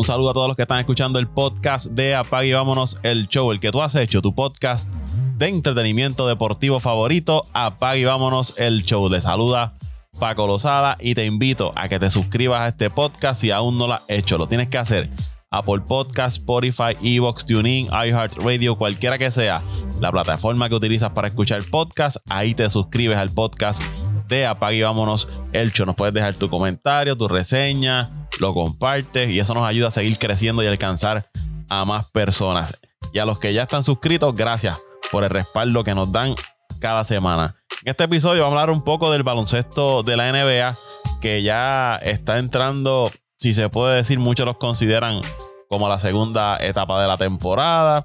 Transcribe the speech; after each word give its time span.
Un 0.00 0.04
saludo 0.04 0.30
a 0.30 0.32
todos 0.32 0.48
los 0.48 0.56
que 0.56 0.62
están 0.62 0.78
escuchando 0.78 1.18
el 1.18 1.28
podcast 1.28 1.88
de 1.88 2.14
Apague 2.14 2.48
y 2.48 2.52
Vámonos 2.54 2.98
el 3.02 3.28
Show, 3.28 3.52
el 3.52 3.60
que 3.60 3.70
tú 3.70 3.82
has 3.82 3.94
hecho, 3.96 4.22
tu 4.22 4.34
podcast 4.34 4.90
de 5.36 5.48
entretenimiento 5.48 6.26
deportivo 6.26 6.80
favorito. 6.80 7.42
Apague 7.52 8.00
y 8.00 8.04
Vámonos 8.06 8.58
el 8.58 8.82
Show. 8.82 9.10
Le 9.10 9.20
saluda 9.20 9.74
Paco 10.18 10.46
Lozada 10.46 10.96
y 11.00 11.12
te 11.12 11.26
invito 11.26 11.72
a 11.76 11.90
que 11.90 11.98
te 11.98 12.08
suscribas 12.08 12.62
a 12.62 12.68
este 12.68 12.88
podcast 12.88 13.42
si 13.42 13.50
aún 13.50 13.76
no 13.76 13.88
lo 13.88 13.92
has 13.92 14.08
hecho. 14.08 14.38
Lo 14.38 14.48
tienes 14.48 14.68
que 14.68 14.78
hacer. 14.78 15.10
Apple 15.50 15.82
Podcast, 15.86 16.38
Spotify, 16.38 16.96
Evox, 17.02 17.44
TuneIn, 17.44 17.88
iHeartRadio, 17.88 18.78
cualquiera 18.78 19.18
que 19.18 19.30
sea 19.30 19.60
la 20.00 20.10
plataforma 20.10 20.70
que 20.70 20.76
utilizas 20.76 21.10
para 21.10 21.28
escuchar 21.28 21.62
podcast, 21.64 22.16
ahí 22.30 22.54
te 22.54 22.70
suscribes 22.70 23.18
al 23.18 23.28
podcast 23.28 23.82
de 24.30 24.46
Apague 24.46 24.78
y 24.78 24.82
Vámonos 24.82 25.28
el 25.52 25.72
Show. 25.72 25.84
Nos 25.84 25.96
puedes 25.96 26.14
dejar 26.14 26.34
tu 26.34 26.48
comentario, 26.48 27.16
tu 27.16 27.28
reseña, 27.28 28.28
lo 28.38 28.54
compartes 28.54 29.28
y 29.28 29.40
eso 29.40 29.52
nos 29.52 29.68
ayuda 29.68 29.88
a 29.88 29.90
seguir 29.90 30.16
creciendo 30.16 30.62
y 30.62 30.66
alcanzar 30.66 31.28
a 31.68 31.84
más 31.84 32.10
personas. 32.10 32.80
Y 33.12 33.18
a 33.18 33.26
los 33.26 33.38
que 33.38 33.52
ya 33.52 33.62
están 33.62 33.82
suscritos, 33.82 34.34
gracias 34.34 34.78
por 35.10 35.24
el 35.24 35.30
respaldo 35.30 35.84
que 35.84 35.94
nos 35.94 36.12
dan 36.12 36.34
cada 36.78 37.04
semana. 37.04 37.56
En 37.84 37.90
este 37.90 38.04
episodio 38.04 38.42
vamos 38.44 38.58
a 38.58 38.62
hablar 38.62 38.74
un 38.74 38.84
poco 38.84 39.10
del 39.10 39.22
baloncesto 39.22 40.02
de 40.02 40.16
la 40.16 40.30
NBA, 40.30 40.76
que 41.20 41.42
ya 41.42 41.96
está 41.96 42.38
entrando, 42.38 43.10
si 43.36 43.52
se 43.52 43.68
puede 43.68 43.96
decir, 43.96 44.18
muchos 44.18 44.46
los 44.46 44.58
consideran 44.58 45.20
como 45.68 45.88
la 45.88 45.98
segunda 45.98 46.56
etapa 46.58 47.00
de 47.02 47.08
la 47.08 47.16
temporada, 47.16 48.04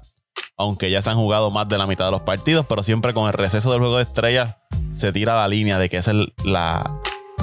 aunque 0.56 0.90
ya 0.90 1.02
se 1.02 1.10
han 1.10 1.16
jugado 1.16 1.50
más 1.50 1.68
de 1.68 1.78
la 1.78 1.86
mitad 1.86 2.06
de 2.06 2.10
los 2.10 2.22
partidos, 2.22 2.66
pero 2.66 2.82
siempre 2.82 3.12
con 3.14 3.26
el 3.26 3.32
receso 3.32 3.70
del 3.70 3.80
juego 3.80 3.96
de 3.96 4.02
estrellas 4.02 4.56
se 4.90 5.12
tira 5.12 5.36
la 5.36 5.48
línea 5.48 5.78
de 5.78 5.88
que 5.88 5.98
es 5.98 6.08
el, 6.08 6.32
la, 6.44 7.00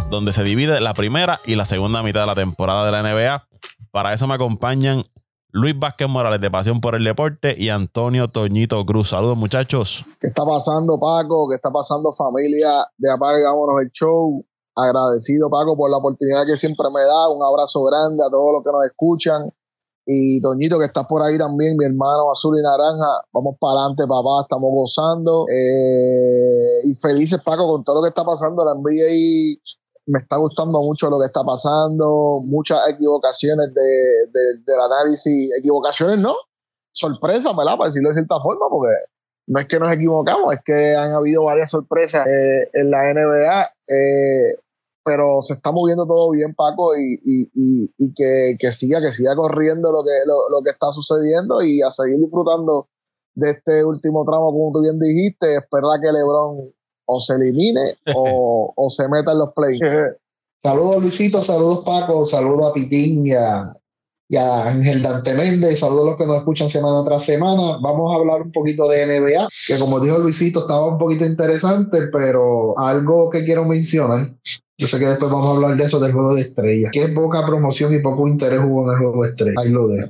donde 0.09 0.33
se 0.33 0.44
divide 0.44 0.81
la 0.81 0.94
primera 0.94 1.39
y 1.45 1.55
la 1.55 1.66
segunda 1.66 2.02
mitad 2.02 2.22
de 2.22 2.28
la 2.28 2.36
temporada 2.36 2.86
de 2.86 2.92
la 2.92 3.03
NBA. 3.03 3.47
Para 3.92 4.14
eso 4.14 4.28
me 4.28 4.33
acompañan 4.33 5.03
Luis 5.52 5.78
Vázquez 5.78 6.09
Morales 6.09 6.42
de 6.42 6.50
Pasión 6.50 6.81
por 6.81 6.95
el 6.95 7.03
Deporte 7.03 7.55
y 7.55 7.70
Antonio 7.70 8.28
Toñito 8.28 8.83
Cruz. 8.88 9.09
Saludos 9.09 9.38
muchachos. 9.38 10.03
¿Qué 10.20 10.27
está 10.27 10.44
pasando 10.44 11.00
Paco? 11.00 11.48
¿Qué 11.48 11.55
está 11.55 11.70
pasando 11.70 12.11
familia 12.14 12.88
de 12.98 13.11
Apague 13.11 13.44
Vámonos 13.44 13.81
el 13.81 13.92
Show? 13.92 14.44
Agradecido 14.75 15.52
Paco 15.52 15.77
por 15.77 15.92
la 15.92 15.98
oportunidad 15.98 16.48
que 16.48 16.58
siempre 16.58 16.88
me 16.92 17.02
da. 17.02 17.30
Un 17.30 17.44
abrazo 17.44 17.83
grande 17.83 18.23
a 18.25 18.31
todos 18.31 18.53
los 18.53 18.64
que 18.64 18.72
nos 18.72 18.83
escuchan. 18.83 19.53
Y 20.06 20.42
Toñito, 20.42 20.80
que 20.80 20.86
estás 20.86 21.06
por 21.08 21.22
ahí 21.22 21.38
también, 21.38 21.78
mi 21.78 21.86
hermano 21.86 22.32
azul 22.32 22.58
y 22.59 22.62
naranja. 22.62 23.23
Vamos 23.32 23.56
para 23.59 23.80
adelante, 23.80 24.04
papá. 24.08 24.42
Estamos 24.42 24.70
gozando. 24.73 25.45
Eh, 25.50 26.88
y 26.88 26.94
felices, 26.95 27.42
Paco, 27.44 27.68
con 27.68 27.84
todo 27.84 27.98
lo 27.98 28.02
que 28.04 28.10
está 28.10 28.26
pasando. 28.26 28.66
La 28.66 28.76
NBA 28.76 29.60
me 30.06 30.20
está 30.20 30.38
gustando 30.38 30.82
mucho 30.82 31.10
lo 31.10 31.20
que 31.20 31.26
está 31.28 31.44
pasando, 31.44 32.42
muchas 32.44 32.80
equivocaciones 32.90 33.73
de, 33.73 34.60
del 34.66 34.80
análisis, 34.80 35.50
equivocaciones 35.58 36.17
no, 36.17 36.34
sorpresas, 36.92 37.56
¿verdad? 37.56 37.78
Para 37.78 37.88
decirlo 37.88 38.10
de 38.10 38.16
cierta 38.16 38.40
forma, 38.42 38.66
porque 38.70 38.94
no 39.48 39.60
es 39.60 39.67
que 39.67 39.80
nos 39.80 39.94
equivocamos, 39.94 40.54
es 40.54 40.60
que 40.66 40.95
han 40.95 41.14
habido 41.14 41.44
varias 41.44 41.72
sorpresas 41.72 42.28
eh, 42.28 42.70
en 42.73 42.92
la 42.92 43.14
NBA, 43.14 43.64
eh, 43.88 44.60
pero 45.04 45.42
se 45.42 45.54
está 45.54 45.72
moviendo 45.72 46.06
todo 46.06 46.32
bien, 46.32 46.54
Paco, 46.56 46.96
y, 46.96 47.20
y, 47.23 48.14
que, 48.14 48.56
que, 48.58 48.72
siga, 48.72 49.02
que 49.02 49.12
siga 49.12 49.36
corriendo 49.36 49.92
lo 49.92 50.04
que, 50.04 50.12
lo, 50.26 50.50
lo 50.50 50.64
que 50.64 50.72
está 50.72 50.92
sucediendo 50.92 51.62
y 51.62 51.82
a 51.82 51.92
seguir 51.92 52.20
disfrutando 52.20 52.88
de 53.36 53.52
este 53.52 53.84
último 53.84 54.23
tramo, 54.26 54.52
como 54.52 54.72
tú 54.72 54.82
bien 54.82 55.00
dijiste, 55.00 55.56
esperar 55.56 56.00
que 56.02 56.12
LeBron 56.12 56.72
o 57.06 57.20
se 57.20 57.36
elimine 57.36 57.95
o, 58.16 58.73
o 58.76 58.90
se 58.90 59.08
meta 59.10 59.32
en 59.32 59.40
los 59.40 59.50
plays. 59.54 59.80
saludos 60.62 61.02
Luisito, 61.02 61.44
saludos 61.44 61.84
Paco, 61.86 62.26
saludos 62.26 62.72
a 62.72 62.73
Pitín 62.73 63.27
y 63.27 63.33
a, 63.33 63.73
Ángel 64.36 65.04
Dante 65.04 65.33
Méndez, 65.36 65.80
saludos 65.80 66.04
a 66.04 66.10
los 66.10 66.17
que 66.17 66.26
nos 66.26 66.38
escuchan 66.38 66.67
semana 66.67 67.06
tras 67.06 67.23
semana. 67.23 67.77
Vamos 67.82 68.11
a 68.11 68.20
hablar 68.20 68.42
un 68.42 68.52
poquito 68.52 68.88
de 68.88 69.06
NBA, 69.06 69.48
que 69.67 69.77
como 69.77 70.00
dijo 70.00 70.17
Luisito 70.17 70.61
estaba 70.61 70.88
un 70.88 70.98
poquito 70.98 71.23
interesante, 71.23 72.08
pero 72.11 72.73
algo 72.80 73.30
que 73.30 73.45
quiero 73.45 73.66
mencionar 73.66 74.30
yo 74.78 74.88
sé 74.88 74.98
que 74.98 75.06
después 75.06 75.32
vamos 75.32 75.48
a 75.48 75.52
hablar 75.56 75.78
de 75.78 75.86
eso 75.86 76.00
del 76.00 76.14
juego 76.14 76.34
de 76.34 76.42
estrellas. 76.42 76.92
Qué 76.92 77.08
poca 77.10 77.45
promoción 77.45 77.94
y 77.94 78.00
poco 78.00 78.28
interés 78.28 78.60
hubo 78.64 78.86
en 78.86 78.94
el 78.94 78.98
juego 78.98 79.23
de 79.23 79.30
estrellas. 79.30 79.64
Ahí 79.64 79.72
lo 79.72 79.88
dejo. 79.88 80.10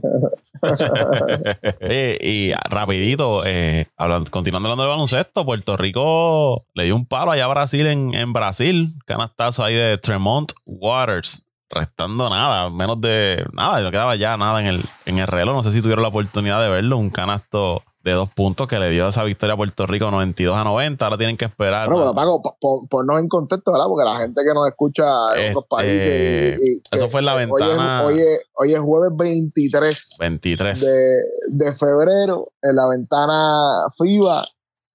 y 2.21 2.51
rapidito, 2.69 3.43
eh, 3.45 3.87
hablando, 3.97 4.31
continuando 4.31 4.69
hablando 4.69 4.83
de 4.83 4.89
baloncesto, 4.89 5.45
Puerto 5.45 5.75
Rico 5.75 6.65
le 6.73 6.85
dio 6.85 6.95
un 6.95 7.05
palo 7.05 7.31
allá 7.31 7.45
a 7.45 7.49
Brasil 7.49 7.87
en, 7.87 8.13
en 8.13 8.31
Brasil. 8.31 8.95
Canastazo 9.05 9.65
ahí 9.65 9.75
de 9.75 9.97
Tremont 9.97 10.51
Waters. 10.65 11.43
Restando 11.69 12.29
nada, 12.29 12.69
menos 12.69 13.01
de 13.01 13.43
nada, 13.51 13.81
no 13.81 13.89
quedaba 13.89 14.15
ya 14.15 14.37
nada 14.37 14.61
en 14.61 14.67
el, 14.67 14.85
en 15.05 15.17
el 15.17 15.27
reloj. 15.27 15.55
No 15.55 15.63
sé 15.63 15.71
si 15.71 15.81
tuvieron 15.81 16.03
la 16.03 16.09
oportunidad 16.09 16.61
de 16.61 16.69
verlo. 16.69 16.97
Un 16.97 17.09
canasto 17.09 17.81
de 18.03 18.11
dos 18.11 18.29
puntos 18.29 18.67
que 18.67 18.77
le 18.79 18.89
dio 18.89 19.07
esa 19.07 19.23
victoria 19.23 19.53
a 19.53 19.57
Puerto 19.57 19.87
Rico 19.87 20.11
92 20.11 20.57
a 20.57 20.63
90. 20.65 21.05
Ahora 21.05 21.17
tienen 21.17 21.37
que 21.37 21.45
esperar. 21.45 21.89
Bueno, 21.89 22.13
pero 22.13 22.41
por, 22.89 23.05
no 23.05 23.17
en 23.17 23.29
contexto, 23.29 23.71
¿verdad? 23.71 23.87
Porque 23.87 24.03
la 24.03 24.17
gente 24.17 24.41
que 24.45 24.53
nos 24.53 24.67
escucha 24.67 25.03
en 25.37 25.55
otros 25.55 25.63
este, 25.63 26.57
países. 26.57 26.81
eso 26.91 27.09
fue 27.09 27.21
en 27.21 27.25
la 27.25 27.35
ventana. 27.35 28.03
Hoy 28.03 28.73
es, 28.73 28.79
jueves 28.79 29.11
23. 29.17 30.17
23. 30.19 30.81
De, 30.81 31.17
de 31.47 31.73
febrero, 31.73 32.45
en 32.61 32.75
la 32.75 32.89
ventana 32.89 33.87
FIBA, 33.97 34.43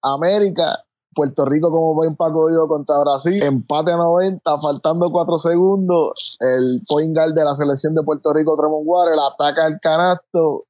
América. 0.03 0.85
Puerto 1.15 1.45
Rico, 1.47 1.73
como 1.73 1.95
buen 1.95 2.15
Paco 2.15 2.49
dijo, 2.49 2.69
contra 2.69 3.01
Brasil. 3.01 3.43
Empate 3.43 3.91
a 3.91 3.97
90, 3.97 4.61
faltando 4.61 5.11
4 5.11 5.37
segundos. 5.37 6.37
El 6.39 6.81
point 6.87 7.13
guard 7.13 7.35
de 7.35 7.45
la 7.45 7.57
selección 7.57 7.93
de 7.97 8.05
Puerto 8.05 8.33
Rico, 8.33 8.57
Tremont 8.57 8.85
Waters, 8.87 9.19
ataca 9.35 9.67
el 9.67 9.81
canasto 9.81 10.69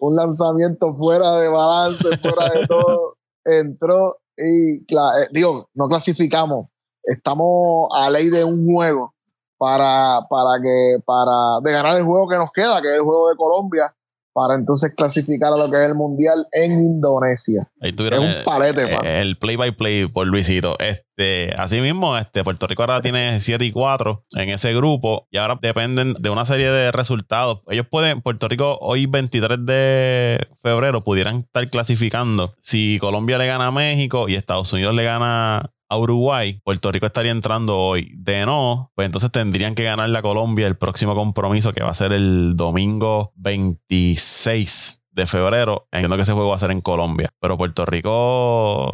un 0.00 0.16
lanzamiento 0.16 0.92
fuera 0.92 1.38
de 1.38 1.48
balance, 1.48 2.16
fuera 2.18 2.48
de 2.50 2.66
todo, 2.68 3.14
entró 3.44 4.18
y, 4.36 4.76
eh, 4.76 5.28
digo, 5.32 5.68
no 5.74 5.88
clasificamos, 5.88 6.68
estamos 7.02 7.88
a 7.94 8.10
ley 8.10 8.28
de 8.28 8.44
un 8.44 8.66
juego 8.66 9.14
para, 9.58 10.20
para 10.28 10.60
que, 10.62 10.98
para, 11.04 11.60
de 11.62 11.72
ganar 11.72 11.96
el 11.96 12.04
juego 12.04 12.28
que 12.28 12.36
nos 12.36 12.52
queda, 12.52 12.82
que 12.82 12.88
es 12.88 12.94
el 12.94 13.00
juego 13.00 13.30
de 13.30 13.36
Colombia, 13.36 13.95
para 14.36 14.54
entonces 14.54 14.92
clasificar 14.94 15.50
a 15.54 15.56
lo 15.56 15.70
que 15.70 15.82
es 15.82 15.88
el 15.88 15.94
mundial 15.94 16.46
en 16.52 16.70
Indonesia. 16.70 17.66
Ahí 17.80 17.94
es 17.96 17.98
un 17.98 18.44
palete, 18.44 18.82
el, 19.22 19.36
play 19.36 19.56
by 19.56 19.72
play 19.72 20.06
por 20.06 20.26
Luisito. 20.26 20.76
Este, 20.78 21.54
así 21.56 21.80
mismo, 21.80 22.18
este, 22.18 22.44
Puerto 22.44 22.66
Rico 22.66 22.82
ahora 22.82 23.00
tiene 23.00 23.40
7 23.40 23.64
y 23.64 23.72
4 23.72 24.24
en 24.32 24.50
ese 24.50 24.74
grupo 24.74 25.26
y 25.30 25.38
ahora 25.38 25.58
dependen 25.62 26.12
de 26.18 26.28
una 26.28 26.44
serie 26.44 26.70
de 26.70 26.92
resultados. 26.92 27.62
Ellos 27.68 27.86
pueden, 27.90 28.20
Puerto 28.20 28.46
Rico 28.46 28.76
hoy 28.82 29.06
23 29.06 29.64
de 29.64 30.46
febrero 30.62 31.02
pudieran 31.02 31.36
estar 31.36 31.70
clasificando 31.70 32.52
si 32.60 32.98
Colombia 33.00 33.38
le 33.38 33.46
gana 33.46 33.68
a 33.68 33.72
México 33.72 34.28
y 34.28 34.34
Estados 34.34 34.70
Unidos 34.70 34.94
le 34.94 35.04
gana 35.04 35.70
a 35.88 35.96
Uruguay, 35.96 36.60
Puerto 36.64 36.90
Rico 36.90 37.06
estaría 37.06 37.32
entrando 37.32 37.78
hoy. 37.78 38.12
De 38.14 38.44
no, 38.46 38.90
pues 38.94 39.06
entonces 39.06 39.30
tendrían 39.30 39.74
que 39.74 39.84
ganar 39.84 40.08
la 40.08 40.22
Colombia 40.22 40.66
el 40.66 40.76
próximo 40.76 41.14
compromiso 41.14 41.72
que 41.72 41.82
va 41.82 41.90
a 41.90 41.94
ser 41.94 42.12
el 42.12 42.56
domingo 42.56 43.32
26 43.36 45.02
de 45.12 45.26
febrero. 45.26 45.88
Entiendo 45.92 46.16
que 46.16 46.22
ese 46.22 46.32
juego 46.32 46.50
va 46.50 46.56
a 46.56 46.60
ser 46.60 46.70
en 46.70 46.80
Colombia. 46.80 47.30
Pero 47.40 47.56
Puerto 47.56 47.86
Rico, 47.86 48.92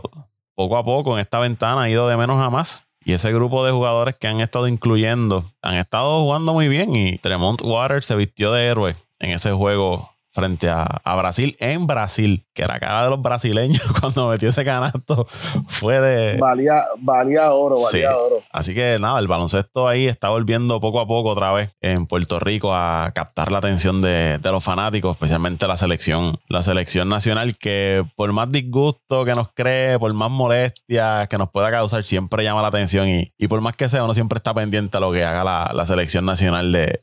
poco 0.54 0.76
a 0.76 0.84
poco, 0.84 1.14
en 1.14 1.20
esta 1.20 1.38
ventana 1.38 1.82
ha 1.82 1.90
ido 1.90 2.08
de 2.08 2.16
menos 2.16 2.40
a 2.40 2.50
más. 2.50 2.84
Y 3.04 3.14
ese 3.14 3.32
grupo 3.32 3.64
de 3.64 3.72
jugadores 3.72 4.14
que 4.16 4.28
han 4.28 4.40
estado 4.40 4.68
incluyendo 4.68 5.44
han 5.60 5.76
estado 5.76 6.20
jugando 6.20 6.52
muy 6.52 6.68
bien. 6.68 6.94
Y 6.94 7.18
Tremont 7.18 7.60
Waters 7.62 8.06
se 8.06 8.14
vistió 8.14 8.52
de 8.52 8.66
héroe 8.66 8.96
en 9.18 9.30
ese 9.30 9.52
juego 9.52 10.11
frente 10.32 10.68
a, 10.68 11.00
Brasil 11.16 11.56
en 11.60 11.86
Brasil, 11.86 12.44
que 12.54 12.66
la 12.66 12.80
cara 12.80 13.04
de 13.04 13.10
los 13.10 13.22
brasileños 13.22 13.82
cuando 14.00 14.28
metió 14.28 14.48
ese 14.48 14.64
canasto 14.64 15.26
fue 15.68 16.00
de... 16.00 16.38
Valía, 16.38 16.84
valía 16.98 17.52
oro, 17.52 17.76
valía 17.80 18.16
oro. 18.16 18.42
Así 18.50 18.74
que 18.74 18.96
nada, 19.00 19.18
el 19.20 19.28
baloncesto 19.28 19.86
ahí 19.86 20.06
está 20.06 20.30
volviendo 20.30 20.80
poco 20.80 21.00
a 21.00 21.06
poco 21.06 21.30
otra 21.30 21.52
vez 21.52 21.70
en 21.80 22.06
Puerto 22.06 22.40
Rico 22.40 22.74
a 22.74 23.12
captar 23.14 23.52
la 23.52 23.58
atención 23.58 24.00
de, 24.02 24.40
los 24.42 24.64
fanáticos, 24.64 25.12
especialmente 25.12 25.66
la 25.66 25.76
selección, 25.76 26.38
la 26.48 26.62
selección 26.62 27.08
nacional, 27.08 27.56
que 27.56 28.04
por 28.16 28.32
más 28.32 28.50
disgusto 28.50 29.24
que 29.24 29.32
nos 29.32 29.48
cree, 29.54 29.98
por 29.98 30.12
más 30.12 30.30
molestia 30.30 31.26
que 31.28 31.38
nos 31.38 31.50
pueda 31.50 31.70
causar, 31.70 32.04
siempre 32.04 32.44
llama 32.44 32.62
la 32.62 32.68
atención 32.68 33.08
y, 33.08 33.32
y 33.38 33.48
por 33.48 33.60
más 33.60 33.76
que 33.76 33.88
sea, 33.88 34.04
uno 34.04 34.14
siempre 34.14 34.38
está 34.38 34.52
pendiente 34.52 34.96
a 34.96 35.00
lo 35.00 35.12
que 35.12 35.24
haga 35.24 35.72
la 35.72 35.86
selección 35.86 36.24
nacional 36.24 36.72
de, 36.72 37.00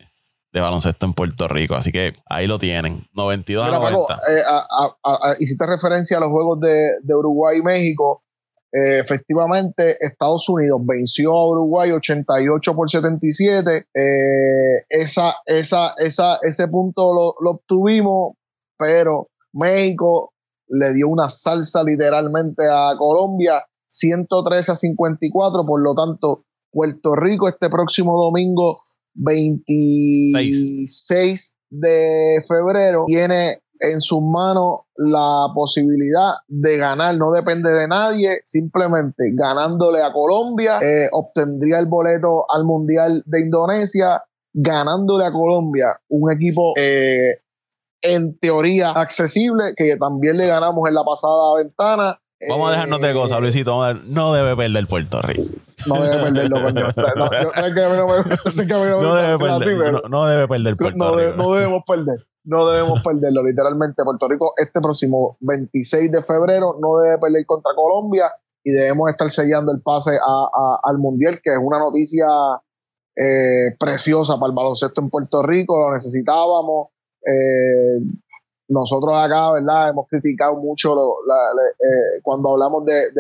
de 0.52 0.62
baloncesto 0.62 1.06
en 1.06 1.14
Puerto 1.14 1.48
Rico. 1.48 1.76
Así 1.76 1.92
que 1.92 2.14
ahí 2.28 2.48
lo 2.48 2.60
tienen. 2.60 3.04
92 3.14 3.68
a 3.68 3.72
90. 3.72 4.14
Eh, 4.28 4.44
hiciste 5.40 5.66
referencia 5.66 6.18
a 6.18 6.20
los 6.20 6.30
juegos 6.30 6.60
de, 6.60 7.16
Uruguay 7.16 7.60
y 7.60 7.62
México. 7.62 8.24
Eh, 8.72 9.00
efectivamente, 9.00 9.98
Estados 10.00 10.48
Unidos 10.48 10.82
venció 10.86 11.34
a 11.36 11.50
Uruguay 11.50 11.92
88 11.92 12.76
por 12.76 12.90
77. 12.90 13.88
Eh, 13.94 14.86
esa, 14.90 15.36
esa, 15.46 15.94
esa, 15.98 16.40
ese 16.42 16.68
punto 16.68 17.14
lo, 17.14 17.36
lo, 17.42 17.52
obtuvimos, 17.58 18.36
pero 18.78 19.30
México 19.54 20.34
le 20.68 20.94
dio 20.94 21.08
una 21.08 21.30
salsa 21.30 21.84
literalmente 21.84 22.64
a 22.72 22.94
Colombia, 22.98 23.64
113 23.88 24.72
a 24.72 24.76
54. 24.76 25.66
Por 25.66 25.82
lo 25.82 25.96
tanto, 25.96 26.46
Puerto 26.72 27.16
Rico 27.16 27.48
este 27.48 27.70
próximo 27.70 28.16
domingo 28.18 28.78
26 29.16 31.58
de 31.70 32.42
febrero 32.48 33.04
tiene 33.06 33.62
en 33.80 34.02
sus 34.02 34.22
manos 34.22 34.82
la 34.98 35.48
posibilidad 35.56 36.34
de 36.48 36.78
ganar, 36.78 37.18
no 37.18 37.32
depende 37.32 37.72
de 37.72 37.88
nadie, 37.88 38.40
simplemente 38.44 39.32
ganándole 39.34 40.04
a 40.04 40.12
Colombia, 40.12 40.80
eh, 40.82 41.08
obtendría 41.12 41.80
el 41.80 41.86
boleto 41.86 42.46
al 42.50 42.66
Mundial 42.66 43.24
de 43.26 43.42
Indonesia, 43.42 44.22
ganándole 44.54 45.26
a 45.26 45.32
Colombia, 45.32 46.00
un 46.10 46.32
equipo 46.32 46.74
eh, 46.78 47.40
en 48.02 48.38
teoría 48.40 48.92
accesible, 48.92 49.74
que 49.76 49.98
también 49.98 50.38
le 50.38 50.48
ganamos 50.48 50.88
en 50.88 50.96
la 50.96 51.04
pasada 51.04 51.58
ventana. 51.58 52.20
Vamos 52.48 52.70
a 52.70 52.72
dejarnos 52.72 53.02
de 53.02 53.14
cosas, 53.14 53.38
eh, 53.38 53.42
Luisito. 53.42 53.94
no 54.06 54.34
debe 54.34 54.56
perder 54.56 54.88
Puerto 54.88 55.22
Rico. 55.22 55.44
No 55.88 56.02
debe 56.02 56.24
perderlo, 56.24 56.64
coño. 56.64 56.88
No 60.10 60.26
debe 60.26 60.48
perder 60.48 60.78
Puerto 60.78 61.18
Rico. 61.18 61.38
No 61.38 61.54
debemos 61.56 61.84
perder 61.86 62.26
no 62.50 62.70
debemos 62.70 63.02
perderlo. 63.04 63.44
Literalmente, 63.44 64.04
Puerto 64.04 64.28
Rico 64.28 64.54
este 64.58 64.82
próximo 64.82 65.38
26 65.42 66.12
de 66.12 66.24
febrero 66.24 66.78
no 66.82 66.98
debe 66.98 67.18
perder 67.20 67.46
contra 67.46 67.74
Colombia 67.76 68.32
y 68.64 68.72
debemos 68.72 69.10
estar 69.10 69.30
sellando 69.30 69.72
el 69.72 69.82
pase 69.82 70.18
al 70.84 70.98
Mundial, 70.98 71.40
que 71.44 71.52
es 71.52 71.60
una 71.62 71.80
noticia 71.80 72.28
eh, 73.16 73.76
preciosa 73.80 74.40
para 74.40 74.50
el 74.50 74.56
baloncesto 74.56 75.02
en 75.02 75.10
Puerto 75.10 75.44
Rico, 75.44 75.78
lo 75.80 75.94
necesitábamos. 75.94 76.90
Eh, 77.26 78.00
nosotros 78.70 79.18
acá, 79.18 79.52
¿verdad? 79.54 79.90
Hemos 79.90 80.08
criticado 80.08 80.56
mucho 80.56 80.94
eh, 80.94 82.22
cuando 82.22 82.52
hablamos 82.52 82.86
de, 82.86 83.12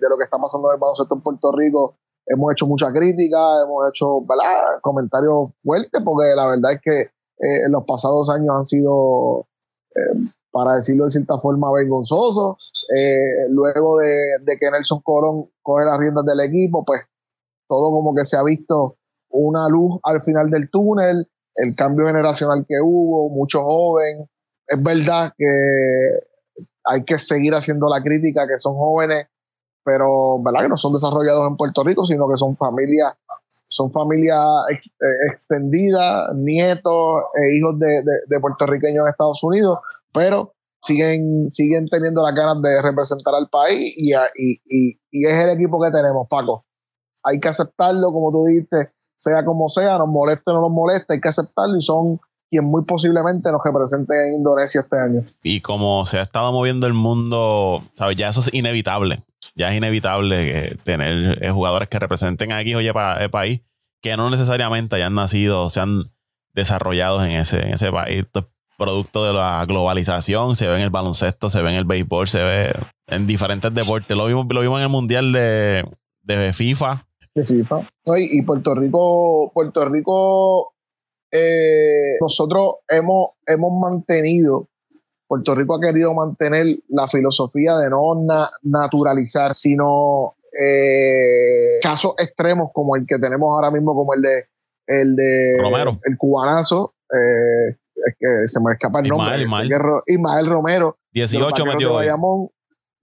lo 0.00 0.16
que 0.16 0.24
está 0.24 0.38
pasando 0.38 0.70
en 0.70 0.74
el 0.74 0.80
baloncesto 0.80 1.14
en 1.14 1.20
Puerto 1.20 1.52
Rico. 1.52 1.96
Hemos 2.24 2.52
hecho 2.52 2.66
mucha 2.66 2.92
crítica, 2.92 3.62
hemos 3.62 3.88
hecho 3.88 4.20
¿verdad? 4.22 4.80
comentarios 4.80 5.50
fuertes, 5.58 6.00
porque 6.04 6.34
la 6.34 6.48
verdad 6.48 6.72
es 6.72 6.80
que 6.82 7.00
eh, 7.00 7.64
en 7.66 7.72
los 7.72 7.84
pasados 7.84 8.30
años 8.30 8.54
han 8.54 8.64
sido, 8.64 9.48
eh, 9.94 10.30
para 10.52 10.74
decirlo 10.74 11.04
de 11.04 11.10
cierta 11.10 11.38
forma, 11.38 11.70
vergonzosos. 11.72 12.86
Luego 13.48 13.98
de, 13.98 14.56
que 14.58 14.70
Nelson 14.70 15.00
Colón 15.02 15.50
coge 15.62 15.84
las 15.84 15.98
riendas 15.98 16.24
del 16.24 16.40
equipo, 16.40 16.84
pues 16.84 17.02
todo 17.68 17.90
como 17.90 18.14
que 18.14 18.24
se 18.24 18.36
ha 18.36 18.44
visto 18.44 18.96
una 19.30 19.68
luz 19.68 19.98
al 20.04 20.20
final 20.20 20.48
del 20.48 20.70
túnel, 20.70 21.28
el 21.56 21.74
cambio 21.74 22.06
generacional 22.06 22.64
que 22.68 22.76
hubo, 22.80 23.28
mucho 23.30 23.62
joven. 23.62 24.28
Es 24.68 24.82
verdad 24.82 25.32
que 25.36 25.44
hay 26.84 27.04
que 27.04 27.18
seguir 27.18 27.54
haciendo 27.54 27.88
la 27.88 28.02
crítica, 28.02 28.46
que 28.46 28.58
son 28.58 28.74
jóvenes, 28.74 29.28
pero 29.84 30.42
¿verdad? 30.42 30.62
que 30.62 30.68
no 30.68 30.76
son 30.76 30.92
desarrollados 30.92 31.48
en 31.48 31.56
Puerto 31.56 31.84
Rico, 31.84 32.04
sino 32.04 32.28
que 32.28 32.36
son 32.36 32.56
familias 32.56 33.14
son 33.68 33.90
familia 33.92 34.36
eh, 34.70 35.26
extendida, 35.30 36.26
nietos 36.36 37.22
e 37.34 37.56
hijos 37.56 37.78
de, 37.78 38.40
puertorriqueños 38.40 39.04
en 39.04 39.10
Estados 39.10 39.42
Unidos, 39.42 39.78
pero 40.12 40.54
siguen, 40.82 41.48
siguen 41.50 41.86
teniendo 41.86 42.22
las 42.22 42.34
ganas 42.34 42.62
de 42.62 42.80
representar 42.80 43.34
al 43.34 43.48
país 43.48 43.94
y, 43.96 44.12
y, 44.64 45.26
es 45.26 45.44
el 45.44 45.50
equipo 45.50 45.82
que 45.82 45.90
tenemos, 45.90 46.26
Paco. 46.28 46.64
Hay 47.24 47.40
que 47.40 47.48
aceptarlo, 47.48 48.12
como 48.12 48.30
tú 48.30 48.44
dijiste, 48.44 48.90
sea 49.16 49.44
como 49.44 49.68
sea, 49.68 49.98
nos 49.98 50.08
moleste 50.08 50.50
o 50.50 50.54
no 50.54 50.60
nos 50.62 50.70
moleste, 50.70 51.14
hay 51.14 51.20
que 51.20 51.28
aceptarlo 51.28 51.76
y 51.76 51.80
son 51.80 52.20
quien 52.48 52.64
muy 52.64 52.84
posiblemente 52.84 53.50
nos 53.50 53.60
represente 53.64 54.14
en 54.28 54.34
Indonesia 54.34 54.80
este 54.80 54.98
año. 54.98 55.24
Y 55.42 55.60
como 55.60 56.06
se 56.06 56.18
ha 56.18 56.22
estado 56.22 56.52
moviendo 56.52 56.86
el 56.86 56.94
mundo, 56.94 57.82
¿sabes? 57.94 58.16
Ya 58.16 58.28
eso 58.28 58.40
es 58.40 58.52
inevitable 58.54 59.22
ya 59.54 59.70
es 59.70 59.76
inevitable 59.76 60.76
tener 60.84 61.42
eh, 61.42 61.50
jugadores 61.50 61.88
que 61.88 61.98
representen 61.98 62.52
aquí 62.52 62.74
oye 62.74 62.92
para 62.92 63.22
el 63.22 63.30
país 63.30 63.62
que 64.02 64.16
no 64.16 64.30
necesariamente 64.30 64.96
hayan 64.96 65.14
nacido 65.14 65.64
o 65.64 65.70
sean 65.70 66.04
desarrollados 66.54 67.24
en 67.24 67.32
ese, 67.32 67.60
en 67.60 67.74
ese 67.74 67.90
país. 67.90 68.20
Esto 68.20 68.40
es 68.40 68.46
producto 68.78 69.24
de 69.24 69.32
la 69.32 69.64
globalización, 69.66 70.54
se 70.54 70.68
ve 70.68 70.76
en 70.76 70.82
el 70.82 70.90
baloncesto, 70.90 71.50
se 71.50 71.62
ve 71.62 71.70
en 71.70 71.76
el 71.76 71.84
béisbol, 71.86 72.28
se 72.28 72.44
ve 72.44 72.72
en 73.08 73.26
diferentes 73.26 73.74
deportes. 73.74 74.16
Lo 74.16 74.26
vimos, 74.26 74.46
lo 74.48 74.60
vimos 74.60 74.78
en 74.78 74.84
el 74.84 74.90
Mundial 74.90 75.32
de, 75.32 75.88
de 76.22 76.52
FIFA. 76.52 77.06
De 77.34 77.44
FIFA. 77.44 77.88
Y 78.18 78.42
Puerto 78.42 78.74
Rico, 78.74 79.50
Puerto 79.52 79.88
Rico, 79.88 80.74
eh, 81.30 82.18
nosotros 82.20 82.76
hemos, 82.88 83.30
hemos 83.46 83.72
mantenido 83.80 84.68
Puerto 85.26 85.54
Rico 85.54 85.74
ha 85.74 85.80
querido 85.80 86.14
mantener 86.14 86.66
la 86.88 87.08
filosofía 87.08 87.76
de 87.76 87.90
no 87.90 88.14
naturalizar, 88.62 89.54
sino 89.54 90.36
eh, 90.58 91.78
casos 91.82 92.14
extremos 92.18 92.70
como 92.72 92.96
el 92.96 93.06
que 93.06 93.18
tenemos 93.18 93.50
ahora 93.50 93.70
mismo, 93.70 93.94
como 93.94 94.14
el 94.14 94.22
de 94.22 94.44
el 94.86 95.16
de 95.16 95.58
Romero. 95.60 95.98
el 96.04 96.16
cubanazo, 96.16 96.94
eh, 97.12 97.70
es 97.70 98.16
que 98.20 98.46
se 98.46 98.60
me 98.60 98.72
escapa 98.72 99.00
el 99.00 99.08
nombre, 99.08 99.42
Ismael, 99.42 100.46
Romero, 100.46 100.96
18 101.12 101.64
metió, 101.64 101.98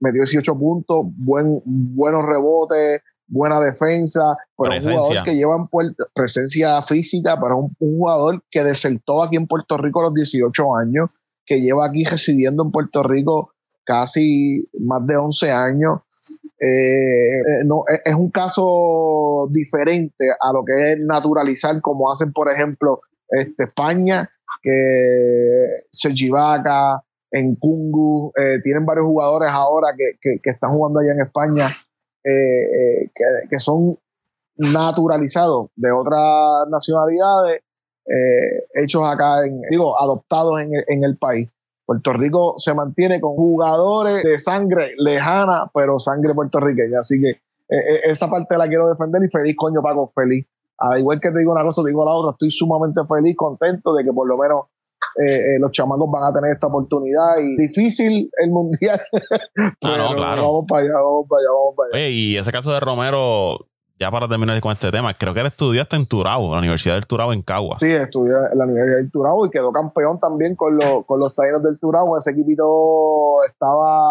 metió 0.00 0.22
18 0.22 0.58
puntos, 0.58 1.04
buen, 1.18 1.60
buenos 1.64 2.24
rebotes, 2.24 3.02
buena 3.26 3.60
defensa, 3.60 4.36
pero 4.56 4.74
un 4.74 4.82
jugador 4.82 5.24
que 5.24 5.34
lleva 5.36 5.56
en 5.56 5.66
Puerto, 5.68 6.04
presencia 6.14 6.82
física, 6.82 7.38
pero 7.40 7.58
un, 7.58 7.76
un 7.78 7.98
jugador 7.98 8.42
que 8.50 8.62
desertó 8.62 9.22
aquí 9.22 9.36
en 9.36 9.46
Puerto 9.46 9.76
Rico 9.78 10.00
a 10.00 10.04
los 10.04 10.14
18 10.14 10.76
años 10.76 11.10
que 11.46 11.60
lleva 11.60 11.86
aquí 11.86 12.04
residiendo 12.04 12.64
en 12.64 12.70
Puerto 12.70 13.02
Rico 13.02 13.52
casi 13.84 14.68
más 14.80 15.06
de 15.06 15.16
11 15.16 15.50
años. 15.50 16.00
Eh, 16.60 17.38
eh, 17.40 17.64
no, 17.66 17.84
es 18.04 18.14
un 18.14 18.30
caso 18.30 19.48
diferente 19.50 20.30
a 20.40 20.52
lo 20.52 20.64
que 20.64 20.92
es 20.92 21.06
naturalizar, 21.06 21.80
como 21.80 22.10
hacen, 22.10 22.32
por 22.32 22.50
ejemplo, 22.50 23.00
este, 23.28 23.64
España, 23.64 24.30
que 24.62 25.66
Sergi 25.92 26.30
Vaca, 26.30 27.02
en 27.30 27.56
Kungu, 27.56 28.32
eh, 28.38 28.60
tienen 28.62 28.86
varios 28.86 29.06
jugadores 29.06 29.50
ahora 29.52 29.88
que, 29.96 30.38
están 30.50 30.72
jugando 30.72 31.00
allá 31.00 31.12
en 31.12 31.20
España, 31.20 31.66
que, 32.24 33.58
son 33.58 33.98
naturalizados 34.56 35.68
de 35.76 35.92
otras 35.92 36.68
nacionalidades 36.70 37.62
eh, 38.06 38.64
hechos 38.74 39.02
acá, 39.04 39.46
en, 39.46 39.62
digo, 39.70 39.98
adoptados 39.98 40.60
en 40.60 41.04
el, 41.04 41.16
país. 41.16 41.48
Puerto 41.86 42.12
Rico 42.12 42.54
se 42.58 42.74
mantiene 42.74 43.20
con 43.20 43.34
jugadores 43.34 44.22
de 44.24 44.38
sangre 44.38 44.92
lejana, 44.98 45.70
pero 45.72 45.98
sangre 45.98 46.34
puertorriqueña. 46.34 47.00
Así 47.00 47.20
que 47.20 47.30
eh, 47.30 47.38
eh, 47.68 48.00
esa 48.04 48.28
parte 48.28 48.56
la 48.56 48.68
quiero 48.68 48.88
defender 48.88 49.22
y 49.24 49.28
feliz, 49.28 49.54
coño, 49.56 49.82
Paco, 49.82 50.06
feliz. 50.06 50.46
Al 50.78 51.00
igual 51.00 51.20
que 51.20 51.30
te 51.30 51.38
digo 51.38 51.52
una 51.52 51.62
cosa, 51.62 51.82
te 51.82 51.88
digo 51.88 52.04
la 52.04 52.12
otra, 52.12 52.32
estoy 52.32 52.50
sumamente 52.50 53.00
feliz, 53.06 53.36
contento 53.36 53.94
de 53.94 54.04
que 54.04 54.12
por 54.12 54.26
lo 54.26 54.36
menos 54.36 54.66
los 55.60 55.72
chamacos 55.72 56.10
van 56.10 56.24
a 56.24 56.32
tener 56.32 56.52
esta 56.52 56.66
oportunidad 56.66 57.38
y 57.38 57.56
difícil 57.56 58.30
el 58.38 58.50
mundial. 58.50 59.00
Ah, 59.82 59.96
no, 59.98 60.14
claro. 60.14 60.42
Vamos 60.42 60.64
para 60.68 60.82
allá, 60.82 60.94
vamos 60.94 61.26
para 61.28 61.40
allá, 61.40 61.50
vamos 61.50 61.74
para 61.76 61.88
allá. 61.92 62.08
y 62.08 62.36
ese 62.36 62.50
caso 62.50 62.72
de 62.72 62.80
Romero, 62.80 63.58
ya 63.98 64.10
para 64.10 64.26
terminar 64.28 64.60
con 64.60 64.72
este 64.72 64.90
tema, 64.90 65.14
creo 65.14 65.34
que 65.34 65.40
él 65.40 65.46
estudió 65.46 65.82
hasta 65.82 65.96
en 65.96 66.06
Turabo, 66.06 66.52
la 66.52 66.58
Universidad 66.58 66.94
del 66.94 67.06
Turabo 67.06 67.32
en 67.32 67.42
Caguas. 67.42 67.80
Sí, 67.80 67.90
estudió 67.90 68.50
en 68.50 68.58
la 68.58 68.64
Universidad 68.64 68.96
del 68.96 69.10
Turabo 69.10 69.46
y 69.46 69.50
quedó 69.50 69.72
campeón 69.72 70.18
también 70.18 70.56
con, 70.56 70.78
con 71.06 71.20
los 71.20 71.34
talleres 71.34 71.62
del 71.62 71.78
Turabo. 71.78 72.16
Ese 72.16 72.32
equipito 72.32 73.44
estaba 73.46 74.02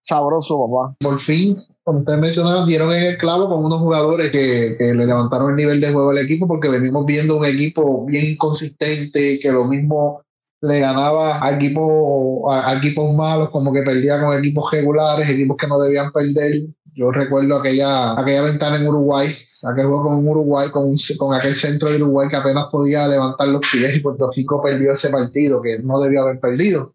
sabroso, 0.00 0.68
papá. 0.68 0.96
Por 1.00 1.20
fin, 1.20 1.56
como 1.84 2.00
ustedes 2.00 2.18
mencionaron, 2.18 2.66
dieron 2.66 2.92
en 2.92 3.02
el 3.04 3.18
clavo 3.18 3.48
con 3.48 3.64
unos 3.64 3.78
jugadores 3.78 4.32
que, 4.32 4.74
que, 4.78 4.94
le 4.94 5.06
levantaron 5.06 5.50
el 5.50 5.56
nivel 5.56 5.80
de 5.80 5.92
juego 5.92 6.10
al 6.10 6.18
equipo 6.18 6.48
porque 6.48 6.68
venimos 6.68 7.04
viendo 7.06 7.36
un 7.36 7.44
equipo 7.44 8.04
bien 8.06 8.32
inconsistente, 8.32 9.38
que 9.40 9.52
lo 9.52 9.66
mismo 9.66 10.22
le 10.62 10.80
ganaba 10.80 11.44
a 11.44 11.54
equipos, 11.54 12.50
a 12.50 12.74
equipos 12.78 13.14
malos, 13.14 13.50
como 13.50 13.72
que 13.72 13.82
perdía 13.82 14.18
con 14.18 14.36
equipos 14.38 14.70
regulares, 14.72 15.28
equipos 15.28 15.58
que 15.58 15.66
no 15.66 15.78
debían 15.78 16.10
perder 16.10 16.64
yo 16.94 17.10
recuerdo 17.10 17.56
aquella, 17.56 18.18
aquella 18.18 18.42
ventana 18.42 18.76
en 18.76 18.86
Uruguay, 18.86 19.34
aquel 19.64 19.86
juego 19.86 20.04
con 20.04 20.28
Uruguay, 20.28 20.70
con, 20.70 20.94
con 21.18 21.34
aquel 21.34 21.56
centro 21.56 21.90
de 21.90 21.96
Uruguay 21.96 22.28
que 22.28 22.36
apenas 22.36 22.66
podía 22.70 23.08
levantar 23.08 23.48
los 23.48 23.62
pies 23.70 23.96
y 23.96 24.00
Puerto 24.00 24.30
Rico 24.34 24.62
perdió 24.62 24.92
ese 24.92 25.10
partido 25.10 25.60
que 25.60 25.80
no 25.82 26.00
debió 26.00 26.22
haber 26.22 26.38
perdido. 26.38 26.94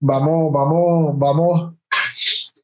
Vamos, 0.00 0.52
vamos, 0.52 1.18
vamos 1.18 1.74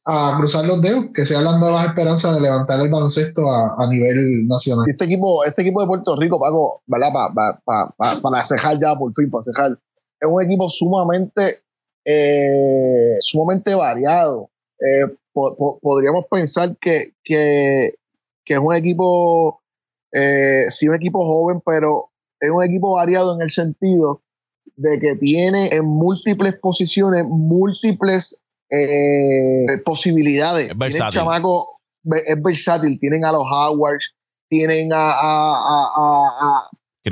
a 0.05 0.35
cruzar 0.37 0.65
los 0.65 0.81
dedos, 0.81 1.05
que 1.13 1.25
sean 1.25 1.43
las 1.43 1.59
nuevas 1.59 1.87
esperanzas 1.87 2.35
de 2.35 2.41
levantar 2.41 2.79
el 2.79 2.91
baloncesto 2.91 3.49
a, 3.49 3.75
a 3.77 3.89
nivel 3.89 4.47
nacional. 4.47 4.85
Este 4.87 5.05
equipo, 5.05 5.43
este 5.43 5.63
equipo 5.63 5.81
de 5.81 5.87
Puerto 5.87 6.15
Rico, 6.15 6.39
Paco, 6.39 6.83
¿verdad? 6.85 7.09
para 7.65 8.43
cejar 8.43 8.79
ya, 8.79 8.95
por 8.95 9.13
fin, 9.15 9.31
para 9.31 9.43
cejar, 9.43 9.79
es 10.19 10.29
un 10.29 10.41
equipo 10.43 10.69
sumamente, 10.69 11.63
eh, 12.05 13.17
sumamente 13.19 13.73
variado. 13.73 14.51
Eh, 14.79 15.15
podríamos 15.81 16.25
pensar 16.29 16.77
que, 16.77 17.13
es 17.23 18.57
un 18.59 18.75
equipo, 18.75 19.61
eh, 20.13 20.65
sí, 20.69 20.87
un 20.87 20.95
equipo 20.95 21.25
joven, 21.25 21.61
pero 21.65 22.11
es 22.39 22.51
un 22.51 22.63
equipo 22.63 22.93
variado 22.93 23.35
en 23.35 23.41
el 23.41 23.49
sentido 23.49 24.21
de 24.75 24.99
que 24.99 25.15
tiene 25.15 25.69
en 25.69 25.85
múltiples 25.85 26.53
posiciones, 26.59 27.25
múltiples 27.27 28.44
eh, 28.69 29.81
posibilidades. 29.83 30.71
Es 30.71 30.77
versátil. 30.77 31.19
chamaco 31.19 31.67
es 32.25 32.41
versátil. 32.41 32.99
Tienen 32.99 33.25
a 33.25 33.31
los 33.31 33.43
Howards, 33.43 34.15
tienen 34.49 34.91
a, 34.93 35.11
a 35.11 36.69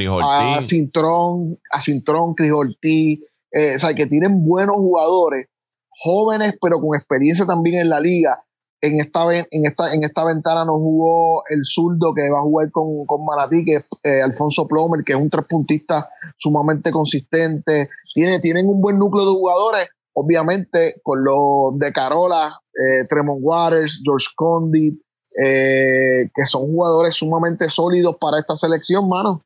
Ortiz. 0.10 0.68
Cintrón, 0.68 1.60
a 1.72 1.82
Cintrón, 1.82 2.34
Chris 2.34 2.52
Ortiz, 2.52 3.20
eh, 3.52 3.74
o 3.76 3.80
sea, 3.80 3.94
que 3.94 4.08
tienen 4.08 4.44
buenos 4.44 4.76
jugadores, 4.78 5.48
jóvenes, 5.90 6.58
pero 6.62 6.80
con 6.80 6.96
experiencia 6.96 7.46
también 7.46 7.82
en 7.82 7.90
la 7.90 8.00
liga. 8.00 8.40
En 8.82 9.00
esta, 9.00 9.24
en 9.34 9.66
esta, 9.66 9.94
en 9.94 10.04
esta 10.04 10.26
ventana 10.26 10.66
nos 10.66 10.76
jugó 10.76 11.44
el 11.48 11.64
zurdo 11.64 12.14
que 12.14 12.30
va 12.30 12.40
a 12.40 12.44
jugar 12.44 12.70
con, 12.72 13.06
con 13.06 13.24
Manatí, 13.24 13.64
que 13.64 13.76
es 13.76 13.86
eh, 14.04 14.22
Alfonso 14.22 14.68
Plomer, 14.68 15.06
que 15.06 15.14
es 15.14 15.18
un 15.18 15.30
tres 15.30 15.46
puntista 15.48 16.10
sumamente 16.36 16.92
consistente. 16.92 17.90
Tiene, 18.14 18.40
tienen 18.40 18.68
un 18.68 18.82
buen 18.82 19.00
núcleo 19.00 19.26
de 19.26 19.32
jugadores, 19.32 19.88
obviamente, 20.14 21.00
con 21.04 21.24
los 21.24 21.78
de 21.80 21.92
Carola, 21.92 22.60
eh, 22.74 23.06
Tremont 23.08 23.40
Waters, 23.42 24.02
George 24.04 24.28
Condit, 24.36 25.00
eh, 25.44 26.30
que 26.34 26.46
son 26.46 26.62
jugadores 26.68 27.16
sumamente 27.16 27.70
sólidos 27.70 28.18
para 28.20 28.40
esta 28.40 28.56
selección, 28.56 29.08
mano. 29.10 29.44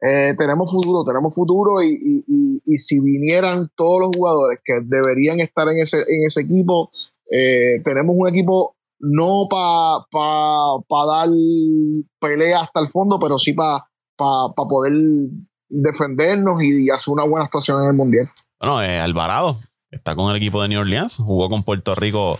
Eh, 0.00 0.34
tenemos 0.38 0.70
futuro, 0.70 1.04
tenemos 1.04 1.34
futuro 1.34 1.82
y, 1.82 1.88
y- 2.26 2.60
y- 2.64 2.78
si 2.78 3.00
vinieran 3.00 3.68
todos 3.76 4.00
los 4.02 4.10
jugadores 4.16 4.60
que 4.64 4.80
deberían 4.84 5.40
estar 5.40 5.68
en 5.68 5.78
ese, 5.78 5.98
en 5.98 6.24
ese 6.26 6.42
equipo, 6.42 6.88
tenemos 7.84 8.14
un 8.16 8.28
equipo 8.28 8.76
no 9.00 9.46
para 9.50 10.04
pa, 10.10 10.78
pa 10.88 11.06
dar 11.06 11.28
pelea 12.20 12.62
hasta 12.62 12.80
el 12.80 12.88
fondo, 12.90 13.18
pero 13.18 13.38
sí 13.38 13.52
para 13.52 13.84
pa, 14.16 14.52
pa 14.54 14.68
poder 14.68 14.92
defendernos 15.68 16.62
y, 16.62 16.90
hacer 16.90 17.12
una 17.12 17.24
buena 17.24 17.44
actuación 17.44 17.82
en 17.82 17.88
el 17.88 17.94
Mundial. 17.94 18.30
Bueno, 18.60 18.82
eh, 18.82 18.98
Alvarado 19.00 19.56
está 19.90 20.14
con 20.14 20.30
el 20.30 20.36
equipo 20.36 20.62
de 20.62 20.68
New 20.68 20.80
Orleans, 20.80 21.16
jugó 21.16 21.48
con 21.48 21.62
Puerto 21.62 21.94
Rico 21.94 22.38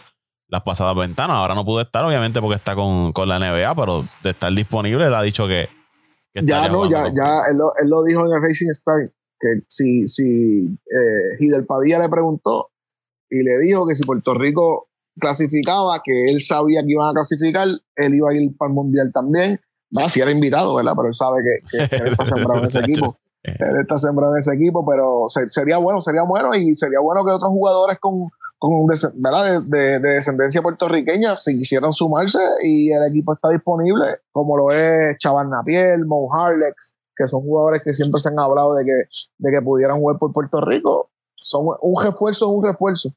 las 0.48 0.62
pasadas 0.62 0.96
ventanas. 0.96 1.36
Ahora 1.36 1.54
no 1.54 1.64
pudo 1.64 1.80
estar, 1.80 2.04
obviamente, 2.04 2.40
porque 2.40 2.56
está 2.56 2.74
con, 2.74 3.12
con 3.12 3.28
la 3.28 3.38
NBA, 3.38 3.74
pero 3.74 4.04
de 4.22 4.30
estar 4.30 4.52
disponible, 4.52 5.06
él 5.06 5.14
ha 5.14 5.22
dicho 5.22 5.46
que. 5.46 5.68
que 6.32 6.42
Ya 6.44 6.68
no, 6.68 6.90
ya, 6.90 7.04
con- 7.04 7.16
ya 7.16 7.42
él 7.50 7.56
lo, 7.58 7.72
él 7.80 7.88
lo 7.88 8.02
dijo 8.04 8.20
en 8.26 8.32
el 8.32 8.42
Racing 8.42 8.70
Star, 8.70 9.10
que 9.40 9.48
si, 9.68 10.08
si 10.08 10.64
eh, 10.66 11.36
Hidel 11.38 11.66
Padilla 11.66 11.98
le 11.98 12.08
preguntó 12.08 12.70
y 13.30 13.42
le 13.42 13.58
dijo 13.60 13.86
que 13.86 13.94
si 13.94 14.04
Puerto 14.04 14.34
Rico 14.34 14.88
clasificaba, 15.20 16.00
que 16.02 16.30
él 16.30 16.40
sabía 16.40 16.80
que 16.82 16.92
iban 16.92 17.08
a 17.10 17.12
clasificar, 17.12 17.68
él 17.96 18.14
iba 18.14 18.30
a 18.30 18.34
ir 18.34 18.56
para 18.56 18.68
el 18.70 18.74
Mundial 18.74 19.10
también. 19.12 19.60
Va, 19.96 20.08
si 20.08 20.20
era 20.20 20.30
invitado, 20.30 20.74
¿verdad? 20.74 20.92
Pero 20.96 21.08
él 21.08 21.14
sabe 21.14 21.40
que, 21.42 21.78
que- 21.78 21.88
que 21.88 21.96
él 21.96 22.08
está 22.12 22.24
sembrado 22.26 22.60
en 22.60 22.66
ese 22.66 22.80
equipo. 22.84 23.18
Él 23.58 23.76
está 23.80 23.98
sembrado 23.98 24.34
en 24.34 24.38
ese 24.38 24.54
equipo, 24.54 24.84
pero 24.86 25.24
se- 25.28 25.48
sería 25.48 25.78
bueno, 25.78 26.00
sería 26.00 26.22
bueno 26.22 26.54
y 26.54 26.74
sería 26.74 27.00
bueno 27.00 27.24
que 27.24 27.30
otros 27.32 27.50
jugadores 27.50 27.98
con, 28.00 28.28
con 28.58 28.86
¿verdad? 29.14 29.62
De, 29.62 29.78
de- 29.78 29.98
de 30.00 30.08
descendencia 30.14 30.62
puertorriqueña 30.62 31.36
si 31.36 31.56
quisieran 31.58 31.92
sumarse 31.92 32.38
y 32.62 32.90
el 32.92 33.06
equipo 33.10 33.34
está 33.34 33.48
disponible, 33.50 34.18
como 34.32 34.56
lo 34.56 34.70
es 34.70 35.16
Chaval 35.18 35.48
Napier, 35.50 35.98
Mo 36.06 36.28
Harlex, 36.32 36.94
que 37.16 37.26
son 37.28 37.40
jugadores 37.42 37.82
que 37.84 37.92
siempre 37.94 38.20
se 38.20 38.28
han 38.28 38.38
hablado 38.38 38.74
de 38.74 38.84
que, 38.84 38.92
de 39.38 39.50
que 39.50 39.62
pudieran 39.62 39.98
jugar 39.98 40.18
por 40.18 40.32
Puerto 40.32 40.60
Rico. 40.60 41.10
Son 41.34 41.66
un 41.82 42.02
refuerzo, 42.04 42.46
es 42.46 42.52
un 42.52 42.64
refuerzo. 42.64 43.10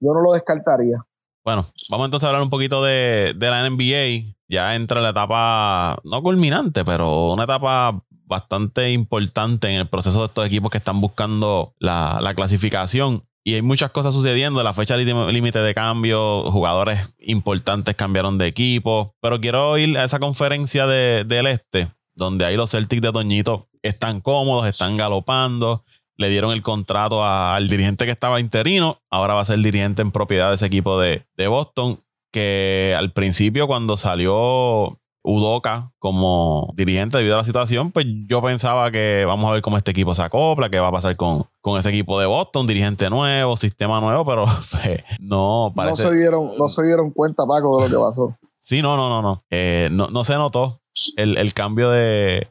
Yo 0.00 0.12
no 0.12 0.20
lo 0.20 0.32
descartaría. 0.32 0.96
Bueno, 1.44 1.64
vamos 1.90 2.04
entonces 2.06 2.24
a 2.24 2.28
hablar 2.28 2.42
un 2.42 2.50
poquito 2.50 2.82
de, 2.84 3.32
de 3.36 3.50
la 3.50 3.68
NBA. 3.68 4.32
Ya 4.48 4.74
entra 4.74 5.00
la 5.00 5.10
etapa, 5.10 5.98
no 6.04 6.22
culminante, 6.22 6.84
pero 6.84 7.32
una 7.32 7.44
etapa 7.44 8.02
bastante 8.32 8.90
importante 8.92 9.68
en 9.68 9.76
el 9.80 9.86
proceso 9.86 10.18
de 10.20 10.26
estos 10.26 10.46
equipos 10.46 10.70
que 10.70 10.78
están 10.78 11.00
buscando 11.00 11.74
la, 11.78 12.18
la 12.20 12.34
clasificación. 12.34 13.22
Y 13.44 13.54
hay 13.54 13.62
muchas 13.62 13.90
cosas 13.90 14.14
sucediendo. 14.14 14.62
La 14.62 14.72
fecha 14.72 14.96
límite 14.96 15.58
de 15.60 15.74
cambio, 15.74 16.50
jugadores 16.50 16.98
importantes 17.18 17.94
cambiaron 17.94 18.38
de 18.38 18.46
equipo. 18.46 19.14
Pero 19.20 19.40
quiero 19.40 19.78
ir 19.78 19.96
a 19.98 20.04
esa 20.04 20.18
conferencia 20.18 20.86
de- 20.86 21.24
del 21.24 21.46
Este, 21.46 21.88
donde 22.14 22.44
ahí 22.44 22.56
los 22.56 22.70
Celtics 22.70 23.02
de 23.02 23.12
Toñito 23.12 23.68
están 23.82 24.20
cómodos, 24.20 24.66
están 24.66 24.96
galopando 24.96 25.84
le 26.18 26.28
dieron 26.28 26.52
el 26.52 26.62
contrato 26.62 27.24
al 27.24 27.68
dirigente 27.68 28.04
que 28.04 28.12
estaba 28.12 28.38
interino, 28.38 28.98
ahora 29.10 29.34
va 29.34 29.40
a 29.40 29.44
ser 29.46 29.58
dirigente 29.58 30.02
en 30.02 30.12
propiedad 30.12 30.50
de 30.50 30.54
ese 30.56 30.66
equipo 30.66 31.00
de, 31.00 31.22
de 31.36 31.48
Boston, 31.48 31.98
que 32.30 32.94
al 32.96 33.10
principio 33.10 33.66
cuando 33.66 33.96
salió 33.96 35.00
Udoka 35.24 35.92
como 35.98 36.72
dirigente 36.76 37.16
debido 37.16 37.36
a 37.36 37.38
la 37.38 37.44
situación, 37.44 37.92
pues 37.92 38.06
yo 38.26 38.42
pensaba 38.42 38.90
que 38.90 39.24
vamos 39.26 39.48
a 39.48 39.54
ver 39.54 39.62
cómo 39.62 39.76
este 39.76 39.92
equipo 39.92 40.14
se 40.14 40.22
acopla, 40.22 40.68
qué 40.68 40.80
va 40.80 40.88
a 40.88 40.92
pasar 40.92 41.16
con, 41.16 41.44
con 41.60 41.78
ese 41.78 41.90
equipo 41.90 42.18
de 42.18 42.26
Boston, 42.26 42.66
dirigente 42.66 43.08
nuevo, 43.08 43.56
sistema 43.56 44.00
nuevo, 44.00 44.24
pero 44.24 44.46
pues, 44.70 45.00
no 45.20 45.72
parece... 45.74 46.02
No 46.02 46.10
se 46.10 46.16
dieron, 46.16 46.50
no 46.58 46.68
se 46.68 46.84
dieron 46.84 47.10
cuenta, 47.10 47.46
Paco, 47.46 47.82
de 47.82 47.88
lo 47.88 47.96
que 47.96 48.04
pasó. 48.04 48.36
Sí, 48.58 48.82
no, 48.82 48.96
no, 48.96 49.08
no, 49.08 49.22
no. 49.22 49.44
Eh, 49.50 49.88
no, 49.92 50.08
no 50.08 50.24
se 50.24 50.34
notó 50.34 50.80
el, 51.16 51.36
el 51.36 51.54
cambio 51.54 51.90
de, 51.90 52.48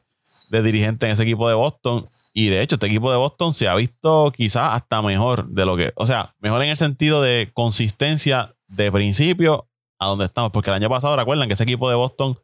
de 0.50 0.62
dirigente 0.62 1.06
en 1.06 1.14
ese 1.14 1.24
equipo 1.24 1.48
de 1.48 1.56
Boston. 1.56 2.06
Y 2.34 2.48
de 2.48 2.62
hecho, 2.62 2.76
este 2.76 2.88
equipo 2.88 3.12
de 3.12 3.18
Boston 3.18 3.54
se 3.54 3.68
ha 3.68 3.76
visto 3.76 4.32
quizás 4.36 4.76
hasta 4.76 5.02
mejor 5.02 5.48
de 5.48 5.66
lo 5.66 5.76
que. 5.76 5.92
O 5.96 6.06
sea, 6.06 6.36
mejor 6.40 6.62
en 6.64 6.70
el 6.70 6.78
sentido 6.78 7.22
de 7.22 7.50
consistencia 7.54 8.56
de 8.68 8.92
principio 8.92 9.68
a 10.00 10.08
donde 10.08 10.26
estamos. 10.26 10.52
Porque 10.52 10.70
el 10.70 10.76
año 10.76 10.90
pasado, 10.90 11.16
recuerdan 11.16 11.48
que 11.48 11.54
ese 11.54 11.64
equipo 11.64 11.90
de 11.90 11.96
Boston 11.96 12.38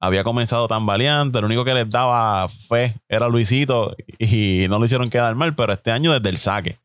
había 0.00 0.24
comenzado 0.24 0.66
tan 0.66 0.86
valiente. 0.86 1.38
El 1.38 1.44
único 1.44 1.64
que 1.64 1.74
les 1.74 1.88
daba 1.88 2.48
fe 2.48 2.96
era 3.08 3.28
Luisito 3.28 3.94
y 4.18 4.66
no 4.68 4.78
lo 4.78 4.86
hicieron 4.86 5.08
quedar 5.08 5.34
mal. 5.34 5.54
Pero 5.54 5.72
este 5.72 5.92
año, 5.92 6.12
desde 6.12 6.30
el 6.30 6.38
saque, 6.38 6.78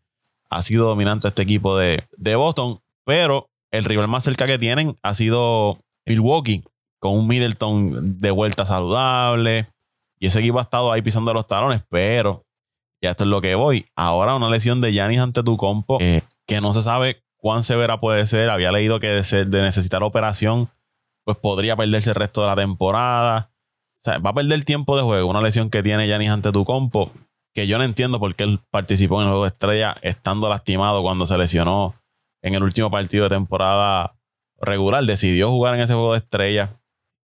ha 0.50 0.62
sido 0.62 0.88
dominante 0.88 1.30
este 1.30 1.42
equipo 1.42 1.78
de, 1.78 2.04
de 2.18 2.36
Boston. 2.36 2.80
Pero 3.06 3.48
el 3.72 3.86
rival 3.86 4.08
más 4.10 4.26
cerca 4.26 4.46
que 4.46 4.60
tienen 4.60 4.98
ha 5.02 5.14
sido 5.14 5.80
Milwaukee, 6.06 6.64
con 7.00 7.14
un 7.14 7.28
Middleton 7.28 8.20
de 8.20 8.32
vuelta 8.32 8.66
saludable. 8.66 9.68
Y 10.20 10.28
ese 10.28 10.40
equipo 10.40 10.60
ha 10.60 10.64
estado 10.64 10.92
ahí 10.92 11.02
pisando 11.02 11.34
los 11.34 11.48
talones, 11.48 11.82
pero 11.90 12.44
ya 13.02 13.12
esto 13.12 13.24
es 13.24 13.30
lo 13.30 13.42
que 13.42 13.56
voy. 13.56 13.86
Ahora 13.96 14.36
una 14.36 14.50
lesión 14.50 14.82
de 14.82 14.94
Yanis 14.94 15.20
ante 15.20 15.44
tu 15.44 15.58
compo, 15.58 15.98
eh, 16.02 16.22
que 16.46 16.62
no 16.62 16.74
se 16.74 16.82
sabe 16.82 17.22
cuán 17.38 17.64
severa 17.64 18.00
puede 18.00 18.26
ser. 18.28 18.50
Había 18.50 18.72
leído 18.72 19.00
que 19.00 19.08
de, 19.08 19.46
de 19.46 19.62
necesitar 19.62 20.04
operación, 20.04 20.70
pues 21.26 21.38
podría 21.38 21.76
perderse 21.76 22.12
el 22.12 22.16
resto 22.16 22.42
de 22.42 22.48
la 22.48 22.56
temporada. 22.56 23.50
O 23.98 24.02
sea, 24.06 24.20
va 24.20 24.30
a 24.30 24.34
perder 24.34 24.64
tiempo 24.64 24.96
de 24.96 25.04
juego. 25.04 25.30
Una 25.30 25.42
lesión 25.42 25.70
que 25.70 25.84
tiene 25.84 26.08
Yanis 26.08 26.30
ante 26.30 26.52
tu 26.52 26.64
compo, 26.64 27.12
que 27.54 27.68
yo 27.68 27.78
no 27.78 27.84
entiendo 27.84 28.20
por 28.20 28.36
qué 28.36 28.44
él 28.44 28.60
participó 28.70 29.16
en 29.16 29.28
el 29.28 29.30
juego 29.30 29.44
de 29.44 29.50
estrella 29.50 29.98
estando 30.02 30.48
lastimado 30.48 31.02
cuando 31.02 31.26
se 31.26 31.38
lesionó 31.38 31.96
en 32.44 32.54
el 32.54 32.64
último 32.64 32.92
partido 32.92 33.24
de 33.24 33.36
temporada 33.36 34.16
regular. 34.62 35.04
Decidió 35.04 35.50
jugar 35.50 35.74
en 35.76 35.82
ese 35.82 35.96
juego 35.96 36.14
de 36.14 36.20
estrella 36.20 36.70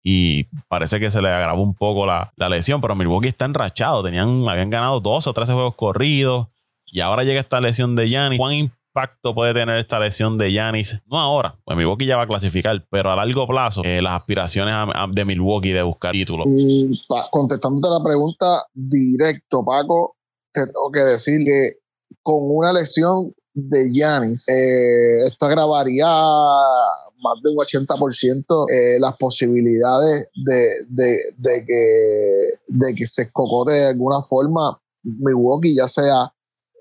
y 0.01 0.45
parece 0.69 0.99
que 1.01 1.09
se 1.09 1.21
le 1.21 1.27
agravó 1.27 1.61
un 1.61 1.75
poco 1.75 2.05
la, 2.05 2.31
la 2.37 2.47
lesión, 2.47 2.79
pero 2.79 2.95
Milwaukee 2.95 3.27
está 3.27 3.43
enrachado. 3.43 4.01
Tenían, 4.01 4.47
habían 4.47 4.69
ganado 4.69 5.01
12 5.01 5.29
o 5.29 5.33
13 5.33 5.53
juegos 5.53 5.75
corridos 5.75 6.47
y 6.85 7.01
ahora 7.01 7.25
llega 7.25 7.41
esta 7.41 7.59
lesión 7.59 7.97
de 7.97 8.07
Giannis. 8.07 8.39
¿Cuán 8.39 8.71
impacto 8.89 9.33
puede 9.35 9.53
tener 9.53 9.77
esta 9.77 9.99
lesión 9.99 10.37
de 10.37 10.51
Giannis? 10.51 10.97
No 11.05 11.19
ahora, 11.19 11.57
pues 11.63 11.77
Milwaukee 11.77 12.05
ya 12.05 12.17
va 12.17 12.23
a 12.23 12.27
clasificar, 12.27 12.85
pero 12.89 13.11
a 13.11 13.15
largo 13.15 13.47
plazo, 13.47 13.81
eh, 13.83 14.01
las 14.01 14.19
aspiraciones 14.19 14.75
de 15.11 15.25
Milwaukee 15.25 15.71
de 15.71 15.83
buscar 15.83 16.11
títulos. 16.11 16.47
Y 16.49 17.01
contestándote 17.31 17.87
la 17.89 18.03
pregunta 18.03 18.65
directo, 18.73 19.63
Paco, 19.63 20.15
te 20.51 20.65
tengo 20.65 20.91
que 20.91 21.01
decir 21.01 21.45
que 21.45 21.77
con 22.23 22.37
una 22.41 22.73
lesión 22.73 23.33
de 23.53 23.93
Yanis, 23.93 24.47
eh, 24.49 25.25
esto 25.25 25.45
agravaría 25.45 26.05
más 26.05 27.35
de 27.43 27.51
un 27.51 27.57
80% 27.57 28.65
eh, 28.71 28.97
las 28.99 29.15
posibilidades 29.17 30.29
de, 30.35 30.69
de, 30.87 31.19
de 31.37 31.65
que, 31.65 32.59
de 32.67 32.95
que 32.95 33.05
se 33.05 33.23
escocote 33.23 33.73
de 33.73 33.87
alguna 33.87 34.21
forma 34.21 34.79
Milwaukee, 35.03 35.75
ya 35.75 35.87
sea 35.87 36.31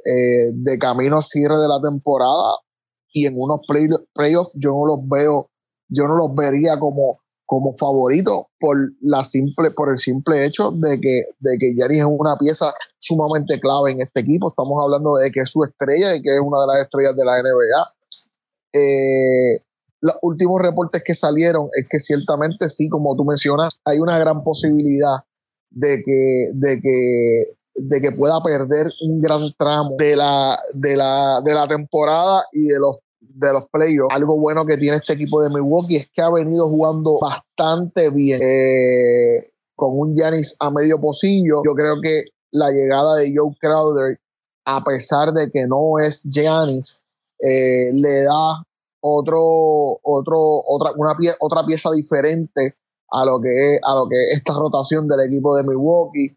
eh, 0.04 0.50
de 0.54 0.78
camino 0.78 1.22
cierre 1.22 1.56
de 1.58 1.68
la 1.68 1.80
temporada 1.80 2.58
y 3.12 3.26
en 3.26 3.34
unos 3.36 3.60
play- 3.66 3.88
playoffs 4.14 4.52
yo 4.56 4.70
no 4.70 4.86
los 4.86 4.98
veo, 5.08 5.50
yo 5.88 6.06
no 6.08 6.16
los 6.16 6.34
vería 6.34 6.78
como 6.78 7.20
como 7.46 7.72
favorito 7.72 8.48
por 8.60 8.76
la 9.00 9.24
simple 9.24 9.70
por 9.70 9.88
el 9.88 9.96
simple 9.96 10.44
hecho 10.44 10.70
de 10.72 11.00
que 11.00 11.22
de 11.40 11.56
que 11.58 11.74
Yanis 11.74 12.00
es 12.00 12.04
una 12.06 12.36
pieza 12.36 12.74
sumamente 12.98 13.58
clave 13.58 13.92
en 13.92 14.00
este 14.02 14.20
equipo. 14.20 14.50
Estamos 14.50 14.76
hablando 14.82 15.14
de 15.16 15.30
que 15.30 15.40
es 15.40 15.50
su 15.50 15.62
estrella 15.64 16.14
y 16.14 16.20
que 16.22 16.34
es 16.34 16.40
una 16.44 16.60
de 16.60 16.66
las 16.66 16.82
estrellas 16.84 17.16
de 17.16 17.24
la 17.24 17.38
NBA 17.40 17.86
Eh, 18.74 19.60
los 20.00 20.14
últimos 20.22 20.60
reportes 20.60 21.02
que 21.04 21.14
salieron 21.14 21.68
es 21.74 21.88
que 21.90 21.98
ciertamente 22.00 22.68
sí 22.68 22.88
como 22.88 23.16
tú 23.16 23.24
mencionas 23.24 23.80
hay 23.84 23.98
una 23.98 24.18
gran 24.18 24.44
posibilidad 24.44 25.16
de 25.70 26.02
que 26.04 26.50
de 26.54 26.80
que 26.80 27.44
de 27.87 28.00
que 28.00 28.12
pueda 28.12 28.42
perder 28.42 28.88
un 29.02 29.20
gran 29.20 29.40
tramo 29.56 29.94
de 29.99 30.16
la, 30.16 30.58
de 30.75 30.97
la, 30.97 31.40
de 31.44 31.54
la 31.54 31.68
temporada 31.68 32.44
y 32.52 32.66
de 32.66 32.78
los 32.78 32.97
de 33.38 33.52
los 33.52 33.68
playoffs. 33.68 34.14
Algo 34.14 34.37
bueno 34.38 34.66
que 34.66 34.76
tiene 34.76 34.97
este 34.97 35.12
equipo 35.12 35.40
de 35.42 35.50
Milwaukee 35.50 35.97
es 35.97 36.11
que 36.11 36.23
ha 36.23 36.30
venido 36.30 36.68
jugando 36.68 37.18
bastante 37.20 38.11
bien 38.11 38.40
eh, 38.42 39.52
con 39.76 39.99
un 39.99 40.16
Giannis 40.16 40.56
a 40.58 40.70
medio 40.70 41.00
pocillo. 41.00 41.62
Yo 41.64 41.75
creo 41.75 42.00
que 42.02 42.25
la 42.50 42.70
llegada 42.70 43.16
de 43.16 43.32
Joe 43.35 43.54
Crowder, 43.61 44.18
a 44.64 44.82
pesar 44.82 45.32
de 45.32 45.50
que 45.50 45.66
no 45.66 45.99
es 46.00 46.23
Giannis, 46.25 47.00
eh, 47.40 47.92
le 47.92 48.25
da 48.25 48.64
otro, 49.00 50.00
otro, 50.02 50.62
otra, 50.66 50.92
una 50.97 51.16
otra 51.40 51.64
pieza 51.64 51.92
diferente 51.92 52.75
a 53.11 53.25
lo 53.25 53.40
que 53.40 53.78
a 53.82 53.94
lo 53.94 54.08
que 54.08 54.25
es 54.25 54.38
esta 54.38 54.52
rotación 54.54 55.06
del 55.06 55.20
equipo 55.20 55.56
de 55.56 55.62
Milwaukee. 55.62 56.37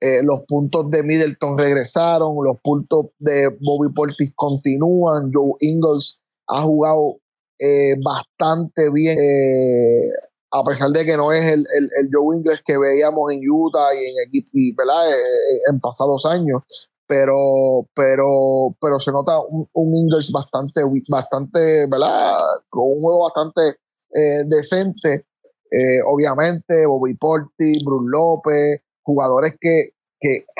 Eh, 0.00 0.22
los 0.22 0.42
puntos 0.42 0.90
de 0.90 1.02
Middleton 1.02 1.58
regresaron, 1.58 2.36
los 2.44 2.60
puntos 2.62 3.06
de 3.18 3.48
Bobby 3.48 3.92
Portis 3.92 4.32
continúan, 4.36 5.32
Joe 5.32 5.54
Ingles 5.58 6.20
ha 6.46 6.62
jugado 6.62 7.16
eh, 7.58 7.96
bastante 8.00 8.90
bien, 8.90 9.18
eh, 9.18 10.08
a 10.52 10.62
pesar 10.62 10.90
de 10.90 11.04
que 11.04 11.16
no 11.16 11.32
es 11.32 11.44
el, 11.50 11.66
el, 11.76 12.08
Joe 12.12 12.36
Ingles 12.36 12.62
que 12.64 12.78
veíamos 12.78 13.32
en 13.32 13.40
Utah 13.50 13.92
y 13.92 13.98
en 13.98 14.14
equipo, 14.28 14.80
¿verdad? 14.80 15.18
en 15.68 15.80
pasados 15.80 16.24
años, 16.26 16.62
pero, 17.08 17.88
pero, 17.92 18.76
pero 18.80 19.00
se 19.00 19.10
nota 19.10 19.40
un, 19.40 19.66
un 19.74 19.94
Ingles 19.96 20.30
bastante, 20.30 20.82
bastante, 21.08 21.86
¿verdad? 21.88 22.38
Con 22.70 22.84
un 22.84 23.00
juego 23.00 23.24
bastante 23.24 23.80
decente. 24.46 25.26
obviamente, 26.06 26.86
Bobby 26.86 27.14
Portis, 27.14 27.84
Bruce 27.84 28.06
López, 28.08 28.80
jugadores 29.08 29.56
que, 29.58 29.94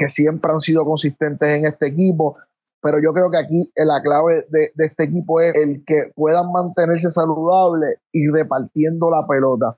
siempre 0.07 0.53
han 0.53 0.61
sido 0.61 0.85
consistentes 0.85 1.49
en 1.49 1.67
este 1.67 1.89
equipo, 1.89 2.37
pero 2.81 2.99
yo 3.03 3.13
creo 3.13 3.31
que 3.31 3.37
aquí 3.37 3.71
la 3.77 4.01
clave 4.01 4.47
de, 4.49 4.71
este 4.79 5.05
equipo 5.05 5.41
es 5.41 5.55
el 5.55 5.85
que 5.85 6.13
puedan 6.15 6.51
mantenerse 6.51 7.11
saludable 7.11 7.99
y 8.11 8.29
repartiendo 8.29 9.11
la 9.11 9.27
pelota. 9.29 9.77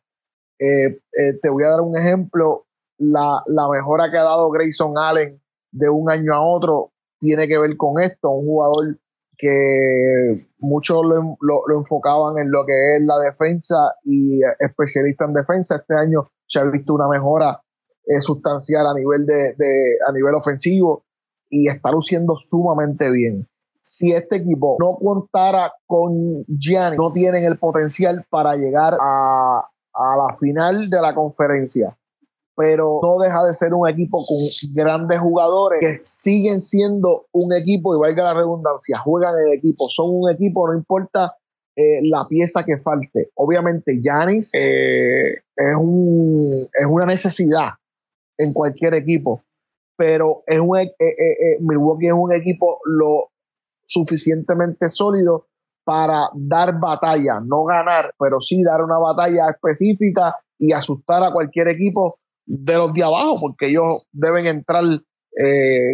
Eh, 0.60 1.00
eh, 1.18 1.32
te 1.42 1.48
voy 1.48 1.64
a 1.64 1.70
dar 1.70 1.80
un 1.80 1.98
ejemplo, 1.98 2.66
la, 2.98 3.42
mejora 3.72 4.10
que 4.10 4.18
ha 4.18 4.22
dado 4.22 4.50
Grayson 4.50 4.96
Allen 4.96 5.42
de 5.72 5.88
un 5.88 6.10
año 6.10 6.32
a 6.34 6.46
otro 6.46 6.92
tiene 7.18 7.48
que 7.48 7.58
ver 7.58 7.76
con 7.76 8.00
esto, 8.00 8.30
un 8.30 8.46
jugador 8.46 8.98
que 9.36 10.46
muchos 10.58 11.00
lo, 11.02 11.36
lo, 11.40 11.78
enfocaban 11.78 12.38
en 12.38 12.52
lo 12.52 12.64
que 12.66 12.96
es 12.96 13.02
la 13.02 13.18
defensa 13.18 13.94
y 14.04 14.40
especialista 14.58 15.24
en 15.24 15.32
defensa. 15.32 15.76
Este 15.76 15.94
año 15.94 16.30
se 16.46 16.60
ha 16.60 16.64
visto 16.64 16.92
una 16.92 17.08
mejora 17.08 17.62
sustancial 18.20 18.86
a 18.86 18.94
nivel, 18.94 19.26
de, 19.26 19.54
a 20.06 20.12
nivel 20.12 20.34
ofensivo 20.34 21.04
y 21.48 21.68
está 21.68 21.90
luciendo 21.90 22.34
sumamente 22.36 23.10
bien. 23.10 23.48
Si 23.82 24.12
este 24.12 24.36
equipo 24.36 24.76
no 24.80 24.96
contara 24.96 25.72
con 25.86 26.44
Gianni, 26.46 26.96
no 26.96 27.12
tienen 27.12 27.44
el 27.44 27.58
potencial 27.58 28.24
para 28.28 28.56
llegar 28.56 28.96
a, 29.00 29.64
a 29.94 30.16
la 30.16 30.36
final 30.36 30.90
de 30.90 31.00
la 31.00 31.14
conferencia 31.14 31.96
pero 32.60 33.00
no 33.02 33.18
deja 33.18 33.42
de 33.46 33.54
ser 33.54 33.72
un 33.72 33.88
equipo 33.88 34.18
con 34.18 34.36
grandes 34.74 35.18
jugadores 35.18 35.80
que 35.80 35.96
siguen 36.02 36.60
siendo 36.60 37.24
un 37.32 37.54
equipo, 37.54 37.96
y 37.96 37.98
valga 37.98 38.24
la 38.24 38.34
redundancia, 38.34 38.98
juegan 38.98 39.34
en 39.46 39.54
equipo, 39.54 39.86
son 39.88 40.10
un 40.10 40.30
equipo, 40.30 40.68
no 40.68 40.76
importa 40.76 41.38
eh, 41.74 42.00
la 42.02 42.26
pieza 42.28 42.62
que 42.62 42.76
falte. 42.76 43.30
Obviamente, 43.36 44.02
Yanis 44.02 44.50
eh, 44.54 45.36
es, 45.56 45.76
un, 45.78 46.66
es 46.78 46.86
una 46.86 47.06
necesidad 47.06 47.70
en 48.40 48.52
cualquier 48.52 48.94
equipo. 48.94 49.44
Pero 49.96 50.42
es 50.46 50.58
un, 50.58 50.78
eh, 50.78 50.94
eh, 50.98 51.04
eh, 51.08 51.56
Milwaukee 51.60 52.06
es 52.06 52.14
un 52.14 52.34
equipo 52.34 52.80
lo 52.86 53.30
suficientemente 53.86 54.88
sólido 54.88 55.46
para 55.84 56.30
dar 56.34 56.78
batalla, 56.80 57.40
no 57.44 57.64
ganar, 57.64 58.14
pero 58.18 58.40
sí 58.40 58.62
dar 58.62 58.82
una 58.82 58.98
batalla 58.98 59.50
específica 59.50 60.36
y 60.58 60.72
asustar 60.72 61.22
a 61.22 61.32
cualquier 61.32 61.68
equipo 61.68 62.18
de 62.46 62.74
los 62.74 62.94
de 62.94 63.02
abajo, 63.02 63.36
porque 63.40 63.68
ellos 63.68 64.08
deben 64.12 64.46
entrar 64.46 64.84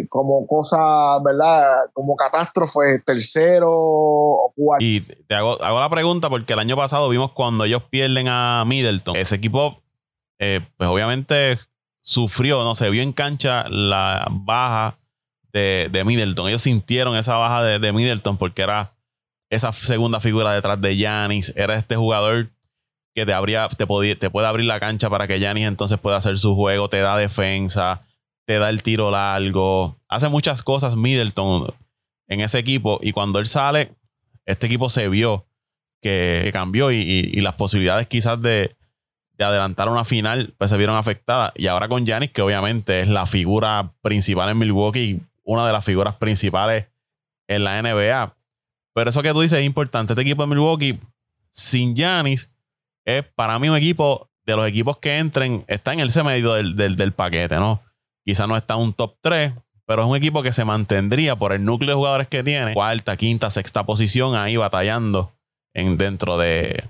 como 0.09 0.45
cosa, 0.45 1.19
¿verdad? 1.23 1.85
Como 1.93 2.15
catástrofe, 2.15 2.99
tercero 3.05 3.69
o 3.71 4.51
cuarto. 4.55 4.83
Y 4.83 5.01
te 5.01 5.35
hago, 5.35 5.61
hago, 5.61 5.79
la 5.79 5.89
pregunta 5.89 6.29
porque 6.29 6.53
el 6.53 6.59
año 6.59 6.75
pasado 6.75 7.07
vimos 7.07 7.31
cuando 7.31 7.63
ellos 7.63 7.83
pierden 7.83 8.27
a 8.27 8.65
Middleton. 8.67 9.15
Ese 9.15 9.35
equipo, 9.35 9.81
pues 10.37 10.89
obviamente 10.89 11.57
sufrió, 12.07 12.63
no 12.63 12.73
se 12.73 12.89
vio 12.89 13.03
en 13.03 13.11
cancha 13.11 13.65
la 13.67 14.25
baja 14.31 14.97
de, 15.51 15.89
de 15.91 16.05
Middleton. 16.05 16.47
Ellos 16.47 16.61
sintieron 16.61 17.17
esa 17.17 17.35
baja 17.35 17.61
de, 17.61 17.79
de, 17.79 17.91
Middleton 17.91 18.37
porque 18.37 18.61
era 18.61 18.93
esa 19.49 19.73
segunda 19.73 20.21
figura 20.21 20.53
detrás 20.53 20.79
de 20.79 20.95
Yanis. 20.95 21.51
Era 21.57 21.75
este 21.75 21.97
jugador 21.97 22.47
que 23.13 23.25
te, 23.25 23.33
abría, 23.33 23.67
te, 23.67 23.85
te 24.15 24.29
puede 24.29 24.47
abrir 24.47 24.65
la 24.67 24.79
cancha 24.79 25.09
para 25.09 25.27
que 25.27 25.41
Yanis 25.41 25.67
entonces 25.67 25.99
pueda 25.99 26.15
hacer 26.15 26.37
su 26.37 26.55
juego, 26.55 26.87
te 26.87 27.01
da 27.01 27.17
defensa, 27.17 28.03
te 28.45 28.57
da 28.57 28.69
el 28.69 28.83
tiro 28.83 29.11
largo. 29.11 29.97
Hace 30.07 30.29
muchas 30.29 30.63
cosas 30.63 30.95
Middleton 30.95 31.73
en 32.29 32.39
ese 32.39 32.57
equipo 32.57 32.99
y 33.03 33.11
cuando 33.11 33.39
él 33.39 33.47
sale, 33.47 33.91
este 34.45 34.67
equipo 34.67 34.87
se 34.87 35.09
vio 35.09 35.45
que, 36.01 36.51
cambió 36.53 36.89
y, 36.89 37.41
las 37.41 37.55
posibilidades 37.55 38.07
quizás 38.07 38.41
de, 38.41 38.77
de 39.37 39.45
adelantar 39.45 39.89
una 39.89 40.03
final, 40.03 40.53
pues 40.57 40.71
se 40.71 40.77
vieron 40.77 40.95
afectadas. 40.95 41.51
Y 41.55 41.67
ahora 41.67 41.87
con 41.87 42.05
Giannis, 42.05 42.31
que 42.31 42.41
obviamente 42.41 43.01
es 43.01 43.07
la 43.07 43.25
figura 43.25 43.91
principal 44.01 44.49
en 44.49 44.57
Milwaukee, 44.57 45.19
una 45.43 45.65
de 45.65 45.73
las 45.73 45.85
figuras 45.85 46.15
principales 46.15 46.85
en 47.47 47.63
la 47.63 47.81
NBA. 47.81 48.33
Pero 48.93 49.09
eso 49.09 49.21
que 49.21 49.31
tú 49.33 49.41
dices 49.41 49.59
es 49.59 49.65
importante. 49.65 50.13
Este 50.13 50.23
equipo 50.23 50.41
de 50.41 50.47
Milwaukee, 50.47 50.99
sin 51.51 51.95
Giannis, 51.95 52.49
es 53.05 53.23
para 53.23 53.57
mí 53.59 53.69
un 53.69 53.77
equipo 53.77 54.27
de 54.43 54.55
los 54.55 54.67
equipos 54.67 54.97
que 54.97 55.17
entren, 55.17 55.63
está 55.67 55.93
en 55.93 55.99
el 55.99 56.09
medio 56.23 56.53
del, 56.53 56.75
del, 56.95 57.11
paquete, 57.11 57.57
¿no? 57.57 57.81
Quizá 58.23 58.47
no 58.47 58.57
está 58.57 58.75
un 58.75 58.93
top 58.93 59.15
3, 59.21 59.53
pero 59.85 60.01
es 60.01 60.07
un 60.07 60.15
equipo 60.15 60.41
que 60.41 60.53
se 60.53 60.65
mantendría 60.65 61.35
por 61.35 61.53
el 61.53 61.63
núcleo 61.63 61.91
de 61.91 61.95
jugadores 61.95 62.27
que 62.27 62.43
tiene, 62.43 62.73
cuarta, 62.73 63.17
quinta, 63.17 63.49
sexta 63.49 63.85
posición 63.85 64.35
ahí 64.35 64.55
batallando 64.55 65.31
en, 65.73 65.97
dentro 65.97 66.37
de, 66.37 66.85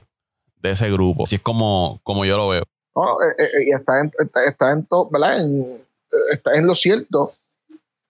de 0.62 0.72
ese 0.72 0.92
grupo. 0.92 1.24
Así 1.24 1.36
es 1.36 1.42
como, 1.42 2.00
como 2.04 2.26
yo 2.26 2.38
lo 2.38 2.50
veo. 2.50 2.64
Eh, 2.98 3.44
eh, 3.44 3.66
y 3.68 3.74
está 3.74 4.00
en, 4.00 4.12
está, 4.48 4.72
en 4.72 4.86
todo, 4.86 5.10
¿verdad? 5.12 5.38
está 6.32 6.56
en 6.56 6.66
lo 6.66 6.76
cierto. 6.76 7.34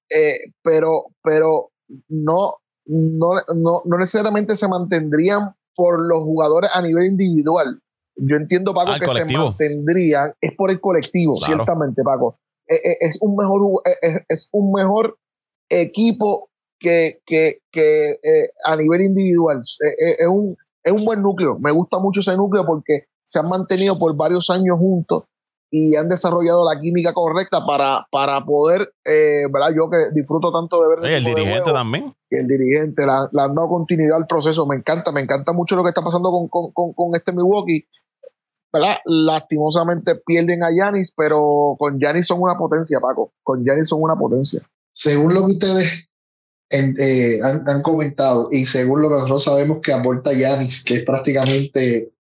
Eh, 0.10 0.54
pero, 0.64 1.08
pero 1.22 1.72
no, 2.08 2.54
no, 2.86 3.34
no, 3.54 3.82
no, 3.84 3.98
necesariamente 3.98 4.56
se 4.56 4.68
mantendrían 4.68 5.54
por 5.76 6.02
los 6.02 6.20
jugadores 6.20 6.70
a 6.74 6.82
nivel 6.82 7.06
individual. 7.06 7.82
Yo 8.16 8.38
entiendo, 8.38 8.74
Paco, 8.74 8.92
ah, 8.94 9.00
que 9.00 9.06
se 9.06 9.26
mantendrían, 9.26 10.34
es 10.42 10.56
por 10.56 10.72
el 10.72 10.80
colectivo, 10.80 11.36
ciertamente, 11.36 12.02
Paco. 12.04 12.40
es, 12.66 13.22
un 13.22 13.36
mejor, 13.36 13.82
es, 14.30 14.50
un 14.54 14.72
mejor 14.72 15.20
equipo 15.70 16.50
que, 16.80 17.20
que, 17.26 17.60
que 17.72 18.18
a 18.64 18.76
nivel 18.76 19.02
individual. 19.02 19.62
es 19.62 20.28
un, 20.28 20.56
es 20.88 20.94
un 20.94 21.06
buen 21.06 21.22
núcleo. 21.22 21.58
Me 21.60 21.72
gusta 21.72 22.00
mucho 22.00 22.22
ese 22.22 22.36
núcleo 22.36 22.66
porque 22.66 23.06
se 23.24 23.40
han 23.40 23.50
mantenido 23.50 24.00
por 24.00 24.16
varios 24.16 24.50
años 24.50 24.78
juntos 24.80 25.24
y 25.70 25.96
han 25.96 26.08
desarrollado 26.08 26.64
la 26.64 26.80
química 26.80 27.14
correcta 27.14 27.60
para, 27.66 28.08
para 28.10 28.46
poder, 28.46 28.94
eh, 29.04 29.44
¿verdad? 29.52 29.72
Yo 29.76 29.90
que 29.90 29.98
disfruto 30.14 30.52
tanto 30.52 30.82
de 30.82 30.90
ver. 30.90 31.00
Sí, 31.02 31.08
el 31.08 31.24
dirigente 31.26 31.72
también. 31.74 32.14
Y 32.30 32.38
el 32.38 32.48
dirigente, 32.48 33.06
le 33.06 33.42
han 33.42 33.56
dado 33.56 33.68
continuidad 33.68 34.18
al 34.18 34.28
proceso. 34.28 34.66
Me 34.66 34.78
encanta, 34.78 35.12
me 35.12 35.22
encanta 35.22 35.52
mucho 35.52 35.76
lo 35.76 35.84
que 35.84 35.90
está 35.90 36.02
pasando 36.02 36.32
con, 36.32 36.72
con, 36.72 36.94
con, 36.94 37.16
este 37.16 37.34
Milwaukee. 37.34 37.86
¿verdad? 38.72 38.98
Lastimosamente 39.06 40.16
pierden 40.16 40.64
a 40.64 40.70
Yanis, 40.72 41.14
pero 41.16 41.76
con 41.78 42.00
Yanis 42.00 42.28
son 42.28 42.42
una 42.42 42.58
potencia, 42.58 43.00
Paco. 43.02 43.34
Con 43.44 43.66
Yanis 43.66 43.90
son 43.90 44.02
una 44.02 44.16
potencia. 44.16 44.62
Según 44.94 45.34
lo 45.34 45.46
que 45.46 45.52
ustedes 45.54 46.08
eh, 46.70 47.40
han, 47.44 47.82
comentado, 47.82 48.50
y 48.52 48.66
según 48.66 49.02
lo 49.02 49.10
que 49.10 49.16
nosotros 49.16 49.44
sabemos 49.46 49.80
que 49.82 49.94
aporta 49.94 50.34
Yanis, 50.34 50.84
que 50.84 50.96
es 50.96 51.04
prácticamente 51.04 52.12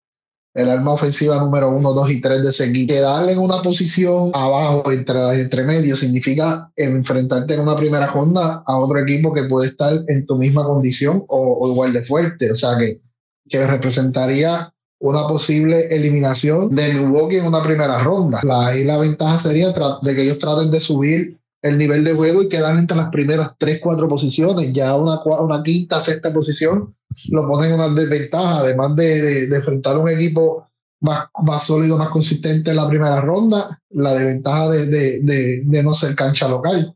el 0.54 0.70
arma 0.70 0.94
ofensiva 0.94 1.38
número 1.38 1.70
uno, 1.70 1.94
dos 1.94 2.10
y 2.10 2.20
tres 2.20 2.42
de 2.42 2.52
seguir, 2.52 2.88
quedarle 2.88 3.34
en 3.34 3.40
una 3.40 3.62
posición 3.62 4.32
abajo 4.34 4.92
entre, 4.92 5.42
entre 5.42 5.64
medios 5.64 6.00
significa 6.00 6.72
enfrentarte 6.76 7.54
en 7.54 7.60
una 7.60 7.76
primera 7.76 8.08
ronda 8.08 8.64
a 8.66 8.78
otro 8.78 8.98
equipo 9.00 9.34
que 9.34 9.44
puede 9.44 9.68
estar 9.68 9.94
en 10.08 10.26
tu 10.26 10.38
misma 10.38 10.64
condición 10.64 11.24
o, 11.28 11.70
igual 11.70 11.94
de 11.94 12.06
fuerte. 12.06 12.50
O 12.50 12.56
sea 12.56 12.78
que, 12.78 13.02
que 13.48 13.68
representaría 13.68 14.74
una 15.00 15.28
posible 15.28 15.94
eliminación 15.96 16.74
de 16.74 16.94
Milwaukee 16.94 17.38
en 17.38 17.46
una 17.46 17.62
primera 17.62 18.02
ronda. 18.02 18.42
La, 18.44 18.68
ahí 18.68 18.84
la 18.84 18.98
ventaja 18.98 19.38
sería 19.38 19.68
de 19.68 20.16
que 20.16 20.24
ellos 20.24 20.40
traten 20.40 20.72
de 20.72 20.80
subir 20.80 21.38
el 21.62 21.78
nivel 21.78 22.04
de 22.04 22.13
juego 22.13 22.43
y 22.43 22.50
quedan 22.50 22.80
entre 22.80 22.98
las 22.98 23.10
primeras 23.10 23.52
tres, 23.58 23.80
cuatro 23.82 24.08
posiciones. 24.08 24.72
Ya 24.74 24.96
una, 24.96 25.22
una 25.24 25.63
quinta, 25.63 26.00
sexta 26.00 26.34
posición 26.34 26.96
lo 27.32 27.48
ponen 27.48 27.72
en 27.72 27.80
una 27.80 27.93
desventaja, 27.93 28.60
además 28.60 28.96
de, 28.96 29.48
de, 29.48 29.56
enfrentar 29.56 29.98
un 29.98 30.10
equipo 30.10 30.67
más, 31.02 31.28
más 31.43 31.65
sólido, 31.65 31.98
más 31.98 32.10
consistente 32.10 32.70
en 32.70 32.76
la 32.76 32.88
primera 32.88 33.22
ronda, 33.22 33.82
la 33.89 34.13
desventaja 34.13 34.70
de, 34.70 34.86
de, 35.22 35.63
de 35.65 35.84
no 35.84 35.93
ser 35.93 36.15
cancha 36.15 36.48
local. 36.48 36.96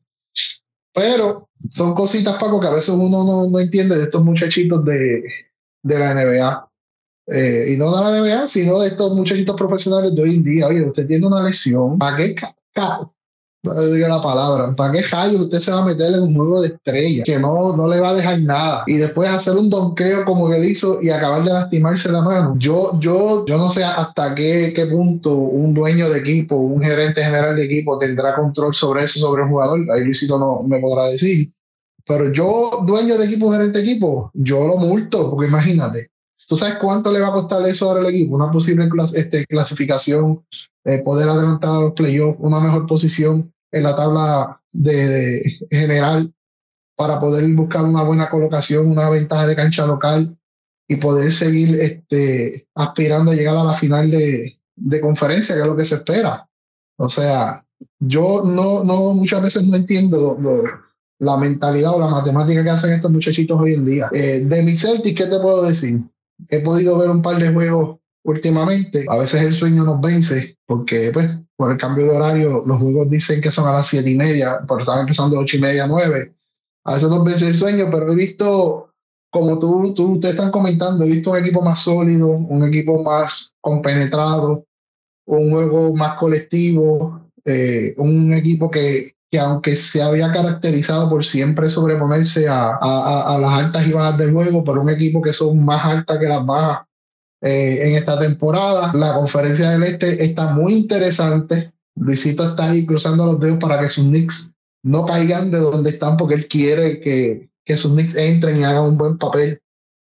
Pero 0.94 1.50
son 1.70 1.96
cositas, 1.96 2.38
Paco, 2.38 2.60
que 2.60 2.68
a 2.68 2.74
veces 2.74 2.90
uno 2.90 3.24
no, 3.24 3.50
no 3.50 3.60
entiende 3.60 3.98
de 3.98 4.04
estos 4.04 4.24
muchachitos 4.24 4.84
de, 4.86 5.24
de 5.84 6.00
la 6.00 6.14
NBA. 6.14 6.68
Eh, 7.28 7.74
y 7.74 7.78
no 7.78 7.96
de 7.96 8.04
la 8.04 8.20
NBA, 8.20 8.48
sino 8.48 8.80
de 8.80 8.90
estos 8.90 9.16
muchachitos 9.16 9.56
profesionales 9.56 10.14
de 10.16 10.22
hoy 10.22 10.36
en 10.36 10.44
día. 10.44 10.68
Oye, 10.68 10.86
usted 10.86 11.08
tiene 11.08 11.28
una 11.28 11.44
lesión, 11.44 11.98
¿para 11.98 12.18
qué 12.18 12.36
diga 13.64 14.08
la 14.08 14.22
palabra. 14.22 14.76
¿Para 14.76 14.92
qué 14.92 15.04
Jayo 15.04 15.44
usted 15.44 15.60
se 15.60 15.72
va 15.72 15.82
a 15.82 15.86
meter 15.86 16.14
en 16.14 16.22
un 16.22 16.36
juego 16.36 16.62
de 16.62 16.70
estrella 16.70 17.24
que 17.24 17.40
no, 17.40 17.76
no 17.76 17.88
le 17.88 18.00
va 18.00 18.10
a 18.10 18.16
dejar 18.16 18.40
nada? 18.42 18.84
Y 18.88 18.98
después 18.98 19.30
hacer 19.30 19.56
un 19.56 19.70
donqueo 19.70 20.26
como 20.26 20.52
él 20.52 20.66
hizo 20.66 21.02
y 21.02 21.10
acabar 21.10 21.44
de 21.44 21.54
lastimarse 21.54 22.12
la 22.12 22.22
mano. 22.22 22.56
Yo, 22.58 23.00
yo, 23.00 23.46
yo 23.46 23.58
no 23.58 23.70
sé 23.70 23.84
hasta 23.84 24.34
qué, 24.36 24.74
qué 24.76 24.88
punto 24.88 25.36
un 25.36 25.74
dueño 25.74 26.10
de 26.10 26.20
equipo, 26.20 26.56
un 26.56 26.82
gerente 26.82 27.24
general 27.24 27.56
de 27.56 27.66
equipo 27.66 28.00
tendrá 28.00 28.36
control 28.36 28.74
sobre 28.74 29.04
eso, 29.04 29.20
sobre 29.20 29.44
un 29.44 29.50
jugador. 29.50 29.80
Ahí 29.92 30.04
Luisito 30.04 30.40
no 30.40 30.64
me 30.64 30.80
podrá 30.80 31.06
decir. 31.06 31.52
Pero 32.08 32.32
yo, 32.32 32.84
dueño 32.86 33.18
de 33.18 33.26
equipo, 33.26 33.52
gerente 33.52 33.78
de 33.80 33.92
equipo, 33.92 34.32
yo 34.34 34.68
lo 34.68 34.78
multo, 34.78 35.30
porque 35.30 35.48
imagínate, 35.48 36.10
¿Tú 36.48 36.58
sabes 36.58 36.80
cuánto 36.80 37.12
le 37.14 37.22
va 37.22 37.30
a 37.30 37.34
costar 37.34 37.66
eso 37.66 37.88
ahora 37.88 38.02
al 38.02 38.14
equipo? 38.14 38.36
Una 38.36 38.52
posible 38.52 38.90
este, 39.14 39.46
clasificación, 39.46 40.44
eh, 40.86 41.02
poder 41.04 41.30
adelantar 41.30 41.70
a 41.70 41.82
los 41.82 41.94
playoffs, 41.94 42.38
una 42.40 42.60
mejor 42.60 42.88
posición 42.88 43.54
en 43.72 43.84
la 43.84 43.96
tabla 43.96 44.62
de, 44.72 45.42
general 45.70 46.34
para 46.96 47.20
poder 47.20 47.48
buscar 47.54 47.84
una 47.84 48.04
buena 48.04 48.30
colocación, 48.30 48.88
una 48.88 49.10
ventaja 49.10 49.48
de 49.48 49.56
cancha 49.56 49.86
local 49.86 50.38
y 50.88 50.98
poder 50.98 51.34
seguir 51.34 51.80
este, 51.80 52.68
aspirando 52.76 53.32
a 53.32 53.36
llegar 53.36 53.56
a 53.56 53.64
la 53.64 53.74
final 53.74 54.12
de, 54.12 54.60
de 54.76 55.02
conferencia, 55.02 55.56
que 55.56 55.62
es 55.62 55.68
lo 55.68 55.76
que 55.76 55.86
se 55.86 55.96
espera. 55.96 56.48
O 56.98 57.10
sea, 57.10 57.66
yo 58.00 58.44
no, 58.46 58.84
no 58.84 59.14
muchas 59.14 59.42
veces 59.42 59.68
no 59.68 59.76
entiendo 59.76 60.38
la 61.20 61.38
mentalidad 61.38 61.96
o 61.96 62.00
la 62.00 62.10
matemática 62.10 62.64
que 62.64 62.70
hacen 62.70 62.94
estos 62.94 63.12
muchachitos 63.12 63.60
hoy 63.60 63.76
en 63.76 63.86
día. 63.86 64.10
Eh, 64.12 64.44
de 64.46 64.64
mi 64.64 64.76
Celtics, 64.76 65.22
¿qué 65.22 65.28
te 65.28 65.40
puedo 65.40 65.64
decir? 65.64 66.02
he 66.50 66.60
podido 66.60 66.98
ver 66.98 67.10
un 67.10 67.22
par 67.22 67.40
de 67.40 67.54
juegos 67.54 68.00
últimamente. 68.24 69.06
A 69.10 69.18
veces 69.18 69.42
el 69.42 69.54
sueño 69.54 69.84
nos 69.84 70.00
vence 70.02 70.58
porque, 70.66 71.12
pues, 71.14 71.32
por 71.56 71.72
el 71.72 71.78
cambio 71.78 72.06
de 72.06 72.18
horario, 72.18 72.64
los 72.66 72.80
juegos 72.80 73.10
dicen 73.10 73.42
que 73.42 73.52
son 73.52 73.68
a 73.68 73.74
las 73.74 73.88
siete 73.88 74.10
y 74.10 74.16
media, 74.16 74.60
pero 74.68 74.82
están 74.82 75.02
empezando 75.02 75.38
a 75.38 75.42
ocho 75.42 75.58
y 75.58 75.62
media, 75.62 75.88
nueve. 75.88 76.34
A 76.86 76.96
veces 76.96 77.10
nos 77.10 77.24
vence 77.24 77.48
el 77.48 77.56
sueño, 77.56 77.88
pero 77.92 78.12
he 78.12 78.16
visto, 78.16 78.94
como 79.32 79.60
tú, 79.60 79.94
tú 79.94 80.20
te 80.20 80.30
están 80.30 80.52
comentando, 80.52 81.04
he 81.04 81.10
visto 81.10 81.32
un 81.32 81.38
equipo 81.38 81.62
más 81.62 81.80
sólido, 81.80 82.30
un 82.30 82.68
equipo 82.68 83.04
más 83.04 83.56
compenetrado, 83.62 84.66
un 85.26 85.52
juego 85.52 85.96
más 85.96 86.18
colectivo, 86.18 87.30
eh, 87.46 87.94
un 87.98 88.34
equipo 88.34 88.72
que, 88.72 89.14
que 89.30 89.40
aunque 89.40 89.76
se 89.76 90.02
había 90.02 90.32
caracterizado 90.32 91.10
por 91.10 91.24
siempre 91.24 91.70
sobreponerse 91.70 92.48
a, 92.48 92.72
a, 92.72 93.36
a, 93.36 93.38
las 93.40 93.52
altas 93.54 93.88
y 93.88 93.92
bajas 93.92 94.18
del 94.18 94.34
juego, 94.34 94.64
por 94.64 94.80
un 94.80 94.90
equipo 94.90 95.22
que 95.22 95.34
son 95.34 95.64
más 95.64 95.86
altas 95.86 96.18
que 96.18 96.28
las 96.28 96.46
bajas 96.46 96.88
eh, 97.42 97.80
en 97.82 97.96
esta 97.96 98.20
temporada. 98.20 98.92
La 98.94 99.14
conferencia 99.16 99.72
del 99.72 99.84
Este 99.84 100.24
está 100.24 100.54
muy 100.54 100.74
interesante. 100.76 101.72
Luisito 101.96 102.50
está 102.50 102.72
ahí 102.72 102.86
cruzando 102.86 103.26
los 103.26 103.40
dedos 103.40 103.60
para 103.60 103.80
que 103.82 103.90
sus 103.90 104.06
Knicks 104.06 104.54
no 104.84 105.06
caigan 105.06 105.52
de 105.52 105.60
donde 105.60 105.90
están 105.92 106.18
porque 106.18 106.36
él 106.36 106.48
quiere 106.48 107.00
que, 107.02 107.50
que 107.66 107.78
sus 107.78 107.92
Knicks 107.94 108.16
entren 108.16 108.58
y 108.58 108.64
hagan 108.64 108.84
un 108.84 108.98
buen 108.98 109.18
papel 109.18 109.62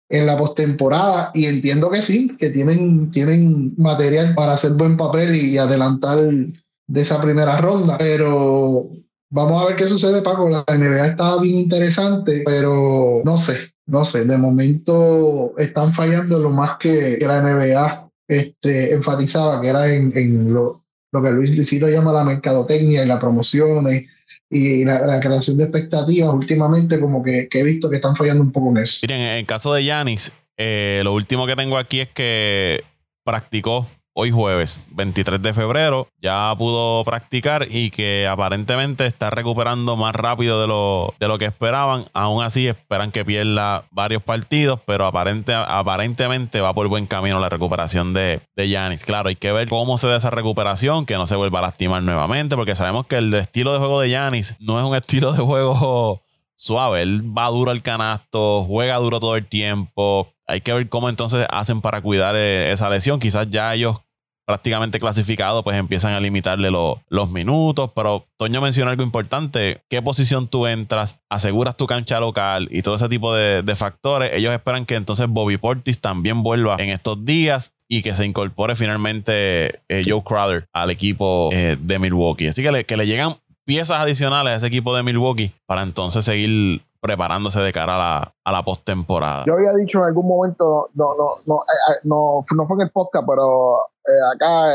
en 0.08 0.26
la 0.26 0.36
postemporada 0.36 1.30
y 1.34 1.46
entiendo 1.46 1.90
que 1.90 2.02
sí, 2.02 2.36
que 2.38 2.50
tienen, 2.50 3.10
tienen 3.10 3.74
material 3.76 4.34
para 4.34 4.52
hacer 4.52 4.72
buen 4.72 4.96
papel 4.96 5.34
y 5.34 5.58
adelantar 5.58 6.18
de 6.18 7.00
esa 7.00 7.20
primera 7.20 7.58
ronda, 7.58 7.96
pero 7.98 8.90
Vamos 9.34 9.62
a 9.62 9.66
ver 9.66 9.76
qué 9.76 9.86
sucede, 9.86 10.20
Paco. 10.20 10.50
La 10.50 10.62
NBA 10.68 11.06
está 11.06 11.40
bien 11.40 11.56
interesante, 11.56 12.42
pero 12.44 13.22
no 13.24 13.38
sé, 13.38 13.71
no 13.86 14.04
sé. 14.04 14.24
De 14.24 14.38
momento 14.38 15.56
están 15.58 15.94
fallando 15.94 16.38
lo 16.38 16.50
más 16.50 16.78
que, 16.78 17.18
la 17.20 17.42
NBA 17.42 18.10
este, 18.28 18.92
enfatizaba, 18.92 19.60
que 19.60 19.68
era 19.68 19.92
en, 19.92 20.52
lo, 20.52 20.84
lo, 21.12 21.22
que 21.22 21.30
Luis 21.30 21.56
Luisito 21.56 21.88
llama 21.88 22.12
la 22.12 22.24
mercadotecnia 22.24 23.02
y 23.02 23.06
la 23.06 23.18
promoción 23.18 23.86
y 24.50 24.84
la, 24.84 25.20
creación 25.20 25.56
de 25.56 25.64
expectativas. 25.64 26.34
Últimamente, 26.34 27.00
como 27.00 27.22
que, 27.22 27.48
he 27.50 27.62
visto 27.62 27.90
que 27.90 27.96
están 27.96 28.16
fallando 28.16 28.42
un 28.42 28.52
poco 28.52 28.70
en 28.70 28.78
eso. 28.78 29.00
Miren, 29.02 29.20
en 29.20 29.38
el 29.38 29.46
caso 29.46 29.72
de 29.74 29.84
Yanis, 29.84 30.32
eh, 30.56 31.00
lo 31.04 31.14
último 31.14 31.46
que 31.46 31.56
tengo 31.56 31.78
aquí 31.78 32.00
es 32.00 32.08
que 32.08 32.82
practicó 33.24 33.86
hoy 34.14 34.30
jueves 34.30 34.80
23 34.90 35.40
de 35.40 35.54
febrero 35.54 36.06
ya 36.20 36.54
pudo 36.56 37.04
practicar 37.04 37.66
y 37.70 37.90
que 37.90 38.28
aparentemente 38.28 39.06
está 39.06 39.30
recuperando 39.30 39.96
más 39.96 40.14
rápido 40.14 40.60
de 40.60 40.66
lo, 40.66 41.14
de 41.18 41.28
lo 41.28 41.38
que 41.38 41.46
esperaban. 41.46 42.04
Aún 42.12 42.42
así 42.42 42.68
esperan 42.68 43.10
que 43.10 43.24
pierda 43.24 43.82
varios 43.90 44.22
partidos, 44.22 44.80
pero 44.86 45.06
aparente, 45.06 45.54
aparentemente 45.54 46.60
va 46.60 46.74
por 46.74 46.88
buen 46.88 47.06
camino 47.06 47.40
la 47.40 47.48
recuperación 47.48 48.12
de 48.14 48.40
Yanis. 48.56 49.04
claro, 49.04 49.28
hay 49.28 49.36
que 49.36 49.52
ver 49.52 49.68
cómo 49.68 49.98
se 49.98 50.06
da 50.06 50.16
esa 50.16 50.30
recuperación, 50.30 51.06
que 51.06 51.14
no 51.14 51.26
se 51.26 51.36
vuelva 51.36 51.58
a 51.58 51.62
lastimar 51.62 52.02
nuevamente, 52.02 52.56
porque 52.56 52.74
sabemos 52.74 53.06
que 53.06 53.16
el 53.16 53.34
estilo 53.34 53.72
de 53.72 53.78
juego 53.78 54.00
de 54.00 54.10
Yanis 54.10 54.54
no 54.60 54.78
es 54.78 54.84
un 54.84 54.94
estilo 54.94 55.32
de 55.32 55.38
juego 55.38 56.20
suave. 56.62 57.02
Él 57.02 57.36
va 57.36 57.48
duro 57.48 57.72
al 57.72 57.82
canasto, 57.82 58.64
juega 58.64 58.96
duro 58.98 59.18
todo 59.18 59.36
el 59.36 59.46
tiempo. 59.46 60.28
Hay 60.46 60.60
que 60.60 60.72
ver 60.72 60.88
cómo 60.88 61.08
entonces 61.08 61.46
hacen 61.50 61.80
para 61.80 62.00
cuidar 62.00 62.36
eh, 62.36 62.70
esa 62.70 62.88
lesión. 62.88 63.18
Quizás 63.18 63.50
ya 63.50 63.74
ellos 63.74 63.98
prácticamente 64.46 65.00
clasificados, 65.00 65.62
pues 65.64 65.76
empiezan 65.76 66.12
a 66.12 66.20
limitarle 66.20 66.70
los 66.70 67.30
minutos. 67.30 67.90
Pero 67.96 68.24
Toño 68.36 68.60
menciona 68.60 68.92
algo 68.92 69.02
importante: 69.02 69.80
qué 69.90 70.02
posición 70.02 70.46
tú 70.46 70.68
entras, 70.68 71.24
aseguras 71.28 71.76
tu 71.76 71.86
cancha 71.86 72.20
local 72.20 72.68
y 72.70 72.82
todo 72.82 72.94
ese 72.94 73.08
tipo 73.08 73.34
de, 73.34 73.74
factores. 73.74 74.30
Ellos 74.32 74.54
esperan 74.54 74.86
que 74.86 74.94
entonces 74.94 75.26
Bobby 75.28 75.56
Portis 75.56 76.00
también 76.00 76.44
vuelva 76.44 76.76
en 76.78 76.90
estos 76.90 77.24
días 77.24 77.72
y 77.88 78.02
que 78.02 78.14
se 78.14 78.24
incorpore 78.24 78.76
finalmente 78.76 79.80
eh, 79.88 80.04
Joe 80.06 80.22
Crowder 80.24 80.64
al 80.72 80.90
equipo 80.90 81.50
eh, 81.52 81.76
de 81.78 81.98
Milwaukee. 81.98 82.46
Así 82.46 82.62
que 82.62 82.96
le 82.96 83.06
llegan 83.06 83.34
piezas 83.64 84.00
adicionales 84.00 84.52
a 84.52 84.56
ese 84.56 84.66
equipo 84.66 84.94
de 84.94 85.02
Milwaukee 85.02 85.52
para 85.66 85.82
entonces 85.82 86.24
seguir 86.24 86.80
preparándose 87.00 87.60
de 87.60 87.72
cara 87.72 87.96
a 87.96 87.98
la, 87.98 88.32
a 88.44 88.52
la 88.52 88.62
postemporada. 88.62 89.44
Yo 89.44 89.54
había 89.54 89.72
dicho 89.72 89.98
en 89.98 90.04
algún 90.04 90.26
momento, 90.28 90.88
no, 90.94 91.08
no, 91.16 91.30
no, 91.46 91.56
eh, 91.56 91.92
eh, 91.92 91.98
no, 92.04 92.44
no 92.56 92.66
fue 92.66 92.76
en 92.76 92.82
el 92.82 92.90
podcast, 92.90 93.26
pero 93.26 93.78
eh, 94.06 94.34
acá 94.34 94.72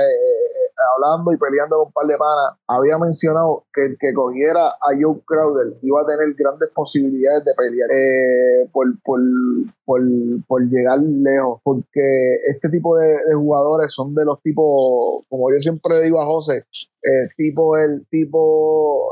hablando 0.96 1.34
y 1.34 1.38
peleando 1.38 1.78
con 1.78 1.88
un 1.88 1.92
par 1.92 2.06
de 2.06 2.18
panas, 2.18 2.60
había 2.68 2.98
mencionado 2.98 3.66
que 3.74 3.86
el 3.86 3.98
que 4.00 4.14
cogiera 4.14 4.68
a 4.68 4.90
Joe 5.00 5.20
Crowder 5.26 5.78
iba 5.82 6.02
a 6.02 6.06
tener 6.06 6.34
grandes 6.36 6.70
posibilidades 6.74 7.46
de 7.46 7.54
pelear 7.56 7.90
por, 8.72 8.88
por, 9.04 9.20
por, 9.86 10.02
por, 10.48 10.62
llegar 10.70 11.00
lejos, 11.00 11.60
porque 11.64 12.36
este 12.48 12.70
tipo 12.70 12.98
de, 12.98 13.08
de, 13.08 13.36
jugadores 13.36 13.94
son 13.94 14.14
de 14.14 14.26
los 14.26 14.42
tipos, 14.42 15.26
como 15.30 15.52
yo 15.52 15.60
siempre 15.60 16.02
digo 16.02 16.22
a 16.22 16.26
José, 16.26 16.66
tipo 17.36 17.78
el 17.78 18.06
tipo 18.10 19.10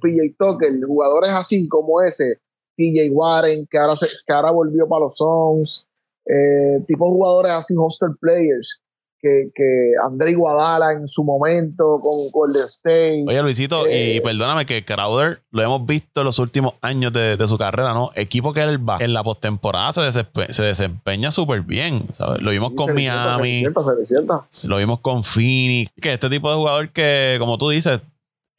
PJ 0.00 0.34
Tucker, 0.38 0.72
jugadores 0.86 1.30
así 1.30 1.68
como 1.68 2.02
ese, 2.02 2.40
TJ 2.76 3.10
Warren, 3.10 3.66
que 3.70 3.78
ahora, 3.78 3.96
se, 3.96 4.06
que 4.26 4.32
ahora 4.32 4.50
volvió 4.50 4.86
para 4.88 5.04
los 5.04 5.16
Suns, 5.16 5.88
eh, 6.26 6.82
tipo 6.86 7.08
jugadores 7.08 7.52
así, 7.52 7.74
hostel 7.78 8.16
players, 8.20 8.82
que, 9.20 9.50
que 9.54 9.92
André 10.04 10.34
Guadala 10.34 10.92
en 10.92 11.06
su 11.06 11.24
momento 11.24 12.00
con 12.00 12.30
Golden 12.32 12.64
State. 12.64 13.24
Oye, 13.26 13.42
Luisito, 13.42 13.86
y 13.86 13.92
eh, 13.92 14.20
perdóname 14.22 14.66
que 14.66 14.84
Crowder 14.84 15.38
lo 15.50 15.62
hemos 15.62 15.86
visto 15.86 16.20
en 16.20 16.26
los 16.26 16.38
últimos 16.38 16.74
años 16.82 17.12
de, 17.12 17.36
su 17.46 17.58
carrera, 17.58 17.94
¿no? 17.94 18.10
Equipo 18.14 18.52
que 18.52 18.62
él 18.62 18.88
va 18.88 18.98
en 19.00 19.12
la 19.12 19.22
postemporada 19.22 19.92
se, 19.92 20.10
se, 20.12 20.62
desempeña 20.62 21.30
súper 21.30 21.62
bien, 21.62 22.02
¿sabes? 22.12 22.42
Lo 22.42 22.50
vimos 22.50 22.72
con 22.74 22.94
Miami. 22.94 23.64
Lo 24.66 24.76
vimos 24.76 25.00
con 25.00 25.24
Phoenix. 25.24 25.90
Que 26.00 26.14
este 26.14 26.28
tipo 26.28 26.50
de 26.50 26.56
jugador 26.56 26.88
que, 26.90 27.36
como 27.38 27.56
tú 27.58 27.70
dices, 27.70 28.00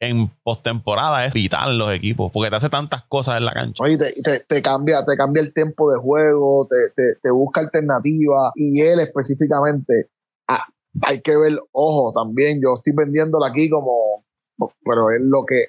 en 0.00 0.28
postemporada 0.42 1.24
es 1.24 1.34
vital 1.34 1.76
los 1.76 1.92
equipos, 1.92 2.30
porque 2.32 2.50
te 2.50 2.56
hace 2.56 2.68
tantas 2.68 3.04
cosas 3.04 3.38
en 3.38 3.44
la 3.44 3.52
cancha. 3.52 3.82
Oye, 3.82 3.98
te, 3.98 4.40
te, 4.40 4.62
cambia, 4.62 5.04
te 5.04 5.16
cambia 5.16 5.42
el 5.42 5.52
tiempo 5.52 5.90
de 5.90 5.98
juego, 5.98 6.68
te, 6.68 7.14
te 7.20 7.30
busca 7.30 7.60
alternativas, 7.60 8.52
y 8.54 8.80
él 8.80 9.00
específicamente, 9.00 10.10
hay 11.02 11.20
que 11.20 11.36
ver, 11.36 11.58
ojo, 11.72 12.12
también, 12.12 12.60
yo 12.62 12.74
estoy 12.74 12.92
vendiéndolo 12.96 13.44
aquí 13.44 13.68
como, 13.68 14.24
pero 14.84 15.10
es 15.10 15.20
lo 15.20 15.44
que, 15.44 15.66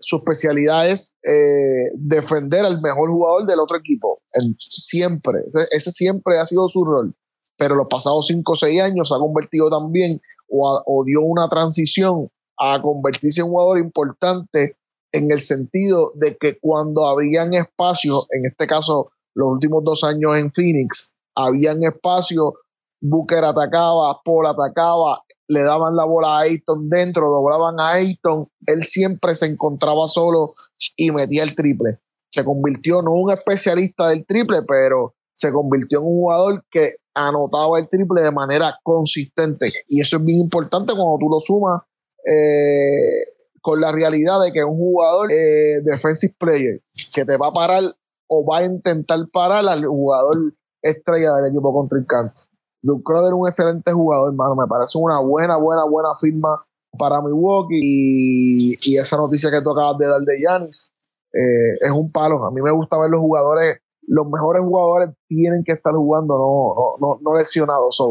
su 0.00 0.16
especialidad 0.16 0.88
es 0.88 1.16
eh, 1.24 1.90
defender 1.96 2.64
al 2.64 2.80
mejor 2.80 3.10
jugador 3.10 3.46
del 3.46 3.58
otro 3.58 3.78
equipo, 3.78 4.20
siempre, 4.58 5.40
ese, 5.70 5.90
siempre 5.90 6.38
ha 6.38 6.46
sido 6.46 6.68
su 6.68 6.84
rol, 6.84 7.14
pero 7.56 7.74
los 7.74 7.88
pasados 7.88 8.26
5 8.28 8.52
o 8.52 8.54
6 8.54 8.80
años 8.80 9.12
ha 9.12 9.18
convertido 9.18 9.68
también 9.68 10.20
o, 10.50 11.04
dio 11.04 11.20
una 11.22 11.48
transición 11.48 12.30
a 12.58 12.80
convertirse 12.80 13.40
en 13.40 13.48
jugador 13.48 13.78
importante 13.78 14.76
en 15.12 15.30
el 15.30 15.40
sentido 15.40 16.12
de 16.14 16.36
que 16.36 16.58
cuando 16.58 17.06
habían 17.06 17.54
espacio, 17.54 18.26
en 18.30 18.46
este 18.46 18.66
caso 18.66 19.10
los 19.34 19.52
últimos 19.52 19.84
dos 19.84 20.04
años 20.04 20.36
en 20.36 20.50
Phoenix, 20.50 21.12
habían 21.34 21.82
espacio, 21.84 22.54
Booker 23.00 23.44
atacaba, 23.44 24.20
Paul 24.24 24.46
atacaba, 24.46 25.22
le 25.48 25.62
daban 25.62 25.96
la 25.96 26.04
bola 26.04 26.38
a 26.38 26.40
Ayton 26.40 26.88
dentro, 26.88 27.28
doblaban 27.28 27.80
a 27.80 27.92
Ayton, 27.92 28.48
él 28.66 28.84
siempre 28.84 29.34
se 29.34 29.46
encontraba 29.46 30.06
solo 30.08 30.52
y 30.96 31.10
metía 31.10 31.42
el 31.42 31.54
triple. 31.54 32.00
Se 32.30 32.44
convirtió 32.44 33.02
no 33.02 33.12
un 33.12 33.30
especialista 33.30 34.08
del 34.08 34.26
triple, 34.26 34.58
pero 34.66 35.14
se 35.32 35.50
convirtió 35.52 36.00
en 36.00 36.04
un 36.04 36.12
jugador 36.12 36.64
que 36.70 36.96
anotaba 37.14 37.78
el 37.78 37.88
triple 37.88 38.22
de 38.22 38.30
manera 38.30 38.78
consistente. 38.82 39.70
Y 39.88 40.00
eso 40.00 40.18
es 40.18 40.24
bien 40.24 40.40
importante 40.40 40.92
cuando 40.92 41.16
tú 41.18 41.28
lo 41.30 41.40
sumas 41.40 41.82
eh, 42.26 43.24
con 43.60 43.80
la 43.80 43.92
realidad 43.92 44.42
de 44.44 44.52
que 44.52 44.64
un 44.64 44.76
jugador 44.76 45.32
eh, 45.32 45.80
defensive 45.82 46.34
player 46.38 46.80
que 47.14 47.24
te 47.24 47.36
va 47.36 47.48
a 47.48 47.52
parar 47.52 47.84
o 48.28 48.44
va 48.44 48.58
a 48.58 48.64
intentar 48.64 49.18
parar 49.32 49.66
al 49.66 49.84
jugador 49.84 50.54
estrella 50.82 51.34
del 51.36 51.50
equipo 51.52 51.72
contrincante. 51.72 52.42
Luke 52.88 53.02
Crowder 53.04 53.28
es 53.28 53.38
un 53.38 53.46
excelente 53.46 53.92
jugador, 53.92 54.30
hermano. 54.30 54.56
Me 54.56 54.66
parece 54.66 54.96
una 54.98 55.20
buena, 55.20 55.58
buena, 55.58 55.84
buena 55.84 56.14
firma 56.18 56.64
para 56.98 57.20
Milwaukee. 57.20 57.78
Y, 57.82 58.96
esa 58.96 59.18
noticia 59.18 59.50
que 59.50 59.60
tú 59.60 59.70
acabas 59.70 59.98
de 59.98 60.06
dar 60.06 60.20
de 60.22 60.40
Yanis 60.42 60.90
eh, 61.34 61.76
es 61.82 61.90
un 61.90 62.10
palo. 62.10 62.46
A 62.46 62.50
mí 62.50 62.62
me 62.62 62.70
gusta 62.70 62.98
ver 62.98 63.10
los 63.10 63.20
jugadores, 63.20 63.80
los 64.06 64.26
mejores 64.26 64.62
jugadores 64.62 65.10
tienen 65.28 65.62
que 65.64 65.72
estar 65.72 65.92
jugando, 65.92 66.38
no, 66.38 66.96
no, 66.98 67.18
no, 67.20 67.36
lesionados. 67.36 68.02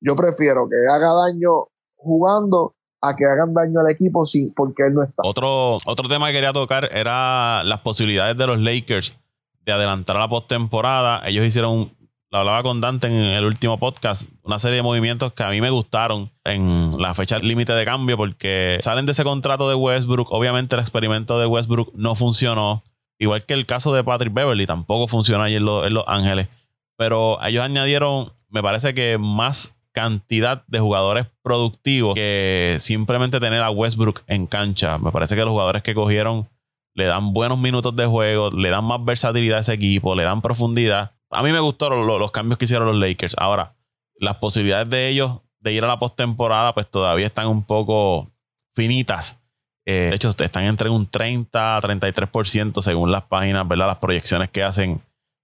yo 0.00 0.16
prefiero 0.16 0.68
que 0.68 0.76
haga 0.92 1.12
daño 1.12 1.68
jugando 1.94 2.74
a 3.00 3.14
que 3.14 3.24
hagan 3.26 3.54
daño 3.54 3.80
al 3.80 3.90
equipo 3.92 4.24
sin, 4.24 4.52
porque 4.52 4.82
él 4.86 4.94
no 4.94 5.04
está. 5.04 5.22
Otro, 5.24 5.76
otro 5.86 6.08
tema 6.08 6.26
que 6.28 6.34
quería 6.34 6.52
tocar 6.52 6.88
era 6.92 7.62
las 7.62 7.80
posibilidades 7.82 8.36
de 8.36 8.46
los 8.46 8.58
Lakers 8.58 9.20
de 9.64 9.72
adelantar 9.72 10.16
la 10.16 10.26
postemporada. 10.26 11.22
Ellos 11.26 11.46
hicieron 11.46 11.88
lo 12.34 12.40
hablaba 12.40 12.64
con 12.64 12.80
Dante 12.80 13.06
en 13.06 13.14
el 13.14 13.44
último 13.44 13.78
podcast, 13.78 14.28
una 14.42 14.58
serie 14.58 14.78
de 14.78 14.82
movimientos 14.82 15.32
que 15.34 15.44
a 15.44 15.50
mí 15.50 15.60
me 15.60 15.70
gustaron 15.70 16.28
en 16.42 16.90
la 16.98 17.14
fecha 17.14 17.38
límite 17.38 17.72
de 17.74 17.84
cambio 17.84 18.16
porque 18.16 18.76
salen 18.80 19.06
de 19.06 19.12
ese 19.12 19.22
contrato 19.22 19.68
de 19.68 19.76
Westbrook. 19.76 20.32
Obviamente 20.32 20.74
el 20.74 20.80
experimento 20.80 21.38
de 21.38 21.46
Westbrook 21.46 21.92
no 21.94 22.16
funcionó, 22.16 22.82
igual 23.20 23.44
que 23.44 23.54
el 23.54 23.66
caso 23.66 23.94
de 23.94 24.02
Patrick 24.02 24.34
Beverly, 24.34 24.66
tampoco 24.66 25.06
funcionó 25.06 25.44
ahí 25.44 25.54
en, 25.54 25.62
en 25.62 25.94
Los 25.94 26.08
Ángeles. 26.08 26.48
Pero 26.96 27.38
ellos 27.44 27.62
añadieron, 27.62 28.28
me 28.48 28.64
parece 28.64 28.94
que 28.94 29.16
más 29.16 29.76
cantidad 29.92 30.64
de 30.66 30.80
jugadores 30.80 31.28
productivos 31.40 32.16
que 32.16 32.78
simplemente 32.80 33.38
tener 33.38 33.62
a 33.62 33.70
Westbrook 33.70 34.22
en 34.26 34.48
cancha. 34.48 34.98
Me 34.98 35.12
parece 35.12 35.36
que 35.36 35.42
los 35.42 35.50
jugadores 35.50 35.84
que 35.84 35.94
cogieron 35.94 36.48
le 36.94 37.04
dan 37.04 37.32
buenos 37.32 37.58
minutos 37.58 37.94
de 37.94 38.06
juego, 38.06 38.50
le 38.50 38.70
dan 38.70 38.84
más 38.84 39.04
versatilidad 39.04 39.58
a 39.58 39.60
ese 39.60 39.74
equipo, 39.74 40.16
le 40.16 40.24
dan 40.24 40.42
profundidad 40.42 41.12
a 41.30 41.42
mí 41.42 41.52
me 41.52 41.60
gustaron 41.60 42.06
los, 42.06 42.30
cambios 42.30 42.58
que 42.58 42.64
hicieron 42.64 42.88
los 42.88 42.96
Lakers. 42.96 43.34
Ahora, 43.38 43.70
las 44.16 44.36
posibilidades 44.36 44.88
de 44.90 45.08
ellos 45.08 45.40
de 45.60 45.72
ir 45.72 45.84
a 45.84 45.88
la 45.88 45.98
postemporada, 45.98 46.74
pues 46.74 46.90
todavía 46.90 47.26
están 47.26 47.48
un 47.48 47.66
poco 47.66 48.28
finitas. 48.74 49.48
Eh, 49.86 50.08
de 50.10 50.16
hecho, 50.16 50.30
están 50.30 50.64
entre 50.64 50.88
un 50.88 51.10
30 51.10 51.76
a 51.76 51.80
33% 51.80 52.82
según 52.82 53.10
las 53.10 53.24
páginas, 53.24 53.66
¿verdad? 53.66 53.86
Las 53.86 53.98
proyecciones 53.98 54.50
que 54.50 54.62
hacen 54.62 55.00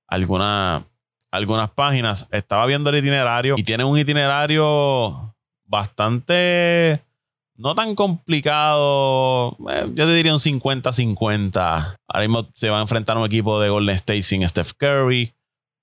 algunas, 0.06 0.82
algunas 1.30 1.70
páginas. 1.70 2.28
Estaba 2.30 2.66
viendo 2.66 2.90
el 2.90 2.96
itinerario 2.96 3.54
y 3.56 3.64
tienen 3.64 3.86
un 3.86 3.98
itinerario 3.98 5.34
bastante 5.64 7.00
no 7.60 7.74
tan 7.74 7.94
complicado. 7.94 9.56
Eh, 9.70 9.86
yo 9.94 10.06
te 10.06 10.14
diría 10.14 10.32
un 10.32 10.38
50-50. 10.38 11.94
Ahora 12.08 12.20
mismo 12.20 12.46
se 12.54 12.70
va 12.70 12.78
a 12.78 12.82
enfrentar 12.82 13.16
a 13.16 13.20
un 13.20 13.26
equipo 13.26 13.60
de 13.60 13.68
Golden 13.68 13.94
State 13.94 14.22
sin 14.22 14.48
Steph 14.48 14.72
Curry. 14.78 15.32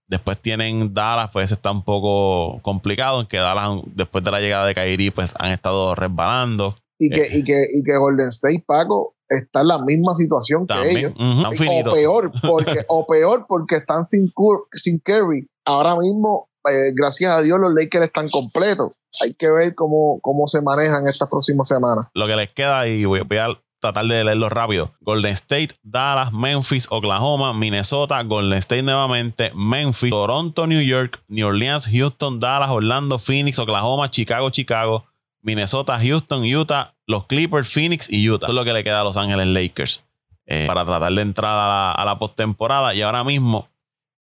Después 0.08 0.38
tienen 0.42 0.94
Dallas, 0.94 1.30
pues 1.34 1.52
está 1.52 1.72
un 1.72 1.84
poco 1.84 2.62
complicado, 2.62 3.22
en 3.22 3.28
que 3.28 3.38
Dallas, 3.38 3.82
después 3.96 4.24
de 4.24 4.32
la 4.32 4.40
llegada 4.40 4.66
de 4.66 4.74
Kyrie, 4.74 5.12
pues 5.12 5.32
han 5.38 5.52
estado 5.52 5.96
resbalando. 5.96 6.76
Y 6.98 7.10
que, 7.10 7.28
y 7.32 7.44
que, 7.44 7.68
y 7.74 7.84
que 7.84 7.98
Golden 7.98 8.30
State, 8.30 8.64
Paco, 8.66 9.16
está 9.30 9.62
en 9.62 9.68
la 9.68 9.84
misma 9.84 10.16
situación 10.16 10.66
que 10.66 10.92
ellos. 10.92 11.14
o 11.18 11.92
peor, 11.94 12.32
porque, 12.42 12.86
o 12.88 13.06
peor, 13.06 13.46
porque 13.48 13.76
están 13.78 14.04
sin, 14.04 14.32
sin 14.74 15.00
Curry. 15.00 15.48
Ahora 15.66 15.96
mismo, 15.96 16.48
eh, 16.72 16.92
gracias 16.96 17.34
a 17.36 17.42
Dios, 17.42 17.60
los 17.60 17.74
Lakers 17.74 18.06
están 18.06 18.30
completos. 18.30 18.94
Hay 19.22 19.34
que 19.34 19.50
ver 19.50 19.76
cómo, 19.76 20.20
cómo 20.22 20.48
se 20.48 20.62
manejan 20.62 21.08
estas 21.08 21.30
próximas 21.30 21.68
semanas. 21.68 22.08
Lo 22.14 22.28
que 22.28 22.36
les 22.36 22.54
queda, 22.54 22.88
y 22.88 23.06
voy, 23.06 23.22
voy 23.22 23.38
a 23.38 23.48
tratar 23.80 24.06
de 24.06 24.24
leerlo 24.24 24.50
rápido. 24.50 24.92
Golden 25.02 25.34
State, 25.34 25.70
Dallas, 25.84 26.34
Memphis, 26.34 26.88
Oklahoma, 26.90 27.54
Minnesota, 27.54 28.22
Golden 28.24 28.58
State 28.60 28.84
nuevamente, 28.84 29.52
Memphis, 29.54 30.10
Toronto, 30.10 30.68
New 30.68 30.82
York, 30.82 31.20
New 31.28 31.48
Orleans, 31.48 31.88
Houston, 31.88 32.40
Dallas, 32.40 32.70
Orlando, 32.70 33.20
Phoenix, 33.20 33.60
Oklahoma, 33.60 34.10
Chicago, 34.10 34.50
Chicago, 34.50 35.06
Minnesota, 35.42 36.00
Houston, 36.00 36.44
Utah, 36.44 36.92
los 37.06 37.26
Clippers, 37.28 37.70
Phoenix 37.70 38.10
y 38.10 38.30
Utah. 38.30 38.48
Eso 38.48 38.52
es 38.52 38.56
lo 38.56 38.66
que 38.66 38.74
le 38.74 38.84
queda 38.84 39.02
a 39.02 39.04
Los 39.04 39.18
Ángeles 39.18 39.48
Lakers 39.48 40.04
eh, 40.46 40.66
para 40.68 40.86
tratar 40.86 41.14
de 41.14 41.22
entrar 41.22 41.52
a 41.52 41.68
la, 41.68 41.92
a 41.92 42.06
la 42.06 42.18
postemporada. 42.18 42.94
Y 42.96 43.02
ahora 43.02 43.24
mismo 43.24 43.68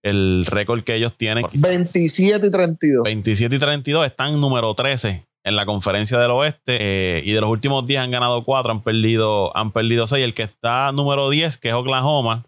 el 0.03 0.45
récord 0.45 0.83
que 0.83 0.95
ellos 0.95 1.13
tienen. 1.17 1.45
27 1.53 2.45
y 2.45 2.51
32. 2.51 3.03
27 3.03 3.55
y 3.55 3.59
32 3.59 4.05
están 4.05 4.39
número 4.39 4.73
13 4.75 5.23
en 5.45 5.55
la 5.55 5.65
conferencia 5.65 6.17
del 6.17 6.31
oeste 6.31 6.77
eh, 6.79 7.21
y 7.23 7.31
de 7.31 7.39
los 7.39 7.49
últimos 7.49 7.85
10 7.85 8.01
han 8.01 8.11
ganado 8.11 8.43
4, 8.43 8.71
han 8.71 8.81
perdido, 8.81 9.55
han 9.55 9.71
perdido 9.71 10.07
6. 10.07 10.25
El 10.25 10.33
que 10.33 10.41
está 10.41 10.91
número 10.91 11.29
10, 11.29 11.59
que 11.59 11.69
es 11.69 11.73
Oklahoma, 11.75 12.43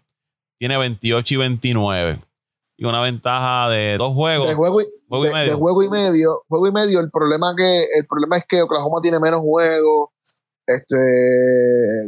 tiene 0.58 0.76
28 0.76 1.34
y 1.34 1.36
29. 1.36 2.18
Y 2.76 2.84
una 2.84 3.00
ventaja 3.00 3.68
de 3.70 3.96
dos 3.98 4.14
juegos. 4.14 4.48
De 4.48 4.54
juego 4.54 4.80
y, 4.80 4.86
medio. 5.32 5.58
juego 5.58 5.82
y 5.84 5.88
medio. 5.88 6.42
Juego 6.48 6.66
y 6.66 6.72
medio. 6.72 7.00
El 7.00 7.10
problema, 7.10 7.54
que, 7.56 7.84
el 7.84 8.06
problema 8.06 8.36
es 8.36 8.44
que 8.46 8.62
Oklahoma 8.62 9.00
tiene 9.00 9.20
menos 9.20 9.40
juegos. 9.42 10.10
Este, 10.66 10.96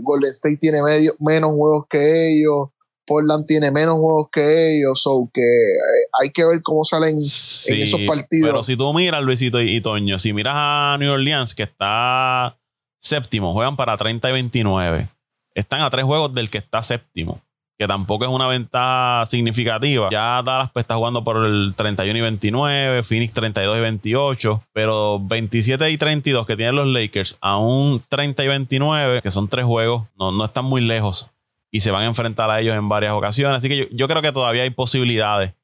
Golden 0.02 0.30
State 0.30 0.58
tiene 0.58 0.82
medio, 0.82 1.14
menos 1.20 1.52
juegos 1.52 1.86
que 1.88 2.34
ellos. 2.34 2.70
Portland 3.10 3.44
tiene 3.44 3.72
menos 3.72 3.98
juegos 3.98 4.28
que 4.32 4.76
ellos, 4.76 5.02
o 5.06 5.28
que 5.34 5.40
eh, 5.40 6.06
hay 6.22 6.30
que 6.30 6.44
ver 6.44 6.62
cómo 6.62 6.84
salen 6.84 7.16
en 7.16 7.82
esos 7.82 8.00
partidos. 8.02 8.48
Pero 8.48 8.62
si 8.62 8.76
tú 8.76 8.94
miras, 8.94 9.20
Luisito 9.20 9.60
y, 9.60 9.80
Toño, 9.80 10.20
si 10.20 10.32
miras 10.32 10.54
a 10.56 10.96
New 11.00 11.10
Orleans, 11.12 11.56
que 11.56 11.64
está 11.64 12.54
séptimo, 13.00 13.52
juegan 13.52 13.74
para 13.74 13.96
30 13.96 14.30
y 14.30 14.32
29. 14.32 15.08
Están 15.56 15.80
a 15.80 15.90
tres 15.90 16.04
juegos 16.04 16.32
del 16.32 16.50
que 16.50 16.58
está 16.58 16.84
séptimo, 16.84 17.40
que 17.76 17.88
tampoco 17.88 18.26
es 18.26 18.30
una 18.30 18.46
ventaja 18.46 19.26
significativa. 19.26 20.08
Ya 20.12 20.40
Dallas 20.44 20.70
pues, 20.72 20.84
está 20.84 20.94
jugando 20.94 21.24
por 21.24 21.44
el 21.44 21.74
31 21.76 22.16
y 22.16 22.22
29, 22.22 23.02
Phoenix 23.02 23.32
32 23.32 23.76
y 23.76 23.80
28, 23.80 24.62
pero 24.72 25.18
27 25.20 25.90
y 25.90 25.98
32 25.98 26.46
que 26.46 26.56
tienen 26.56 26.76
los 26.76 26.86
Lakers, 26.86 27.38
a 27.40 27.58
un 27.58 28.00
30 28.08 28.44
y 28.44 28.46
29, 28.46 29.20
que 29.20 29.32
son 29.32 29.48
tres 29.48 29.64
juegos, 29.64 30.06
no, 30.16 30.30
no 30.30 30.44
están 30.44 30.64
muy 30.64 30.80
lejos 30.80 31.28
y 31.70 31.80
se 31.80 31.90
van 31.90 32.02
a 32.02 32.06
enfrentar 32.06 32.50
a 32.50 32.60
ellos 32.60 32.76
en 32.76 32.88
varias 32.88 33.12
ocasiones. 33.12 33.58
Así 33.58 33.68
que 33.68 33.88
yo, 33.94 34.08
creo 34.08 34.22
que 34.22 34.32
todavía 34.32 34.62
hay 34.62 34.70
posibilidades 34.70 35.54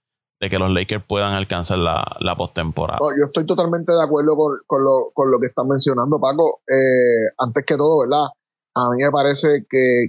de 0.40 0.51
que 0.51 0.59
los 0.59 0.71
Lakers 0.71 1.05
puedan 1.05 1.33
alcanzar 1.33 1.79
la, 1.79 2.05
la 2.21 2.37
postemporada. 2.37 2.99
yo 3.19 3.25
estoy 3.27 3.47
totalmente 3.47 3.92
de 3.92 4.03
acuerdo 4.03 4.37
con, 4.66 4.85
lo, 4.85 5.40
que 5.40 5.47
están 5.47 5.66
mencionando, 5.66 6.21
Paco. 6.21 6.61
Eh, 6.69 7.33
antes 7.38 7.64
que 7.64 7.77
todo, 7.77 8.01
¿verdad? 8.01 8.27
A 8.75 8.90
mí 8.90 9.03
me 9.03 9.11
parece 9.11 9.64
que, 9.69 10.09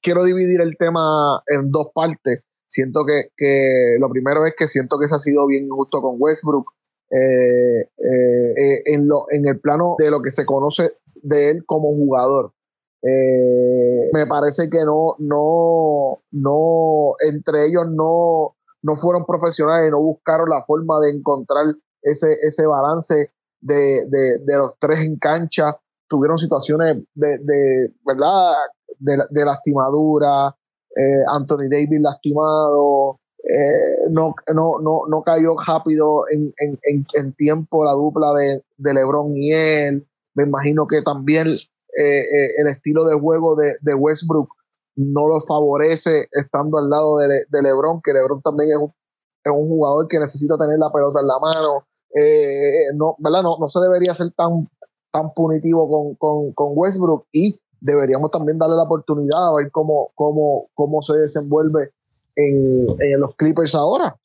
quiero 0.00 0.24
dividir 0.24 0.62
el 0.62 0.76
tema 0.78 1.42
en 1.46 1.70
dos 1.70 1.88
partes. 1.94 2.42
Siento 2.66 3.04
que, 3.06 3.96
lo 4.00 4.08
primero 4.08 4.46
es 4.46 4.54
que 4.56 4.66
siento 4.66 4.98
que 4.98 5.08
se 5.08 5.14
ha 5.14 5.18
sido 5.18 5.46
bien 5.46 5.64
injusto 5.64 6.00
con 6.00 6.16
Westbrook. 6.18 6.72
Eh, 7.10 7.80
eh, 7.80 8.82
en, 8.84 9.08
lo, 9.08 9.24
en 9.30 9.48
el 9.48 9.58
plano 9.60 9.94
de 9.98 10.10
lo 10.10 10.20
que 10.20 10.30
se 10.30 10.44
conoce 10.44 10.92
de 11.22 11.50
él 11.50 11.64
como 11.64 11.88
jugador. 11.88 12.52
Eh, 13.02 14.10
me 14.12 14.26
parece 14.26 14.68
que 14.68 14.84
no, 14.84 15.14
no, 15.18 16.22
no, 16.32 17.14
entre 17.20 17.66
ellos 17.66 17.86
no, 17.90 18.56
no 18.82 18.96
fueron 18.96 19.24
profesionales, 19.24 19.90
no 19.90 20.00
buscaron 20.00 20.48
la 20.48 20.62
forma 20.62 20.98
de 21.00 21.10
encontrar 21.10 21.66
ese, 22.02 22.32
ese 22.42 22.66
balance 22.66 23.30
de, 23.60 24.06
de, 24.06 24.56
los 24.56 24.74
tres 24.78 25.00
en 25.00 25.16
cancha. 25.18 25.78
Tuvieron 26.08 26.38
situaciones 26.38 27.04
de, 27.14 27.38
de 27.38 27.94
¿verdad? 28.04 28.54
De, 28.98 29.44
lastimadura, 29.44 30.56
eh, 30.96 31.22
Anthony 31.28 31.68
Davis 31.70 32.00
lastimado, 32.00 33.20
eh, 33.44 34.08
no, 34.10 34.34
no, 34.54 34.78
no, 34.80 35.02
no 35.08 35.22
cayó 35.22 35.54
rápido 35.64 36.24
en, 36.30 36.52
en, 36.58 37.06
en, 37.14 37.32
tiempo 37.34 37.84
la 37.84 37.92
dupla 37.92 38.32
de, 38.32 38.64
de 38.76 38.94
LeBron 38.94 39.36
y 39.36 39.52
él. 39.52 40.08
Me 40.34 40.44
imagino 40.44 40.86
que 40.86 41.02
también 41.02 41.56
eh, 41.98 42.20
eh, 42.20 42.50
el 42.58 42.68
estilo 42.68 43.04
de 43.04 43.18
juego 43.18 43.56
de, 43.56 43.94
Westbrook 43.94 44.48
no 44.94 45.26
lo 45.26 45.40
favorece 45.40 46.28
estando 46.30 46.78
al 46.78 46.88
lado 46.88 47.18
de, 47.18 47.44
LeBron, 47.50 48.00
que 48.02 48.12
LeBron 48.12 48.40
también 48.40 48.70
es 48.70 48.76
un, 48.76 49.68
jugador 49.68 50.06
que 50.06 50.20
necesita 50.20 50.56
tener 50.56 50.78
la 50.78 50.92
pelota 50.92 51.20
en 51.20 51.26
la 51.26 51.38
mano. 51.40 51.86
Eh, 52.14 52.92
no, 52.94 53.16
¿verdad? 53.18 53.42
No, 53.42 53.56
no 53.58 53.66
se 53.66 53.80
debería 53.80 54.14
ser 54.14 54.30
tan, 54.30 54.68
tan 55.10 55.32
punitivo 55.34 56.16
con, 56.18 56.72
Westbrook 56.76 57.26
y 57.32 57.60
deberíamos 57.80 58.30
también 58.30 58.58
darle 58.58 58.76
la 58.76 58.84
oportunidad 58.84 59.48
a 59.48 59.54
ver 59.56 59.72
cómo, 59.72 60.12
cómo, 60.14 60.68
cómo 60.74 61.02
se 61.02 61.18
desenvuelve 61.18 61.90
en, 62.36 62.86
en 63.00 63.20
los 63.20 63.34
Clippers 63.34 63.74
ahora 63.74 64.16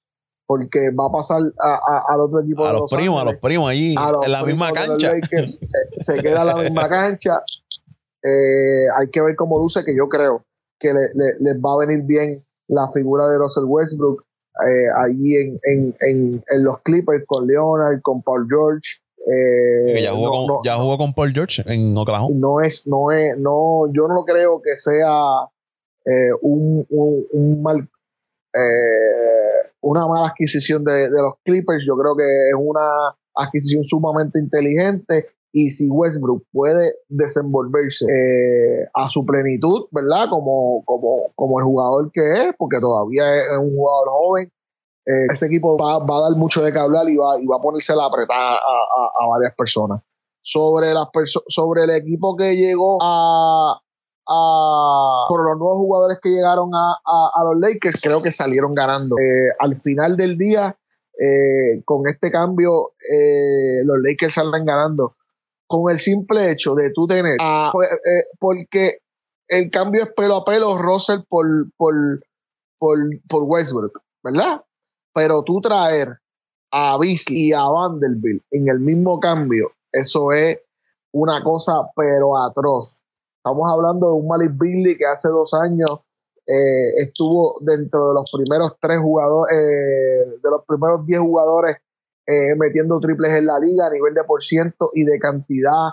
porque 0.46 0.90
va 0.92 1.08
a 1.08 1.12
pasar 1.12 1.42
al 1.42 2.22
otro 2.22 2.42
equipo. 2.42 2.66
A 2.66 2.74
los, 2.74 2.92
primos, 2.92 3.22
a 3.22 3.26
los 3.26 3.36
primos 3.36 3.70
allí, 3.70 3.96
en 4.24 4.32
la 4.32 4.44
misma 4.44 4.72
cancha. 4.72 5.14
se 5.98 6.16
queda 6.22 6.42
en 6.42 6.48
la 6.48 6.56
misma 6.56 6.88
cancha. 6.90 7.42
Eh, 8.22 8.88
hay 8.96 9.10
que 9.10 9.22
ver 9.22 9.36
cómo 9.36 9.60
luce, 9.60 9.84
que 9.84 9.96
yo 9.96 10.08
creo 10.08 10.46
que 10.80 10.94
les 10.94 11.58
va 11.58 11.74
a 11.74 11.86
venir 11.86 12.06
bien 12.06 12.46
la 12.68 12.90
figura 12.92 13.28
de 13.30 13.38
Russell 13.38 13.66
Westbrook 13.66 14.24
eh, 14.68 14.88
allí 14.96 15.36
en, 15.36 15.60
en, 15.64 16.44
en, 16.48 16.64
los 16.64 16.80
Clippers 16.82 17.24
con 17.26 17.48
Leonard, 17.48 18.02
con 18.02 18.22
Paul 18.22 18.48
George. 18.48 19.00
Eh, 19.26 20.02
ya, 20.02 20.12
jugó 20.12 20.48
con, 20.48 20.64
ya 20.64 20.76
jugó 20.76 20.98
con 20.98 21.14
Paul 21.14 21.32
George 21.34 21.64
en 21.66 21.98
Oklahoma. 21.98 22.36
No 22.38 22.62
es, 22.62 22.86
no 22.86 23.12
es, 23.12 23.38
no, 23.38 23.92
yo 23.92 24.08
no 24.08 24.26
creo 24.26 24.62
que 24.62 24.76
sea 24.76 25.48
eh, 26.06 26.32
un, 26.42 26.86
un, 26.90 27.62
mal, 27.64 27.90
eh, 28.54 29.53
una 29.84 30.08
mala 30.08 30.28
adquisición 30.28 30.84
de, 30.84 31.10
de, 31.10 31.22
los 31.22 31.34
Clippers. 31.44 31.86
Yo 31.86 31.96
creo 31.96 32.16
que 32.16 32.24
es 32.24 32.56
una 32.58 33.16
adquisición 33.36 33.84
sumamente 33.84 34.40
inteligente. 34.40 35.28
Y 35.52 35.70
si 35.70 35.88
Westbrook 35.88 36.46
puede 36.52 36.96
desenvolverse 37.10 38.08
a 38.96 39.08
su 39.08 39.24
plenitud, 39.24 39.86
¿verdad? 39.92 40.28
Como, 40.30 40.84
como, 40.84 41.32
como 41.36 41.60
el 41.60 41.66
jugador 41.66 42.12
que 42.12 42.34
es, 42.34 42.56
porque 42.58 42.80
todavía 42.80 43.24
es 43.36 43.60
un 43.60 43.76
jugador 43.76 44.08
joven, 44.10 44.52
eh, 45.06 45.28
ese 45.32 45.48
equipo 45.48 45.78
va, 45.78 45.96
a 45.96 46.22
dar 46.30 46.38
mucho 46.38 46.64
de 46.64 46.72
qué 46.72 46.80
hablar 46.80 47.10
y 47.10 47.18
va, 47.18 47.40
y 47.40 47.46
va 47.46 47.58
a 47.58 47.62
ponerse 47.62 47.96
la 47.96 48.06
apretada 48.06 48.56
a, 48.56 49.28
varias 49.28 49.54
personas. 49.56 50.02
Sobre, 50.42 50.94
las 50.94 51.08
sobre 51.48 51.84
el 51.84 51.90
equipo 51.92 52.36
que 52.36 52.56
llegó 52.56 52.98
a, 53.02 53.80
por 54.26 55.44
los 55.44 55.58
nuevos 55.58 55.78
jugadores 55.78 56.20
que 56.22 56.30
llegaron 56.30 56.72
a, 56.74 57.44
los 57.44 57.60
Lakers, 57.60 58.02
creo 58.02 58.22
que 58.22 58.32
salieron 58.32 58.74
ganando. 58.74 59.18
Eh, 59.18 59.52
al 59.60 59.76
final 59.76 60.16
del 60.16 60.38
día, 60.38 60.78
eh, 61.20 61.82
con 61.86 62.08
este 62.08 62.32
cambio, 62.32 62.94
los 63.84 63.98
Lakers 64.02 64.36
salen 64.36 64.66
ganando. 64.66 65.16
Con 65.68 65.90
el 65.92 65.98
simple 65.98 66.52
hecho 66.52 66.76
de 66.76 66.92
tú 66.92 67.08
tener, 67.08 67.38
pues, 67.72 67.90
porque 68.40 69.00
el 69.48 69.70
cambio 69.70 70.04
es 70.04 70.14
pelo 70.14 70.38
a 70.38 70.46
pelo, 70.46 70.78
Russell 70.78 71.22
por, 71.28 71.46
por, 71.78 71.94
por, 72.78 72.98
por 73.28 73.44
Westbrook, 73.44 74.02
¿verdad? 74.24 74.62
Pero 75.14 75.44
tú 75.44 75.62
traer 75.62 76.20
a 76.72 76.98
Beasley 76.98 77.50
y 77.50 77.54
a 77.54 77.64
Vanderbilt 77.64 78.44
en 78.52 78.68
el 78.68 78.80
mismo 78.80 79.20
cambio, 79.20 79.72
eso 79.92 80.32
es 80.32 80.60
una 81.12 81.44
cosa 81.44 81.88
pero 81.96 82.36
atroz. 82.38 83.04
Estamos 83.46 83.70
hablando 83.70 84.08
de 84.08 84.14
un 84.14 84.28
Malik 84.30 84.52
Beasley 84.56 84.98
que 84.98 85.06
hace 85.06 85.28
dos 85.28 85.54
años 85.54 86.00
eh, 86.48 86.96
estuvo 86.96 87.56
dentro 87.60 88.08
de 88.08 88.14
los 88.14 88.32
primeros 88.32 88.78
tres 88.80 89.00
jugadores, 89.02 89.58
eh, 89.58 90.40
de 90.42 90.50
los 90.50 90.64
primeros 90.66 91.06
diez 91.06 91.20
jugadores 91.20 91.76
eh, 92.26 92.56
metiendo 92.58 93.02
triples 93.02 93.34
en 93.34 93.48
la 93.48 93.60
liga 93.60 93.88
a 93.88 93.90
nivel 93.90 94.14
de 94.14 94.24
por 94.24 94.42
ciento 94.42 94.92
y 94.94 95.04
de 95.04 95.20
cantidad. 95.20 95.90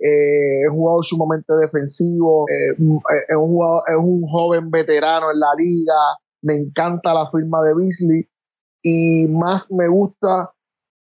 es 0.00 0.70
un 0.70 0.76
jugador 0.76 1.04
sumamente 1.04 1.54
defensivo, 1.60 2.46
es, 2.46 2.78
un 2.78 3.00
es 3.88 3.96
un 3.96 4.22
joven 4.28 4.70
veterano 4.70 5.32
en 5.32 5.40
la 5.40 5.54
liga. 5.58 5.98
Me 6.42 6.54
encanta 6.54 7.14
la 7.14 7.28
firma 7.32 7.64
de 7.64 7.74
Beasley 7.74 8.28
y 8.80 9.26
más 9.26 9.72
me 9.72 9.88
gusta 9.88 10.52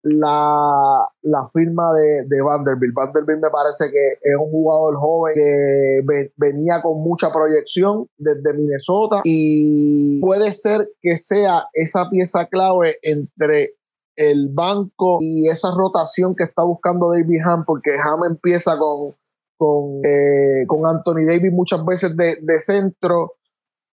la, 0.04 1.08
firma 1.54 1.92
de, 1.94 2.24
de, 2.28 2.42
Vanderbilt. 2.42 2.94
Vanderbilt 2.94 3.42
me 3.42 3.50
parece 3.50 3.92
que 3.92 4.14
es 4.22 4.36
un 4.40 4.52
jugador 4.52 4.96
joven 4.98 5.34
que 5.36 6.32
venía 6.38 6.82
con 6.82 7.02
mucha 7.02 7.32
proyección 7.32 8.08
desde 8.18 8.54
Minnesota 8.54 9.22
y 9.24 10.20
puede 10.22 10.54
ser 10.54 10.90
que 11.02 11.18
sea 11.18 11.68
esa 11.74 12.10
pieza 12.10 12.46
clave 12.46 12.98
entre 13.02 13.74
el 14.16 14.50
banco 14.52 15.18
y 15.20 15.48
esa 15.48 15.70
rotación 15.76 16.36
que 16.36 16.46
está 16.46 16.64
buscando 16.64 17.12
David 17.12 17.42
Ham, 17.46 17.66
porque 17.66 17.92
Ham 17.98 18.24
empieza 18.28 18.78
con, 18.78 19.16
con, 19.58 20.02
eh, 20.04 20.66
con 20.68 20.88
Anthony 20.88 21.26
Davis 21.28 21.54
muchas 21.54 21.86
veces 21.86 22.18
de, 22.18 22.38
de 22.42 22.60
centro 22.60 23.34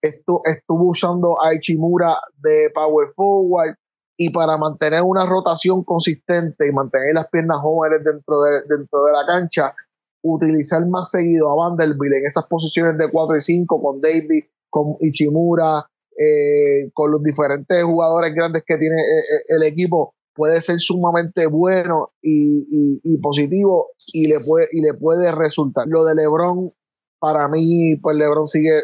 estuvo, 0.03 0.43
estuvo 0.45 0.91
usando 0.91 1.43
a 1.43 1.55
Ichimura 1.55 2.19
de 2.43 2.71
power 2.75 3.09
forward 3.09 3.77
y 4.23 4.29
para 4.29 4.59
mantener 4.59 5.01
una 5.03 5.25
rotación 5.25 5.83
consistente 5.83 6.69
y 6.69 6.73
mantener 6.73 7.15
las 7.15 7.29
piernas 7.29 7.57
jóvenes 7.63 8.05
dentro 8.05 8.43
de, 8.43 8.61
dentro 8.69 9.05
de 9.05 9.13
la 9.13 9.25
cancha, 9.27 9.75
utilizar 10.23 10.87
más 10.87 11.11
seguido 11.11 11.51
a 11.51 11.55
Vanderbilt 11.55 12.17
en 12.17 12.27
esas 12.27 12.47
posiciones 12.47 12.99
de 12.99 13.11
4 13.11 13.39
y 13.39 13.41
5 13.41 13.83
con 13.83 14.03
Davis, 14.03 14.45
con 14.69 14.97
Ichimura, 15.01 15.87
eh, 16.19 16.91
con 16.93 17.11
los 17.13 17.23
diferentes 17.23 17.83
jugadores 17.83 18.35
grandes 18.35 18.63
que 18.67 18.77
tiene 18.77 18.97
eh, 18.97 19.21
eh, 19.21 19.57
el 19.57 19.63
equipo, 19.63 20.13
puede 20.35 20.61
ser 20.61 20.79
sumamente 20.79 21.47
bueno 21.47 22.11
y, 22.21 23.01
y, 23.03 23.17
positivo 23.23 23.93
y 24.13 24.27
le, 24.27 24.41
puede, 24.41 24.69
y 24.71 24.83
le 24.83 24.93
puede 24.93 25.33
resultar. 25.33 25.87
Lo 25.89 26.05
de 26.05 26.15
LeBron, 26.15 26.71
para 27.19 27.49
mí, 27.49 27.97
pues 27.97 28.19
LeBron 28.19 28.47
sigue 28.47 28.83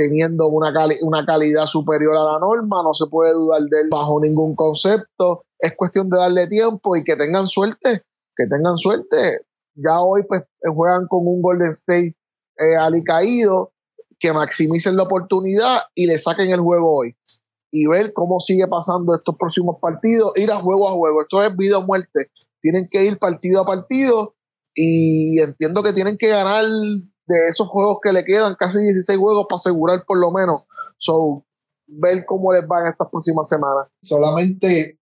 teniendo 0.00 0.48
una, 0.48 0.72
una 1.02 1.26
calidad 1.26 1.66
superior 1.66 2.16
a 2.16 2.24
la 2.24 2.38
norma, 2.38 2.82
no 2.82 2.94
se 2.94 3.06
puede 3.06 3.34
dudar 3.34 3.60
de 3.64 3.82
él 3.82 3.88
bajo 3.90 4.18
ningún 4.18 4.56
concepto, 4.56 5.44
es 5.58 5.76
cuestión 5.76 6.08
de 6.08 6.16
darle 6.16 6.46
tiempo 6.46 6.96
y 6.96 7.04
que 7.04 7.16
tengan 7.16 7.46
suerte, 7.46 8.02
que 8.34 8.46
tengan 8.46 8.78
suerte. 8.78 9.42
Ya 9.74 10.00
hoy 10.00 10.22
pues 10.26 10.42
juegan 10.74 11.06
con 11.06 11.26
un 11.26 11.42
Golden 11.42 11.68
State 11.68 12.16
eh, 12.58 12.76
alicaído, 12.76 13.72
que 14.18 14.32
maximicen 14.32 14.96
la 14.96 15.02
oportunidad 15.02 15.80
y 15.94 16.06
le 16.06 16.18
saquen 16.18 16.50
el 16.50 16.60
juego 16.60 17.00
hoy. 17.00 17.14
Y 17.70 17.86
ver 17.86 18.14
cómo 18.14 18.40
sigue 18.40 18.66
pasando 18.66 19.14
estos 19.14 19.36
próximos 19.36 19.76
partidos, 19.82 20.32
ir 20.36 20.50
a 20.50 20.56
juego 20.56 20.88
a 20.88 20.92
juego. 20.92 21.22
Esto 21.22 21.42
es 21.42 21.54
vida 21.56 21.78
o 21.78 21.86
muerte. 21.86 22.30
Tienen 22.60 22.86
que 22.90 23.04
ir 23.04 23.18
partido 23.18 23.60
a 23.60 23.66
partido 23.66 24.34
y 24.74 25.40
entiendo 25.40 25.82
que 25.82 25.92
tienen 25.92 26.16
que 26.16 26.28
ganar 26.28 26.64
de 27.30 27.48
esos 27.48 27.68
juegos 27.68 27.98
que 28.02 28.12
le 28.12 28.24
quedan, 28.24 28.56
casi 28.56 28.78
16 28.78 29.18
juegos 29.18 29.46
para 29.48 29.58
asegurar 29.58 30.04
por 30.04 30.18
lo 30.18 30.30
menos. 30.30 30.64
So, 30.98 31.44
ver 31.86 32.24
cómo 32.26 32.52
les 32.52 32.66
van 32.66 32.86
estas 32.86 33.08
próximas 33.10 33.48
semanas. 33.48 33.88
Solamente 34.02 34.98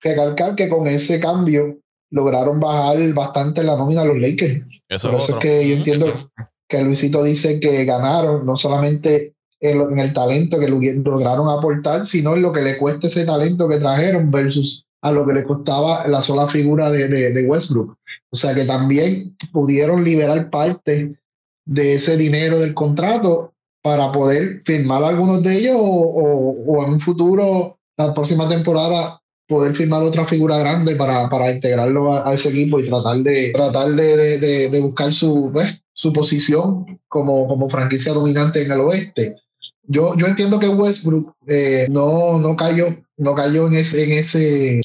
recalcar 0.00 0.54
que 0.56 0.68
con 0.68 0.86
ese 0.86 1.20
cambio 1.20 1.78
lograron 2.10 2.60
bajar 2.60 3.12
bastante 3.12 3.62
la 3.62 3.76
nómina 3.76 4.02
a 4.02 4.04
los 4.06 4.18
Lakers. 4.18 4.62
Eso 4.88 5.10
Por 5.10 5.20
eso 5.20 5.34
es 5.34 5.38
que 5.38 5.68
yo 5.68 5.76
entiendo 5.76 6.30
que 6.68 6.82
Luisito 6.82 7.22
dice 7.22 7.60
que 7.60 7.84
ganaron, 7.84 8.46
no 8.46 8.56
solamente 8.56 9.34
en, 9.60 9.98
el 9.98 10.12
talento 10.12 10.58
que 10.58 10.68
lograron 10.68 11.48
aportar, 11.48 12.06
sino 12.06 12.34
en 12.34 12.42
lo 12.42 12.52
que 12.52 12.62
le 12.62 12.78
cuesta 12.78 13.06
ese 13.06 13.24
talento 13.24 13.68
que 13.68 13.78
trajeron 13.78 14.30
versus 14.30 14.86
a 15.02 15.12
lo 15.12 15.26
que 15.26 15.34
le 15.34 15.44
costaba 15.44 16.06
la 16.08 16.22
sola 16.22 16.48
figura 16.48 16.90
de, 16.90 17.08
de, 17.08 17.32
de 17.32 17.46
Westbrook. 17.46 17.96
O 18.30 18.36
sea 18.36 18.54
que 18.54 18.64
también 18.64 19.36
pudieron 19.52 20.02
liberar 20.04 20.50
parte 20.50 21.18
de 21.66 21.94
ese 21.94 22.16
dinero 22.16 22.60
del 22.60 22.74
contrato 22.74 23.52
para 23.82 24.10
poder 24.10 24.62
firmar 24.64 25.04
algunos 25.04 25.42
de 25.42 25.58
ellos 25.58 25.76
o, 25.78 26.82
en 26.84 26.92
un 26.94 27.00
futuro, 27.00 27.78
la 27.96 28.14
próxima 28.14 28.48
temporada, 28.48 29.20
poder 29.46 29.76
firmar 29.76 30.02
otra 30.02 30.26
figura 30.26 30.58
grande 30.58 30.96
para, 30.96 31.28
para 31.28 31.52
integrarlo 31.52 32.12
a, 32.12 32.34
ese 32.34 32.48
equipo 32.48 32.80
y 32.80 32.88
tratar 32.88 33.18
de, 33.18 33.52
tratar 33.52 33.92
de, 33.92 34.38
de, 34.68 34.80
buscar 34.80 35.12
su, 35.12 35.50
pues, 35.52 35.80
su 35.92 36.12
posición 36.12 37.00
como, 37.06 37.46
como 37.46 37.70
franquicia 37.70 38.12
dominante 38.12 38.62
en 38.62 38.72
el 38.72 38.80
oeste. 38.80 39.36
Yo, 39.84 40.16
yo 40.16 40.26
entiendo 40.26 40.58
que 40.58 40.68
Westbrook 40.68 41.34
eh, 41.46 41.86
no, 41.88 42.38
no, 42.38 42.56
cayó, 42.56 42.88
no 43.16 43.34
cayó 43.34 43.68
en 43.68 43.74
ese, 43.76 44.04
en 44.04 44.18
ese 44.18 44.82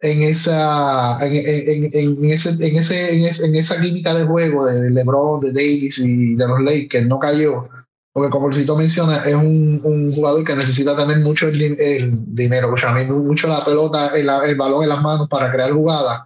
en 0.00 0.22
esa, 0.22 1.18
en, 1.24 1.90
en, 1.92 2.24
ese, 2.30 2.50
en, 2.66 2.76
ese, 2.76 3.44
en, 3.44 3.54
esa 3.54 3.80
química 3.80 4.14
de 4.14 4.24
juego 4.24 4.66
de 4.66 4.90
LeBron, 4.90 5.40
de 5.40 5.52
Davis 5.52 5.98
y 5.98 6.34
de 6.34 6.46
los 6.46 6.60
Lakers, 6.60 7.06
no 7.06 7.18
cayó. 7.18 7.68
Porque 8.12 8.30
como 8.30 8.48
Luisito 8.48 8.76
menciona, 8.76 9.24
es 9.24 9.34
un, 9.34 9.80
un, 9.82 10.12
jugador 10.12 10.44
que 10.44 10.54
necesita 10.54 10.96
tener 10.96 11.18
mucho 11.18 11.48
el, 11.48 11.58
dinero, 12.26 12.72
o 12.72 12.78
sea, 12.78 12.94
mucho 13.08 13.48
la 13.48 13.64
pelota, 13.64 14.08
el, 14.08 14.28
el, 14.28 14.54
balón 14.54 14.84
en 14.84 14.90
las 14.90 15.02
manos 15.02 15.28
para 15.28 15.50
crear 15.50 15.72
jugadas. 15.72 16.22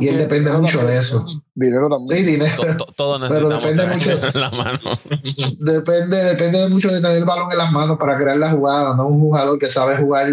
y 0.00 0.08
él 0.08 0.18
depende 0.18 0.50
mucho 0.50 0.84
de 0.84 0.98
eso. 0.98 1.24
Dinero 1.54 1.88
también. 1.88 2.24
Sí, 2.24 2.32
dinero. 2.32 2.76
Todo, 2.96 3.20
Pero 3.28 3.48
depende 3.50 3.86
mucho, 3.86 4.10
en 4.10 4.40
las 4.40 4.52
manos. 4.52 4.80
depende, 5.60 6.16
depende 6.24 6.68
mucho 6.70 6.88
de 6.88 7.00
tener 7.00 7.18
el 7.18 7.24
balón 7.24 7.52
en 7.52 7.58
las 7.58 7.70
manos 7.70 7.98
para 7.98 8.16
crear 8.16 8.36
la 8.36 8.50
jugada, 8.50 8.96
no 8.96 9.06
un 9.06 9.20
jugador 9.20 9.60
que 9.60 9.70
sabe 9.70 9.96
jugar 9.96 10.28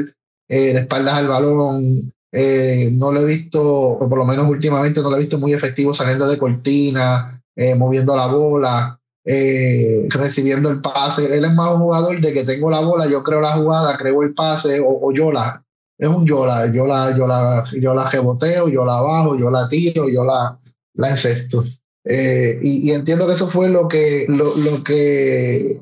eh, 0.48 0.74
de 0.74 0.80
espaldas 0.80 1.16
al 1.16 1.28
balón, 1.28 2.14
eh, 2.38 2.90
no 2.92 3.14
lo 3.14 3.22
he 3.22 3.26
visto, 3.26 3.64
o 3.64 4.10
por 4.10 4.18
lo 4.18 4.26
menos 4.26 4.46
últimamente 4.50 5.00
no 5.02 5.10
lo 5.10 5.16
he 5.16 5.22
visto 5.22 5.40
muy 5.40 5.54
efectivo 5.54 5.94
saliendo 5.94 6.28
de 6.28 6.38
cortina, 6.38 7.42
eh, 7.56 7.76
moviendo 7.76 8.14
la 8.14 8.28
bola, 8.28 9.00
eh, 9.24 10.06
recibiendo 10.10 10.70
el 10.70 10.82
pase. 10.82 11.34
Él 11.34 11.46
es 11.46 11.54
más 11.54 11.74
un 11.74 11.80
jugador 11.80 12.20
de 12.20 12.34
que 12.34 12.44
tengo 12.44 12.70
la 12.70 12.82
bola, 12.82 13.08
yo 13.08 13.24
creo 13.24 13.40
la 13.40 13.54
jugada, 13.54 13.98
creo 13.98 14.22
el 14.22 14.34
pase, 14.34 14.84
o, 14.86 15.14
yo 15.14 15.32
la. 15.32 15.64
Es 15.98 16.10
un 16.10 16.26
yo 16.26 16.46
la, 16.46 16.70
yo 16.74 16.86
la, 16.86 17.18
yo 17.18 17.26
la, 17.26 17.64
yo 17.80 17.94
la 17.94 18.10
reboteo, 18.10 18.68
yo 18.68 18.84
la 18.84 19.00
bajo, 19.00 19.38
yo 19.38 19.50
la 19.50 19.70
tiro, 19.70 20.10
yo 20.10 20.26
la, 20.26 20.60
la 20.96 21.10
encesto. 21.10 21.64
y, 22.04 22.92
entiendo 22.92 23.28
que 23.28 23.34
eso 23.34 23.48
fue 23.48 23.70
lo 23.70 23.88
que, 23.88 24.26
lo, 24.28 24.58
lo 24.58 24.84
que 24.84 25.80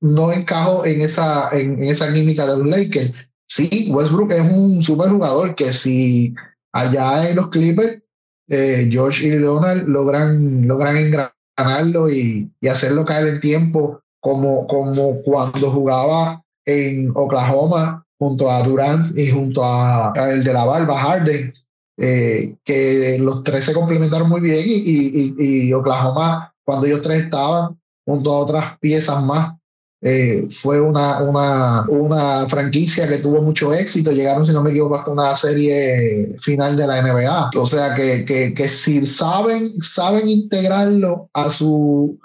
no 0.00 0.30
encajó 0.30 0.86
en 0.86 1.00
esa, 1.00 1.50
en, 1.50 1.82
en 1.82 1.88
esa 1.88 2.12
química 2.12 2.46
de 2.46 2.58
los 2.58 2.66
Lakers 2.68 3.12
sí, 3.48 3.88
Westbrook 3.90 4.32
es 4.32 4.52
un 4.52 4.82
super 4.82 5.08
jugador 5.10 5.54
que 5.54 5.72
si 5.72 6.34
allá 6.72 7.28
en 7.28 7.36
los 7.36 7.48
Clippers, 7.48 8.02
eh, 8.48 8.88
George 8.90 9.26
y 9.26 9.30
Donald 9.38 9.88
logran, 9.88 10.66
logran 10.66 10.96
engranarlo 10.96 12.10
y, 12.10 12.50
y, 12.60 12.68
hacerlo 12.68 13.04
caer 13.04 13.26
en 13.28 13.40
tiempo, 13.40 14.00
como, 14.20 14.66
como 14.66 15.20
cuando 15.22 15.70
jugaba 15.70 16.42
en 16.64 17.10
Oklahoma 17.14 18.04
junto 18.18 18.50
a 18.50 18.62
Durant 18.62 19.16
y 19.16 19.30
junto 19.30 19.62
a, 19.64 20.12
el 20.30 20.44
de 20.44 20.52
la 20.52 20.64
barba 20.64 20.98
Harden. 20.98 21.54
eh, 21.98 22.56
que 22.64 23.18
los 23.20 23.42
tres 23.42 23.64
se 23.64 23.72
complementaron 23.72 24.28
muy 24.28 24.40
bien 24.40 24.64
y, 24.66 25.72
Oklahoma, 25.72 26.52
cuando 26.64 26.86
ellos 26.86 27.02
tres 27.02 27.22
estaban 27.22 27.80
junto 28.04 28.32
a 28.32 28.38
otras 28.38 28.78
piezas 28.80 29.22
más, 29.22 29.54
eh, 30.02 30.48
fue 30.50 30.80
una, 30.80 31.22
una, 31.22 31.84
una, 31.88 32.46
franquicia 32.48 33.08
que 33.08 33.18
tuvo 33.18 33.42
mucho 33.42 33.72
éxito. 33.72 34.12
Llegaron, 34.12 34.44
si 34.44 34.52
no 34.52 34.62
me 34.62 34.70
equivoco, 34.70 34.96
hasta 34.96 35.10
una 35.10 35.34
serie 35.34 36.36
final 36.42 36.76
de 36.76 36.86
la 36.86 37.02
NBA. 37.02 37.50
O 37.56 37.66
sea 37.66 37.94
que, 37.94 38.24
que, 38.24 38.54
que 38.54 38.68
si 38.68 39.06
saben, 39.06 39.74
saben 39.80 40.28
integrarlo 40.28 41.30
a 41.32 41.50
su 41.50 42.18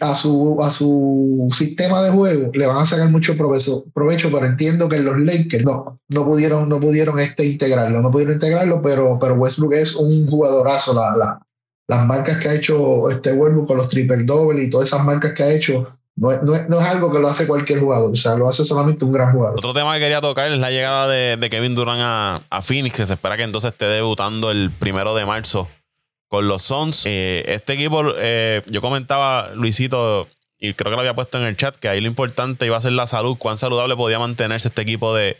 a 0.00 0.14
su, 0.14 0.58
a 0.62 0.70
su 0.70 1.48
sistema 1.52 2.02
de 2.02 2.10
juego 2.10 2.50
le 2.54 2.66
van 2.66 2.78
a 2.78 2.86
sacar 2.86 3.08
mucho 3.10 3.36
provecho, 3.36 3.84
provecho 3.92 4.30
pero 4.30 4.46
entiendo 4.46 4.88
que 4.88 5.00
los 5.00 5.18
Lakers 5.18 5.64
no, 5.64 5.98
no 6.08 6.24
pudieron, 6.24 6.68
no 6.68 6.80
pudieron 6.80 7.18
este 7.18 7.44
integrarlo, 7.44 8.00
no 8.00 8.10
pudieron 8.10 8.34
integrarlo, 8.34 8.80
pero, 8.82 9.18
pero 9.20 9.34
Westbrook 9.34 9.74
es 9.74 9.96
un 9.96 10.28
jugadorazo. 10.28 10.94
La, 10.94 11.16
la, 11.16 11.42
las 11.88 12.06
marcas 12.06 12.38
que 12.38 12.48
ha 12.48 12.54
hecho 12.54 13.10
este 13.10 13.32
Westbrook 13.32 13.66
con 13.66 13.78
los 13.78 13.88
triple 13.88 14.22
doble 14.24 14.64
y 14.64 14.70
todas 14.70 14.88
esas 14.88 15.04
marcas 15.04 15.32
que 15.32 15.42
ha 15.42 15.52
hecho, 15.52 15.97
no, 16.18 16.42
no, 16.42 16.68
no, 16.68 16.80
es, 16.80 16.86
algo 16.86 17.12
que 17.12 17.18
lo 17.18 17.28
hace 17.28 17.46
cualquier 17.46 17.80
jugador, 17.80 18.12
o 18.12 18.16
sea, 18.16 18.34
lo 18.34 18.48
hace 18.48 18.64
solamente 18.64 19.04
un 19.04 19.12
gran 19.12 19.32
jugador. 19.32 19.58
Otro 19.58 19.72
tema 19.72 19.94
que 19.94 20.00
quería 20.00 20.20
tocar 20.20 20.50
es 20.50 20.58
la 20.58 20.70
llegada 20.70 21.06
de, 21.06 21.50
Kevin 21.50 21.74
Durant 21.74 22.00
a, 22.02 22.40
a 22.50 22.62
Phoenix, 22.62 22.96
que 22.96 23.06
se 23.06 23.14
espera 23.14 23.36
que 23.36 23.44
entonces 23.44 23.72
esté 23.72 23.86
debutando 23.86 24.50
el 24.50 24.70
primero 24.70 25.14
de 25.14 25.24
marzo 25.24 25.68
con 26.28 26.48
los 26.48 26.62
Suns. 26.62 27.04
Eh, 27.06 27.44
este 27.46 27.74
equipo, 27.74 28.02
eh, 28.16 28.62
yo 28.66 28.80
comentaba, 28.80 29.50
Luisito, 29.54 30.26
y 30.58 30.74
creo 30.74 30.90
que 30.90 30.96
lo 30.96 31.00
había 31.00 31.14
puesto 31.14 31.38
en 31.38 31.44
el 31.44 31.56
chat, 31.56 31.76
que 31.76 31.88
ahí 31.88 32.00
lo 32.00 32.08
importante 32.08 32.66
iba 32.66 32.76
a 32.76 32.80
ser 32.80 32.92
la 32.92 33.06
salud, 33.06 33.36
cuán 33.38 33.56
saludable 33.56 33.96
podía 33.96 34.18
mantenerse 34.18 34.68
este 34.68 34.82
equipo 34.82 35.14
de, 35.14 35.36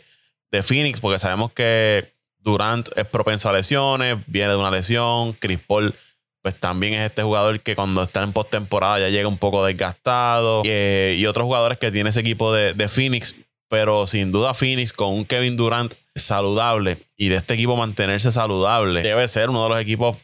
de 0.51 0.63
Phoenix, 0.63 0.99
porque 0.99 1.19
sabemos 1.19 1.51
que 1.51 2.05
Durant 2.39 2.87
es 2.95 3.05
propenso 3.05 3.49
a 3.49 3.53
lesiones, 3.53 4.17
viene 4.27 4.49
de 4.49 4.55
una 4.55 4.71
lesión, 4.71 5.33
Chris 5.33 5.59
Paul 5.67 5.93
pues 6.41 6.59
también 6.59 6.93
es 6.93 7.01
este 7.01 7.23
jugador 7.23 7.59
que 7.59 7.75
cuando 7.75 8.01
está 8.01 8.23
en 8.23 8.33
postemporada 8.33 8.99
ya 8.99 9.09
llega 9.09 9.27
un 9.27 9.37
poco 9.37 9.65
desgastado. 9.65 10.61
Y, 10.63 10.69
eh, 10.69 11.15
y, 11.17 11.25
otros 11.25 11.45
jugadores 11.45 11.77
que 11.77 11.91
tiene 11.91 12.09
ese 12.09 12.21
equipo 12.21 12.53
de, 12.53 12.73
de, 12.73 12.87
Phoenix. 12.87 13.35
Pero 13.69 14.07
sin 14.07 14.31
duda 14.31 14.53
Phoenix 14.53 14.93
con 14.93 15.13
un 15.13 15.25
Kevin 15.25 15.55
Durant 15.55 15.93
saludable 16.15 16.97
y 17.17 17.29
de 17.29 17.37
este 17.37 17.53
equipo 17.53 17.75
mantenerse 17.75 18.31
saludable 18.31 19.01
debe 19.01 19.27
ser 19.27 19.49
uno 19.49 19.63
de 19.63 19.69
los 19.69 19.81
equipos 19.81 20.17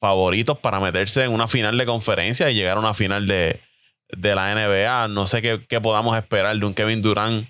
favoritos 0.00 0.58
para 0.58 0.80
meterse 0.80 1.24
en 1.24 1.32
una 1.32 1.46
final 1.46 1.76
de 1.76 1.86
conferencia 1.86 2.50
y 2.50 2.54
llegar 2.54 2.78
a 2.78 2.80
una 2.80 2.94
final 2.94 3.26
de, 3.26 3.60
la 4.08 4.54
NBA. 4.54 5.08
No 5.08 5.26
sé 5.26 5.42
qué, 5.42 5.80
podamos 5.80 6.16
esperar 6.16 6.56
de 6.56 6.64
un 6.64 6.74
Kevin 6.74 7.02
Durant 7.02 7.46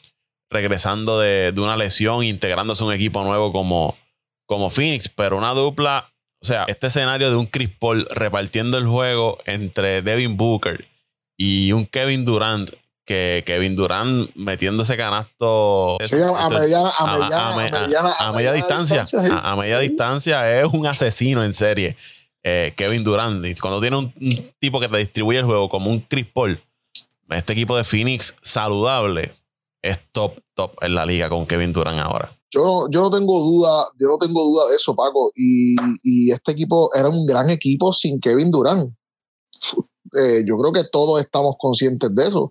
regresando 0.51 1.21
de, 1.21 1.55
una 1.57 1.77
lesión, 1.77 2.25
integrándose 2.25 2.83
a 2.83 2.89
un 2.89 2.93
equipo 2.93 3.23
nuevo 3.23 3.53
como, 3.53 3.97
como 4.47 4.69
Phoenix, 4.69 5.09
pero 5.09 5.39
una 5.39 5.51
dupla, 5.51 6.09
o 6.43 6.47
sea, 6.47 6.65
este 6.69 6.87
escenario 6.87 7.31
de 7.31 7.37
un 7.37 7.47
Chris 7.47 7.71
Paul 7.79 8.07
repartiendo 8.11 8.79
el 8.79 8.87
juego 8.87 9.39
entre 9.45 10.01
Devin 10.01 10.37
Booker 10.37 10.83
y 11.37 11.73
un 11.73 11.87
Kevin 11.87 12.25
Durant 12.25 12.71
que 13.05 13.43
Kevin 13.45 13.77
Durant 13.77 14.31
metiendo 14.37 14.85
ese 14.85 14.97
canasto 14.97 15.99
a, 15.99 16.49
media, 18.33 18.53
distancia, 18.53 19.05
a, 19.43 19.57
media 19.57 19.81
distancia 19.81 20.61
es 20.61 20.67
un 20.73 20.87
asesino 20.87 21.45
en 21.45 21.53
serie. 21.53 21.97
Eh, 22.43 22.73
Kevin 22.77 23.05
Durant. 23.05 23.45
cuando 23.61 23.81
tiene 23.81 23.97
un, 23.97 24.13
tipo 24.61 24.81
que 24.81 24.89
te 24.89 24.97
distribuye 24.97 25.41
el 25.41 25.45
juego 25.45 25.69
como 25.69 25.91
un 25.91 26.01
Chris 26.01 26.27
Paul, 26.33 26.59
este 27.29 27.53
equipo 27.53 27.77
de 27.77 27.85
Phoenix 27.85 28.37
saludable 28.41 29.31
es 29.83 29.99
top, 30.13 30.39
top 30.55 30.73
en 30.83 30.95
la 30.95 31.05
liga 31.05 31.29
con 31.29 31.47
Kevin 31.47 31.73
Durant 31.73 31.99
ahora. 31.99 32.31
Yo, 32.51 32.89
yo 32.91 33.03
no 33.03 33.11
tengo 33.11 33.41
duda, 33.41 33.87
yo 33.99 34.09
no 34.09 34.19
tengo 34.19 34.43
duda 34.45 34.69
de 34.69 34.77
eso, 34.77 34.95
Paco. 34.95 35.33
Y, 35.35 36.31
este 36.31 36.53
equipo 36.53 36.91
era 36.95 37.09
un 37.09 37.27
gran 37.27 37.49
equipo 37.51 37.93
sin 37.93 38.21
Kevin 38.21 38.51
Durant. 38.51 38.93
Eh, 40.19 40.43
yo 40.45 40.57
creo 40.57 40.73
que 40.73 40.91
todos 40.91 41.21
estamos 41.21 41.55
conscientes 41.61 42.13
de 42.17 42.27
eso. 42.27 42.51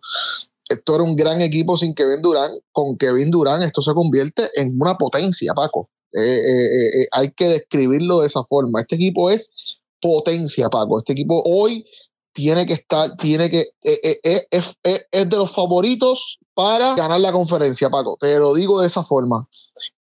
Esto 0.69 0.95
era 0.95 1.03
un 1.03 1.17
gran 1.17 1.41
equipo 1.41 1.75
sin 1.75 1.93
Kevin 1.93 2.21
Durant. 2.21 2.53
Con 2.71 2.95
Kevin 2.95 3.31
Durant 3.31 3.63
esto 3.63 3.81
se 3.81 3.93
convierte 3.93 4.49
en 4.55 4.77
una 4.79 4.95
potencia, 4.95 5.53
Paco. 5.53 5.89
Eh, 6.13 7.05
hay 7.11 7.31
que 7.31 7.49
describirlo 7.49 8.21
de 8.21 8.27
esa 8.27 8.45
forma. 8.45 8.79
Este 8.79 8.95
equipo 8.95 9.29
es 9.29 9.51
potencia, 9.99 10.69
Paco. 10.69 10.99
Este 10.99 11.11
equipo 11.11 11.43
hoy 11.43 11.85
tiene 12.33 12.65
que 12.65 12.73
estar, 12.73 13.15
tiene 13.17 13.49
que, 13.49 13.61
eh, 13.83 14.19
eh, 14.23 14.47
eh, 14.83 15.05
es, 15.11 15.29
de 15.29 15.37
los 15.37 15.51
favoritos 15.51 16.39
para 16.53 16.95
ganar 16.95 17.19
la 17.19 17.31
conferencia, 17.31 17.89
Paco. 17.89 18.17
Te 18.19 18.37
lo 18.37 18.53
digo 18.53 18.81
de 18.81 18.87
esa 18.87 19.03
forma. 19.03 19.47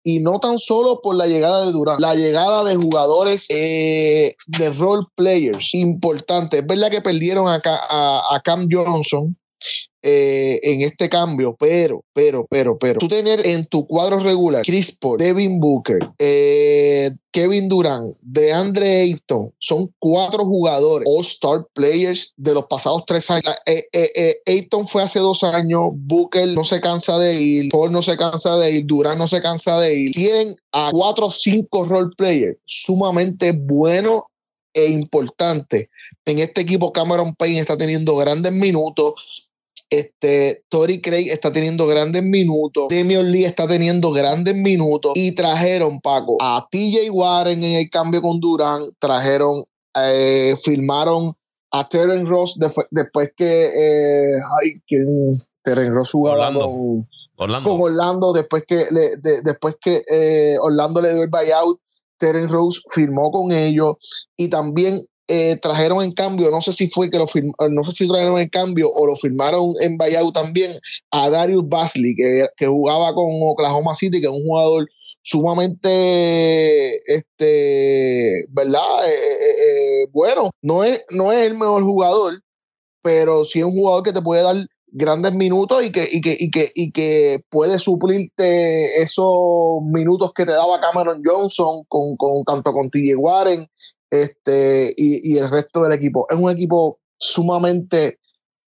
Y 0.02 0.20
no 0.20 0.40
tan 0.40 0.58
solo 0.58 1.00
por 1.02 1.14
la 1.14 1.26
llegada 1.26 1.64
de 1.64 1.72
Durán, 1.72 2.00
la 2.00 2.14
llegada 2.14 2.64
de 2.64 2.74
jugadores 2.74 3.46
de 3.48 4.34
role 4.76 5.06
players 5.14 5.72
importantes. 5.74 6.60
Es 6.60 6.66
verdad 6.66 6.90
que 6.90 7.00
perdieron 7.00 7.46
a, 7.48 7.60
a 7.60 8.40
Cam 8.42 8.66
Johnson, 8.68 9.36
eh, 10.02 10.60
en 10.62 10.82
este 10.82 11.08
cambio, 11.08 11.56
pero, 11.58 12.04
pero, 12.12 12.46
pero, 12.48 12.78
pero, 12.78 12.98
tú 12.98 13.08
tener 13.08 13.44
en 13.44 13.66
tu 13.66 13.86
cuadro 13.86 14.20
regular 14.20 14.64
Chris 14.64 14.96
Paul, 14.96 15.18
Devin 15.18 15.58
Booker, 15.58 15.98
eh, 16.18 17.10
Kevin 17.32 17.68
Durant, 17.68 18.16
DeAndre 18.22 19.00
Ayton, 19.00 19.52
son 19.58 19.92
cuatro 19.98 20.44
jugadores 20.44 21.08
All-Star 21.10 21.66
Players 21.74 22.32
de 22.36 22.54
los 22.54 22.66
pasados 22.66 23.04
tres 23.06 23.28
años. 23.30 23.52
Eh, 23.66 24.40
Ayton 24.46 24.86
fue 24.86 25.02
hace 25.02 25.18
dos 25.18 25.42
años, 25.42 25.90
Booker 25.92 26.46
no 26.48 26.62
se 26.62 26.80
cansa 26.80 27.18
de 27.18 27.34
ir, 27.34 27.68
Paul 27.70 27.90
no 27.90 28.02
se 28.02 28.16
cansa 28.16 28.56
de 28.56 28.70
ir, 28.70 28.86
Durant 28.86 29.18
no 29.18 29.26
se 29.26 29.42
cansa 29.42 29.80
de 29.80 29.94
ir. 29.94 30.12
Tienen 30.12 30.54
a 30.72 30.90
cuatro 30.92 31.26
o 31.26 31.30
cinco 31.30 31.84
role 31.84 32.10
players 32.16 32.56
sumamente 32.64 33.52
buenos 33.52 34.22
e 34.74 34.86
importantes. 34.86 35.88
En 36.24 36.38
este 36.38 36.60
equipo 36.60 36.92
Cameron 36.92 37.34
Payne 37.34 37.60
está 37.60 37.76
teniendo 37.76 38.16
grandes 38.16 38.52
minutos. 38.52 39.47
Este, 39.90 40.64
Tori 40.68 41.00
Craig 41.00 41.28
está 41.30 41.50
teniendo 41.50 41.86
grandes 41.86 42.22
minutos. 42.22 42.88
Damian 42.90 43.30
Lee 43.32 43.44
está 43.44 43.66
teniendo 43.66 44.12
grandes 44.12 44.54
minutos. 44.54 45.12
Y 45.14 45.32
trajeron, 45.32 46.00
Paco, 46.00 46.36
a 46.40 46.66
TJ 46.70 47.10
Warren 47.10 47.62
en 47.64 47.76
el 47.78 47.90
cambio 47.90 48.20
con 48.20 48.38
Durán. 48.38 48.82
Trajeron, 48.98 49.64
eh, 49.94 50.54
firmaron 50.62 51.34
a 51.70 51.88
Terence 51.88 52.24
Ross 52.26 52.58
después 52.90 53.30
que. 53.36 53.66
Eh, 53.74 54.38
ay, 54.60 54.80
¿quién? 54.86 55.32
Terence 55.62 55.90
Ross 55.90 56.10
jugaba 56.10 56.52
Con, 56.52 57.06
Orlando. 57.36 57.70
con 57.70 57.80
Orlando. 57.80 58.32
Después 58.32 58.64
que, 58.66 58.84
después 59.42 59.76
que 59.80 60.02
eh, 60.10 60.56
Orlando 60.60 61.00
le 61.00 61.14
dio 61.14 61.22
el 61.22 61.30
buyout. 61.30 61.80
Terence 62.18 62.48
Rose 62.48 62.80
firmó 62.92 63.30
con 63.30 63.52
ellos 63.52 63.94
y 64.36 64.48
también 64.48 65.00
eh, 65.28 65.56
trajeron 65.60 66.02
en 66.02 66.12
cambio, 66.12 66.50
no 66.50 66.62
sé 66.62 66.72
si 66.72 66.88
fue 66.88 67.10
que 67.10 67.18
lo 67.18 67.26
firmaron, 67.26 67.74
no 67.74 67.84
sé 67.84 67.92
si 67.92 68.08
trajeron 68.08 68.40
en 68.40 68.48
cambio 68.48 68.90
o 68.90 69.06
lo 69.06 69.14
firmaron 69.14 69.74
en 69.80 69.98
Bayou 69.98 70.32
también 70.32 70.72
a 71.10 71.28
Darius 71.28 71.68
Basley, 71.68 72.14
que, 72.16 72.46
que 72.56 72.66
jugaba 72.66 73.14
con 73.14 73.26
Oklahoma 73.42 73.94
City, 73.94 74.20
que 74.20 74.26
es 74.26 74.32
un 74.32 74.44
jugador 74.44 74.88
sumamente, 75.22 77.02
este, 77.12 78.46
¿verdad? 78.48 79.06
Eh, 79.06 80.02
eh, 80.02 80.06
bueno, 80.12 80.50
no 80.62 80.82
es, 80.82 81.02
no 81.10 81.30
es 81.30 81.46
el 81.46 81.58
mejor 81.58 81.82
jugador, 81.82 82.42
pero 83.02 83.44
sí 83.44 83.58
es 83.58 83.66
un 83.66 83.72
jugador 83.72 84.02
que 84.02 84.12
te 84.12 84.22
puede 84.22 84.42
dar 84.42 84.56
grandes 84.86 85.34
minutos 85.34 85.84
y 85.84 85.92
que, 85.92 86.08
y 86.10 86.22
que, 86.22 86.36
y 86.38 86.50
que, 86.50 86.72
y 86.74 86.90
que 86.92 87.40
puede 87.50 87.78
suplirte 87.78 89.02
esos 89.02 89.82
minutos 89.82 90.32
que 90.32 90.46
te 90.46 90.52
daba 90.52 90.80
Cameron 90.80 91.20
Johnson 91.22 91.84
con, 91.88 92.16
con 92.16 92.44
tanto 92.44 92.72
con 92.72 92.88
TJ 92.88 93.14
Warren 93.16 93.66
este, 94.10 94.94
y, 94.96 95.34
y, 95.34 95.38
el 95.38 95.50
resto 95.50 95.82
del 95.82 95.92
equipo. 95.92 96.26
Es 96.30 96.38
un 96.38 96.50
equipo 96.50 96.98
sumamente 97.18 98.18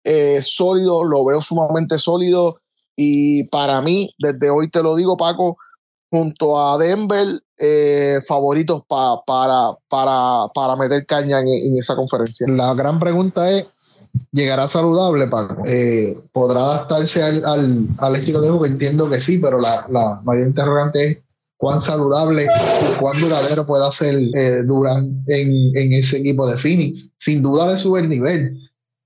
eh, 0.04 0.40
sólido, 0.42 1.04
lo 1.04 1.24
veo 1.24 1.40
sumamente 1.40 1.98
sólido 1.98 2.60
y 2.96 3.44
para 3.44 3.80
mí, 3.80 4.10
desde 4.18 4.50
hoy 4.50 4.68
te 4.70 4.82
lo 4.82 4.96
digo, 4.96 5.16
Paco, 5.16 5.56
junto 6.10 6.60
a 6.60 6.76
Denver, 6.76 7.40
eh, 7.58 8.18
favoritos 8.26 8.82
para, 8.86 9.16
para, 9.88 10.48
para 10.54 10.76
meter 10.76 11.06
caña 11.06 11.40
en, 11.40 11.78
esa 11.78 11.94
conferencia. 11.94 12.46
La 12.48 12.74
gran 12.74 12.98
pregunta 12.98 13.50
es, 13.50 13.74
¿llegará 14.32 14.68
saludable, 14.68 15.28
Paco? 15.28 15.62
Eh, 15.66 16.18
¿Podrá 16.32 16.60
adaptarse 16.60 17.22
al, 17.22 17.86
al, 17.98 18.16
estilo 18.16 18.40
de 18.40 18.48
juego? 18.48 18.66
Entiendo 18.66 19.08
que 19.08 19.20
sí, 19.20 19.38
pero 19.38 19.60
la, 19.60 19.86
la 19.88 20.20
mayor 20.24 20.48
interrogante 20.48 21.10
es 21.10 21.18
cuán 21.60 21.82
saludable 21.82 22.46
y 22.46 22.98
cuán 22.98 23.20
duradero 23.20 23.66
pueda 23.66 23.92
ser 23.92 24.14
eh, 24.34 24.62
Durant 24.64 25.10
en, 25.28 25.92
ese 25.92 26.16
equipo 26.16 26.48
de 26.48 26.56
Phoenix. 26.56 27.12
Sin 27.18 27.42
duda 27.42 27.70
le 27.70 27.78
sube 27.78 28.00
el 28.00 28.08
nivel, 28.08 28.58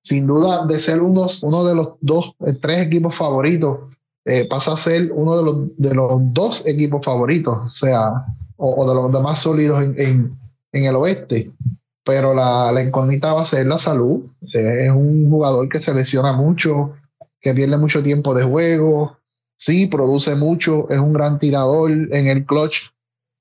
sin 0.03 0.29
duda 0.29 0.65
de 0.65 0.79
ser 0.79 1.03
unos, 1.03 1.43
uno 1.43 1.65
de 1.65 1.75
los 1.75 1.95
dos, 2.01 2.33
eh, 2.47 2.57
tres 2.63 2.87
equipos 2.87 3.17
favoritos, 3.17 3.81
eh, 4.25 4.47
pasa 4.49 4.75
a 4.75 4.77
ser 4.77 5.11
uno 5.13 5.37
de 5.37 5.43
los, 5.43 5.77
de 5.77 5.95
los 5.95 6.33
dos 6.33 6.63
equipos 6.65 7.05
favoritos, 7.05 7.59
o 7.59 7.71
sea, 7.71 8.13
o, 8.57 8.89
de 8.89 8.95
los 8.95 9.21
más 9.21 9.41
sólidos 9.41 9.83
en, 9.83 10.39
el 10.71 10.95
oeste. 10.95 11.51
Pero 12.05 12.35
la, 12.35 12.71
la, 12.71 12.85
incógnita 12.85 13.33
va 13.33 13.43
a 13.43 13.47
ser 13.47 13.67
la 13.67 13.79
salud. 13.79 14.27
es 14.43 14.91
un 14.91 15.29
jugador 15.29 15.69
que 15.69 15.81
se 15.81 15.93
lesiona 15.93 16.33
mucho, 16.33 16.91
que 17.41 17.53
pierde 17.53 17.79
mucho 17.79 18.01
tiempo 18.01 18.33
de 18.33 18.45
juego, 18.45 19.17
sí, 19.57 19.87
produce 19.87 20.35
mucho, 20.35 20.89
es 20.91 20.99
un 20.99 21.13
gran 21.13 21.39
tirador 21.39 21.91
en 21.91 22.27
el 22.29 22.45
clutch, 22.45 22.91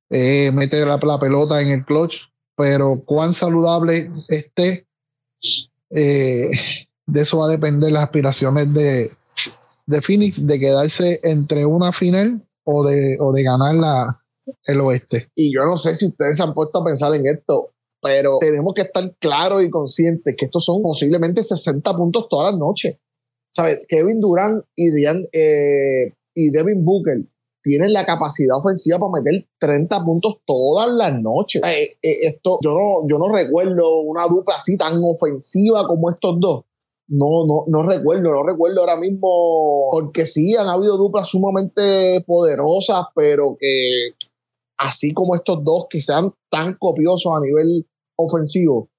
eh, 0.10 0.52
mete 0.52 0.86
la, 0.86 1.00
pelota 1.20 1.62
en 1.62 1.70
el 1.70 1.86
clutch, 1.86 2.18
pero 2.56 3.02
cuán 3.06 3.34
saludable 3.34 4.12
esté, 4.28 4.88
eh, 5.90 6.52
de 7.06 7.22
eso 7.22 7.40
va 7.40 7.46
a 7.46 7.52
depender 7.52 7.92
las 7.92 8.04
aspiraciones 8.04 8.74
de, 8.74 9.12
de 9.86 10.02
Phoenix 10.02 10.46
de 10.46 10.60
quedarse 10.60 11.20
entre 11.24 11.66
una 11.66 11.92
final 11.92 12.42
o 12.64 12.86
de, 12.86 13.18
o 13.20 13.32
de 13.34 13.44
ganar 13.44 13.76
la, 13.76 14.24
el 14.66 14.82
oeste. 14.82 15.28
Y 15.36 15.54
yo 15.54 15.66
no 15.66 15.78
sé 15.78 15.96
si 15.96 16.08
ustedes 16.08 16.38
se 16.38 16.44
han 16.44 16.54
puesto 16.54 16.80
a 16.80 16.86
pensar 16.86 17.14
en 17.16 17.28
esto, 17.28 17.72
pero 18.02 18.38
tenemos 18.40 18.74
que 18.74 18.84
estar 18.84 19.16
claros 19.20 19.64
y 19.64 19.70
conscientes 19.70 20.36
que 20.38 20.46
estos 20.46 20.66
son 20.66 20.82
posiblemente 20.82 21.44
60 21.44 21.96
puntos 21.96 22.28
todas 22.30 22.52
las 22.52 22.60
noches. 22.60 22.98
¿Sabes? 23.54 23.86
Kevin 23.88 24.20
Durant 24.20 24.66
y, 24.76 24.90
eh, 25.06 26.14
y 26.34 26.50
Devin 26.50 26.84
Booker 26.84 27.22
tienen 27.62 27.94
la 27.94 28.06
capacidad 28.06 28.58
ofensiva 28.58 28.98
para 28.98 29.22
meter 29.22 29.46
30 29.60 30.04
puntos 30.04 30.38
todas 30.46 30.90
las 30.90 31.22
noches. 31.22 31.62
Eh, 31.64 31.98
eh, 32.02 32.18
esto, 32.24 32.58
yo 32.64 32.72
no, 32.72 33.08
yo 33.08 33.20
no 33.20 33.32
recuerdo 33.32 34.02
una 34.02 34.28
dupla 34.28 34.56
así 34.56 34.76
tan 34.76 35.00
ofensiva 35.04 35.86
como 35.88 36.10
estos 36.10 36.40
dos. 36.40 36.66
No, 37.08 37.46
no, 37.46 37.66
no 37.68 37.84
recuerdo, 37.88 38.32
no 38.32 38.44
recuerdo 38.44 38.80
ahora 38.80 38.96
mismo, 38.96 39.90
porque 39.92 40.26
sí, 40.26 40.56
han 40.56 40.68
habido 40.68 40.98
duplas 40.98 41.28
sumamente 41.28 42.24
poderosas, 42.26 43.06
pero 43.14 43.56
que 43.60 44.16
así 44.80 45.14
como 45.14 45.36
estos 45.36 45.64
dos 45.64 45.86
que 45.90 46.02
sean 46.02 46.32
tan 46.50 46.74
copiosos 46.74 47.32
a 47.36 47.40
nivel 47.40 47.86
ofensivo, 48.16 48.90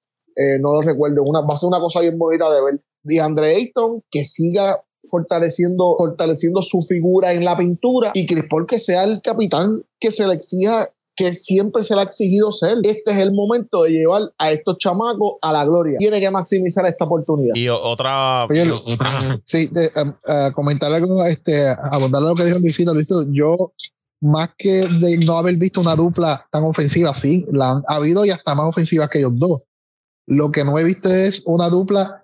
no 0.60 0.74
lo 0.74 0.82
recuerdo. 0.82 1.22
Una, 1.24 1.40
va 1.40 1.54
a 1.54 1.56
ser 1.56 1.68
una 1.68 1.80
cosa 1.80 2.00
bien 2.00 2.18
bonita 2.18 2.52
de 2.52 2.62
ver. 2.62 2.80
De 3.04 3.20
Andre 3.20 3.54
Ayton, 3.54 4.02
que 4.10 4.24
siga 4.24 4.82
fortaleciendo, 5.10 5.96
fortaleciendo 5.98 6.62
su 6.62 6.82
figura 6.82 7.32
en 7.32 7.44
la 7.44 7.56
pintura 7.56 8.10
y 8.14 8.26
Chris 8.26 8.44
Paul 8.48 8.66
que 8.66 8.78
sea 8.78 9.04
el 9.04 9.20
capitán 9.20 9.82
que 10.00 10.10
se 10.10 10.26
le 10.26 10.34
exija 10.34 10.90
que 11.16 11.32
siempre 11.32 11.82
se 11.82 11.94
le 11.94 12.00
ha 12.00 12.04
exigido 12.04 12.50
ser. 12.50 12.78
Este 12.82 13.12
es 13.12 13.18
el 13.18 13.32
momento 13.32 13.84
de 13.84 13.90
llevar 13.90 14.32
a 14.38 14.50
estos 14.50 14.78
chamacos 14.78 15.34
a 15.42 15.52
la 15.52 15.64
gloria. 15.64 15.96
Tiene 15.98 16.20
que 16.20 16.30
maximizar 16.30 16.86
esta 16.86 17.04
oportunidad. 17.04 17.54
Y 17.54 17.68
otra. 17.68 18.48
sí, 19.44 19.68
de, 19.68 19.92
uh, 19.94 20.52
comentar 20.52 20.92
algo, 20.92 21.24
este, 21.24 21.68
abundar 21.68 22.22
lo 22.22 22.34
que 22.34 22.44
dijo 22.44 22.58
Luisito. 22.58 22.92
Luisito, 22.92 23.24
yo, 23.30 23.72
más 24.20 24.50
que 24.58 24.80
de 24.86 25.18
no 25.18 25.38
haber 25.38 25.56
visto 25.56 25.80
una 25.80 25.94
dupla 25.94 26.48
tan 26.50 26.64
ofensiva, 26.64 27.14
sí, 27.14 27.46
la 27.52 27.70
han 27.70 27.82
habido 27.86 28.24
y 28.24 28.30
hasta 28.30 28.54
más 28.54 28.68
ofensiva 28.68 29.08
que 29.08 29.18
ellos 29.18 29.38
dos. 29.38 29.62
Lo 30.26 30.50
que 30.50 30.64
no 30.64 30.78
he 30.78 30.84
visto 30.84 31.08
es 31.14 31.42
una 31.46 31.68
dupla 31.68 32.23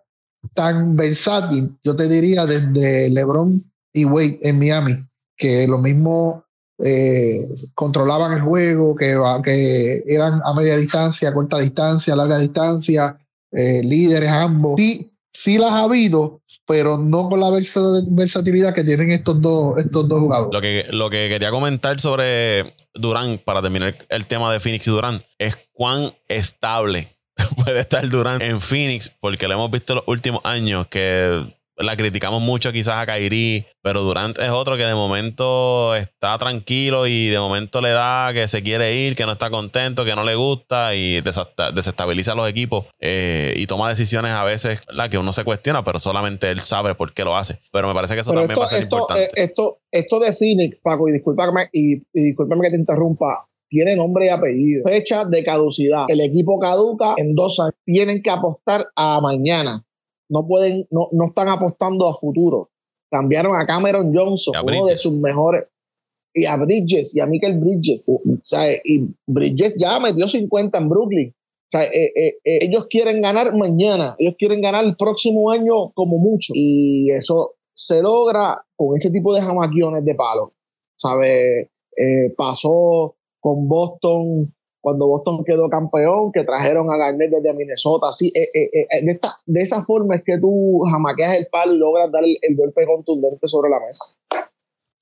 tan 0.55 0.97
versátil, 0.97 1.77
yo 1.85 1.97
te 1.97 2.09
diría, 2.09 2.47
desde 2.47 3.09
LeBron 3.11 3.63
y 3.93 4.05
Wade 4.05 4.39
en 4.43 4.59
Miami, 4.59 5.05
que 5.37 5.67
lo 5.67 5.79
mismo 5.79 6.45
eh, 6.83 7.47
controlaban 7.75 8.33
el 8.33 8.43
juego, 8.43 8.95
que, 8.95 10.03
eran 10.07 10.41
a 10.45 10.55
media 10.55 10.77
distancia, 10.77 11.33
corta 11.33 11.59
distancia, 11.59 12.17
larga 12.17 12.39
distancia, 12.39 13.19
eh, 13.53 13.83
líderes 13.85 14.31
ambos. 14.31 14.75
Sí, 14.79 15.11
sí 15.33 15.59
las 15.59 15.73
ha 15.73 15.83
habido, 15.83 16.41
pero 16.67 16.97
no 16.97 17.29
con 17.29 17.41
la 17.41 17.51
versatilidad 17.51 18.75
que 18.75 18.85
tienen 18.85 19.11
estos 19.11 19.41
dos, 19.41 19.79
estos 19.79 20.09
dos 20.09 20.21
jugadores. 20.21 20.55
Lo 20.55 20.61
que, 20.61 20.87
lo 20.97 21.11
que 21.11 21.29
quería 21.29 21.51
comentar 21.51 22.01
sobre 22.01 22.73
Durán, 22.95 23.39
para 23.45 23.61
terminar 23.61 23.95
el 24.09 24.27
tema 24.27 24.53
de 24.53 24.61
Phoenix 24.61 24.87
y 24.87 24.91
Durán, 24.91 25.21
es 25.39 25.69
cuán 25.73 26.13
estable 26.29 27.09
puede 27.65 27.81
estar 27.81 28.09
Durán 28.09 28.43
en 28.43 28.61
Phoenix, 28.61 29.09
porque 29.09 29.49
lo 29.49 29.55
hemos 29.55 29.71
visto 29.71 29.93
en 29.93 29.97
los 29.97 30.09
últimos 30.09 30.41
años 30.45 30.87
que 30.89 31.43
la 31.81 31.97
criticamos 31.97 32.43
mucho 32.43 32.73
quizás 32.73 32.97
a 32.97 33.07
Kairi, 33.07 33.65
pero 33.83 34.03
Durant 34.03 34.39
es 34.39 34.51
otro 34.51 34.77
que 34.77 34.85
de 34.85 34.95
momento 34.95 35.95
está 35.97 36.37
tranquilo 36.39 37.07
y 37.07 37.29
de 37.29 37.39
momento 37.39 37.81
le 37.81 37.91
da 37.91 38.33
que 38.33 38.49
se 38.49 38.63
quiere 38.63 38.95
ir, 38.95 39.17
que 39.17 39.25
no 39.25 39.33
está 39.33 39.51
contento, 39.51 40.05
que 40.05 40.15
no 40.15 40.25
le 40.25 40.35
gusta 40.35 40.95
y 40.95 41.21
desestabiliza 41.23 42.33
a 42.33 42.35
los 42.35 42.49
equipos 42.49 42.87
eh, 43.01 43.55
y 43.57 43.67
toma 43.67 43.89
decisiones 43.89 44.33
a 44.33 44.45
veces 44.45 44.83
la 44.91 45.09
que 45.09 45.19
uno 45.19 45.33
se 45.33 45.45
cuestiona, 45.45 45.83
pero 45.83 45.99
solamente 45.99 46.51
él 46.51 46.61
sabe 46.63 46.95
por 46.95 47.13
qué 47.15 47.25
lo 47.25 47.37
hace. 47.37 47.59
Pero 47.73 47.89
me 47.89 47.95
parece 47.95 48.15
que 48.15 48.21
eso 48.21 48.33
también 48.33 48.59
va 48.59 48.65
a 48.65 48.69
ser 48.69 48.83
importante. 48.83 49.25
Eh, 49.25 49.45
esto, 49.45 49.79
esto 49.91 50.21
de 50.21 50.33
Phoenix, 50.33 50.81
Paco, 50.81 51.09
y 51.09 51.13
discúlpame, 51.13 51.69
y, 51.73 51.95
y 52.13 52.29
discúlpame 52.29 52.63
que 52.67 52.71
te 52.71 52.77
interrumpa, 52.77 53.47
tiene 53.71 53.97
nombre 53.97 54.27
y 54.27 54.29
apellido. 54.29 54.83
Fecha 54.85 55.25
de 55.25 55.43
caducidad. 55.43 56.05
El 56.09 56.21
equipo 56.21 56.59
caduca 56.59 57.15
en 57.17 57.35
dos 57.35 57.59
años. 57.61 57.77
Tienen 57.87 58.23
que 58.23 58.31
apostar 58.31 58.89
a 58.95 59.21
mañana 59.23 59.87
no 60.31 60.47
pueden, 60.47 60.87
no, 60.91 61.09
no 61.13 61.27
están 61.27 61.49
apostando 61.49 62.09
a 62.09 62.15
futuro. 62.15 62.71
Cambiaron 63.11 63.55
a 63.55 63.67
Cameron 63.67 64.15
Johnson, 64.15 64.55
uno 64.63 64.87
de 64.87 64.97
sus 64.97 65.13
mejores, 65.13 65.65
y 66.33 66.45
a 66.45 66.57
Bridges, 66.57 67.15
y 67.17 67.21
a 67.21 67.27
Michael 67.27 67.59
Bridges. 67.59 68.09
O 68.09 68.21
sea, 68.43 68.73
y 68.73 69.09
Bridges 69.27 69.75
ya 69.77 69.99
metió 69.99 70.29
50 70.29 70.79
en 70.79 70.89
Brooklyn. 70.89 71.29
O 71.31 71.71
sea, 71.71 71.85
eh, 71.85 72.13
eh, 72.15 72.39
eh, 72.45 72.59
ellos 72.63 72.87
quieren 72.89 73.21
ganar 73.21 73.55
mañana, 73.57 74.15
ellos 74.19 74.35
quieren 74.39 74.61
ganar 74.61 74.85
el 74.85 74.97
próximo 74.97 75.51
año 75.51 75.91
como 75.93 76.19
mucho. 76.19 76.53
Y 76.55 77.11
eso 77.11 77.57
se 77.75 78.01
logra 78.01 78.65
con 78.77 78.97
este 78.97 79.11
tipo 79.11 79.35
de 79.35 79.43
jamaquiones 79.43 80.05
de 80.05 80.15
palo. 80.15 80.55
¿Sabe? 80.97 81.71
pasó 82.37 83.17
con 83.41 83.69
Boston 83.69 84.53
cuando 84.81 85.07
Boston 85.07 85.45
quedó 85.45 85.69
campeón, 85.69 86.33
que 86.33 86.45
trajeron 86.45 86.91
a 86.91 86.97
Garnett 86.97 87.31
desde 87.31 87.55
Minnesota, 87.55 88.09
así, 88.09 88.33
eh, 88.35 88.49
eh, 88.55 88.71
eh, 88.73 89.05
de, 89.05 89.13
esta, 89.13 89.37
de 89.45 89.61
esa 89.61 89.85
forma 89.85 90.17
es 90.17 90.23
que 90.25 90.39
tú 90.39 90.83
jamaqueas 90.91 91.37
el 91.37 91.47
palo 91.49 91.75
y 91.75 91.79
logras 91.79 92.11
dar 92.11 92.25
el, 92.25 92.57
golpe 92.57 92.87
contundente 92.87 93.47
sobre 93.47 93.71
la 93.71 93.79
mesa. 93.81 94.15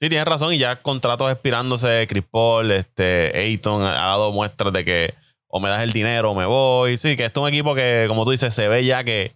Sí, 0.00 0.08
tienes 0.08 0.26
razón, 0.26 0.52
y 0.52 0.58
ya 0.58 0.76
contratos 0.76 1.30
expirándose, 1.30 2.06
Chris 2.08 2.24
Paul, 2.28 2.70
este, 2.70 3.36
Ayton 3.36 3.82
ha 3.82 3.92
dado 3.92 4.32
muestras 4.32 4.72
de 4.72 4.84
que 4.84 5.14
o 5.50 5.60
me 5.60 5.68
das 5.68 5.82
el 5.82 5.92
dinero 5.92 6.32
o 6.32 6.34
me 6.34 6.44
voy. 6.44 6.96
Sí, 6.96 7.16
que 7.16 7.24
esto 7.24 7.40
es 7.40 7.42
un 7.44 7.48
equipo 7.48 7.74
que, 7.74 8.04
como 8.06 8.24
tú 8.24 8.32
dices, 8.32 8.52
se 8.54 8.68
ve 8.68 8.84
ya 8.84 9.02
que, 9.02 9.32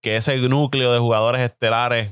que 0.00 0.16
ese 0.16 0.36
núcleo 0.38 0.92
de 0.92 0.98
jugadores 0.98 1.42
estelares 1.42 2.10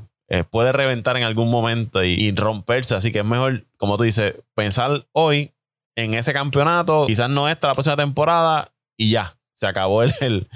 puede 0.51 0.73
reventar 0.73 1.17
en 1.17 1.23
algún 1.23 1.51
momento 1.51 2.05
y, 2.05 2.31
romperse. 2.33 2.95
Así 2.95 3.11
que 3.11 3.21
es 3.21 3.25
mejor, 3.25 3.63
como 3.79 3.97
tú 3.97 4.05
dices, 4.05 4.35
pensar 4.55 5.07
hoy 5.13 5.53
en 5.99 6.15
ese 6.15 6.33
campeonato. 6.33 7.07
Quizás 7.07 7.29
no 7.29 7.49
esta 7.49 7.67
la 7.67 7.75
próxima 7.75 7.97
temporada 7.97 8.69
y 8.97 9.11
ya. 9.11 9.35
Se 9.55 9.67
acabó 9.67 10.05
el, 10.05 10.47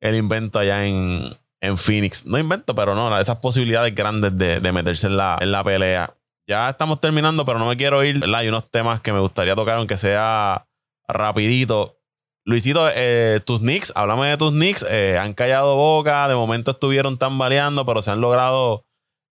el, 0.00 0.14
invento 0.14 0.60
allá 0.60 0.86
en, 0.86 1.24
en, 1.60 1.76
Phoenix. 1.76 2.24
No 2.24 2.38
invento, 2.38 2.74
pero 2.74 2.94
no, 2.94 3.18
esas 3.18 3.38
posibilidades 3.38 3.94
grandes 3.94 4.38
de, 4.38 4.60
de 4.60 4.72
meterse 4.72 5.08
en 5.08 5.16
la, 5.16 5.38
en 5.40 5.50
la 5.50 5.64
pelea. 5.64 6.14
Ya 6.48 6.70
estamos 6.70 7.00
terminando, 7.00 7.44
pero 7.44 7.58
no 7.58 7.66
me 7.66 7.76
quiero 7.76 8.04
ir. 8.04 8.22
Hay 8.32 8.48
unos 8.48 8.70
temas 8.70 9.00
que 9.00 9.12
me 9.12 9.18
gustaría 9.18 9.56
tocar, 9.56 9.78
aunque 9.78 9.96
sea 9.96 10.66
rapidito. 11.08 11.96
Luisito, 12.44 12.88
eh, 12.94 13.40
tus 13.44 13.60
Knicks, 13.60 13.92
háblame 13.96 14.28
de 14.28 14.36
tus 14.36 14.52
Knicks. 14.52 14.86
Eh, 14.88 15.18
han 15.18 15.34
callado 15.34 15.74
boca, 15.76 16.28
de 16.28 16.34
momento 16.36 16.72
estuvieron 16.72 17.18
tambaleando, 17.18 17.84
pero 17.84 18.02
se 18.02 18.12
han 18.12 18.20
logrado 18.20 18.84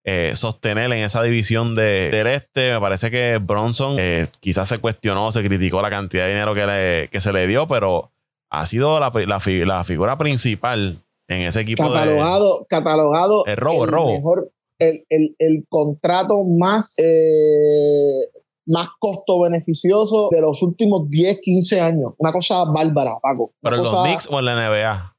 eh, 0.03 0.33
sostener 0.35 0.91
en 0.91 1.03
esa 1.03 1.21
división 1.21 1.75
de, 1.75 2.09
del 2.11 2.27
este. 2.27 2.73
Me 2.73 2.79
parece 2.79 3.11
que 3.11 3.39
Bronson 3.41 3.97
eh, 3.99 4.27
quizás 4.39 4.67
se 4.67 4.79
cuestionó, 4.79 5.31
se 5.31 5.43
criticó 5.43 5.81
la 5.81 5.89
cantidad 5.89 6.23
de 6.25 6.31
dinero 6.31 6.55
que, 6.55 6.65
le, 6.65 7.07
que 7.09 7.21
se 7.21 7.31
le 7.31 7.45
dio, 7.47 7.67
pero 7.67 8.09
ha 8.49 8.65
sido 8.65 8.99
la, 8.99 9.11
la, 9.27 9.83
figura 9.83 10.17
principal 10.17 10.97
en 11.27 11.41
ese 11.43 11.61
equipo. 11.61 11.83
Catalogado, 11.83 12.65
catalogado. 12.67 13.45
El 13.45 13.57
robo, 13.57 13.85
el, 13.85 13.91
robo. 13.91 14.11
Mejor, 14.11 14.51
el, 14.79 15.05
el, 15.09 15.35
el, 15.37 15.65
contrato 15.69 16.43
más, 16.43 16.95
eh, 16.97 18.27
más 18.65 18.89
costo 18.99 19.39
beneficioso 19.41 20.29
de 20.31 20.41
los 20.41 20.61
últimos 20.63 21.09
10, 21.09 21.39
15 21.41 21.79
años. 21.79 22.13
Una 22.17 22.31
cosa 22.31 22.63
bárbara, 22.65 23.17
Paco. 23.21 23.53
¿Pero 23.61 23.75
en 23.77 23.83
los 23.83 24.03
Knicks 24.03 24.27
o 24.31 24.39
en 24.39 24.45
la 24.45 24.55
NBA? 24.55 25.15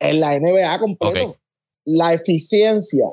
En 0.00 0.20
la 0.20 0.38
NBA 0.38 0.78
completo. 0.78 1.36
La 1.84 2.12
eficiencia, 2.12 3.06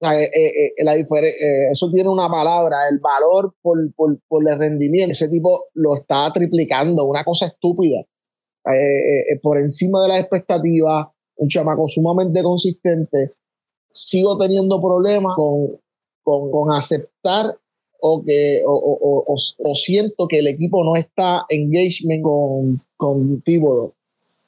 la 0.00 0.96
eso 0.96 1.90
tiene 1.92 2.08
una 2.08 2.28
palabra, 2.28 2.88
el 2.90 2.98
valor 2.98 3.54
por, 3.60 3.92
por, 3.94 4.18
por, 4.28 4.48
el 4.48 4.58
rendimiento. 4.58 5.12
Ese 5.12 5.28
tipo 5.28 5.66
lo 5.74 5.94
está 5.94 6.32
triplicando, 6.32 7.04
una 7.04 7.22
cosa 7.24 7.46
estúpida. 7.46 8.02
por 9.42 9.58
encima 9.58 10.02
de 10.02 10.08
las 10.08 10.20
expectativas, 10.20 11.08
un 11.36 11.48
chamaco 11.48 11.86
sumamente 11.86 12.42
consistente. 12.42 13.32
Sigo 13.92 14.38
teniendo 14.38 14.80
problemas 14.80 15.34
con, 15.36 15.78
con, 16.22 16.50
con 16.50 16.72
aceptar 16.72 17.56
o 18.00 18.22
que 18.24 18.62
o, 18.66 18.72
o, 18.72 19.34
o, 19.34 19.74
siento 19.74 20.26
que 20.26 20.38
el 20.38 20.46
equipo 20.46 20.82
no 20.84 20.96
está 20.96 21.44
engagement 21.48 22.22
con, 22.22 22.80
con 22.96 23.42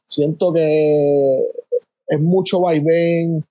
Siento 0.06 0.52
que 0.52 1.50
es 2.08 2.20
mucho 2.20 2.60
vaivén, 2.60 3.44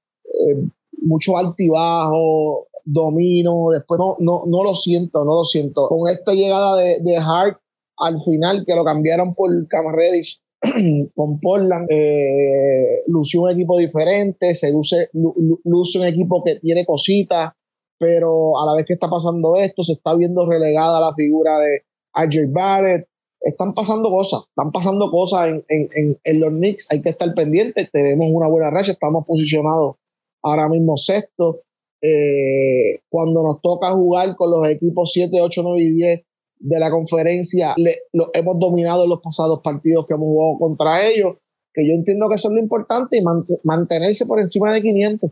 mucho 1.02 1.38
altibajo, 1.38 2.68
domino, 2.86 3.70
después 3.72 4.00
no, 4.00 4.16
no, 4.20 4.44
no 4.48 4.64
lo 4.64 4.76
siento, 4.76 5.24
no 5.26 5.36
lo 5.36 5.44
siento. 5.44 5.88
Con 5.88 6.10
esta 6.10 6.34
llegada 6.34 6.78
de, 6.78 7.00
de 7.02 7.18
Hart 7.18 7.60
al 7.98 8.20
final, 8.22 8.64
que 8.66 8.76
lo 8.76 8.84
cambiaron 8.84 9.36
por 9.36 9.50
Cam 9.68 9.94
Reddish 9.94 10.42
con 11.16 11.40
Portland, 11.40 11.88
eh, 11.90 13.04
lució 13.08 13.42
un 13.44 13.52
equipo 13.52 13.78
diferente, 13.78 14.54
se 14.54 14.72
luce, 14.72 15.10
luce 15.14 16.00
un 16.00 16.06
equipo 16.06 16.44
que 16.44 16.56
tiene 16.56 16.86
cositas, 16.86 17.54
pero 17.98 18.58
a 18.60 18.66
la 18.66 18.76
vez 18.76 18.86
que 18.88 18.94
está 18.94 19.10
pasando 19.10 19.56
esto, 19.58 19.84
se 19.84 19.94
está 19.94 20.16
viendo 20.16 20.50
relegada 20.50 21.00
la 21.00 21.14
figura 21.14 21.60
de 21.60 21.84
RJ 22.14 22.52
Barrett, 22.52 23.08
están 23.40 23.74
pasando 23.74 24.10
cosas, 24.10 24.42
están 24.50 24.72
pasando 24.72 25.10
cosas 25.10 25.48
en, 25.68 26.40
los 26.40 26.52
Knicks, 26.52 26.92
hay 26.92 27.02
que 27.02 27.10
estar 27.10 27.34
pendientes, 27.34 27.90
tenemos 27.92 28.28
una 28.32 28.48
buena 28.48 28.70
racha, 28.70 28.92
estamos 28.92 29.26
posicionados 29.26 29.96
ahora 30.44 30.70
mismo 30.70 30.98
sexto. 30.98 31.62
Eh, 32.02 33.02
cuando 33.10 33.44
nos 33.44 33.62
toca 33.62 33.92
jugar 33.92 34.36
con 34.36 34.50
los 34.50 34.68
equipos 34.68 35.12
7, 35.14 35.40
8, 35.40 35.62
9 35.64 35.82
y 35.82 35.94
10 35.94 36.22
de 36.60 36.80
la 36.80 36.90
conferencia, 36.90 37.76
lo 38.14 38.30
hemos 38.34 38.60
dominado 38.60 39.04
en 39.04 39.10
los 39.10 39.20
pasados 39.22 39.62
partidos 39.64 40.06
que 40.08 40.14
hemos 40.14 40.26
jugado 40.26 40.58
contra 40.60 41.08
ellos, 41.08 41.38
que 41.74 41.88
yo 41.88 41.94
entiendo 41.94 42.28
que 42.28 42.36
eso 42.36 42.50
es 42.50 42.56
lo 42.56 42.60
importante 42.60 43.18
y 43.18 43.24
mantenerse 43.64 44.26
por 44.26 44.40
encima 44.40 44.74
de 44.74 44.82
500. 44.82 45.32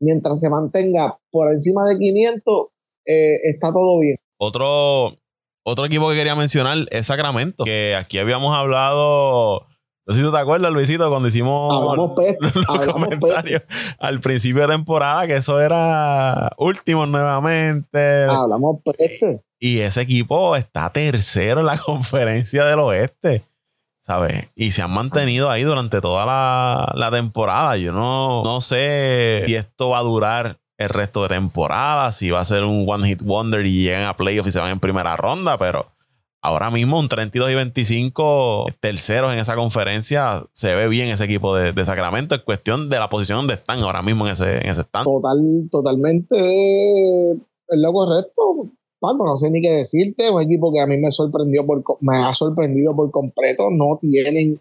Mientras 0.00 0.40
se 0.40 0.50
mantenga 0.50 1.18
por 1.30 1.52
encima 1.52 1.86
de 1.88 1.98
500, 1.98 2.66
eh, 3.06 3.36
está 3.44 3.72
todo 3.72 4.00
bien. 4.00 4.16
Otro, 4.38 5.16
otro 5.64 5.84
equipo 5.86 6.10
que 6.10 6.16
quería 6.16 6.34
mencionar 6.34 6.78
es 6.90 7.06
Sacramento, 7.06 7.64
que 7.64 7.94
aquí 7.96 8.18
habíamos 8.18 8.56
hablado. 8.56 9.66
No 10.04 10.14
sé 10.14 10.20
si 10.20 10.26
tú 10.26 10.32
te 10.32 10.38
acuerdas, 10.38 10.72
Luisito, 10.72 11.08
cuando 11.08 11.28
hicimos 11.28 11.72
los 11.96 12.86
comentarios 12.92 13.62
al 14.00 14.20
principio 14.20 14.62
de 14.62 14.74
temporada, 14.74 15.26
que 15.26 15.36
eso 15.36 15.60
era 15.60 16.50
último 16.58 17.06
nuevamente. 17.06 18.24
Hablamos 18.24 18.80
peste. 18.84 19.44
Y 19.60 19.78
ese 19.78 20.02
equipo 20.02 20.56
está 20.56 20.90
tercero 20.90 21.60
en 21.60 21.66
la 21.66 21.78
conferencia 21.84 22.64
del 22.64 22.80
oeste. 22.80 23.44
¿Sabes? 24.00 24.50
Y 24.56 24.72
se 24.72 24.82
han 24.82 24.90
mantenido 24.90 25.48
ahí 25.48 25.62
durante 25.62 26.00
toda 26.00 26.26
la, 26.26 26.92
la 26.96 27.10
temporada. 27.12 27.76
Yo 27.76 27.92
no, 27.92 28.42
no 28.42 28.60
sé 28.60 29.44
si 29.46 29.54
esto 29.54 29.90
va 29.90 29.98
a 29.98 30.02
durar 30.02 30.58
el 30.78 30.88
resto 30.88 31.22
de 31.22 31.28
temporada, 31.28 32.10
si 32.10 32.30
va 32.30 32.40
a 32.40 32.44
ser 32.44 32.64
un 32.64 32.84
one 32.88 33.06
hit 33.06 33.22
wonder 33.22 33.64
y 33.64 33.84
llegan 33.84 34.06
a 34.06 34.16
playoffs 34.16 34.48
y 34.48 34.50
se 34.50 34.58
van 34.58 34.70
en 34.70 34.80
primera 34.80 35.16
ronda, 35.16 35.56
pero 35.56 35.91
ahora 36.42 36.70
mismo 36.70 36.98
un 36.98 37.08
32 37.08 37.50
y 37.50 37.54
25 37.54 38.66
terceros 38.80 39.32
en 39.32 39.38
esa 39.38 39.54
conferencia, 39.54 40.44
se 40.52 40.74
ve 40.74 40.88
bien 40.88 41.08
ese 41.08 41.24
equipo 41.24 41.56
de, 41.56 41.84
Sacramento, 41.84 42.34
es 42.34 42.42
cuestión 42.42 42.88
de 42.90 42.98
la 42.98 43.08
posición 43.08 43.38
donde 43.38 43.54
están 43.54 43.80
ahora 43.80 44.02
mismo 44.02 44.26
en 44.26 44.32
ese, 44.32 44.58
en 44.58 44.68
ese 44.68 44.82
stand. 44.82 45.04
Total, 45.04 45.68
totalmente 45.70 47.32
es 47.32 47.38
lo 47.68 47.92
correcto. 47.92 48.70
Paco, 49.00 49.26
no 49.26 49.34
sé 49.34 49.50
ni 49.50 49.60
qué 49.60 49.70
decirte, 49.70 50.30
un 50.30 50.42
equipo 50.42 50.72
que 50.72 50.80
a 50.80 50.86
mí 50.86 50.96
me 50.96 51.10
sorprendió 51.10 51.66
por, 51.66 51.82
me 52.02 52.18
ha 52.18 52.32
sorprendido 52.32 52.94
por 52.94 53.10
completo, 53.10 53.68
no 53.70 53.98
tienen 54.00 54.60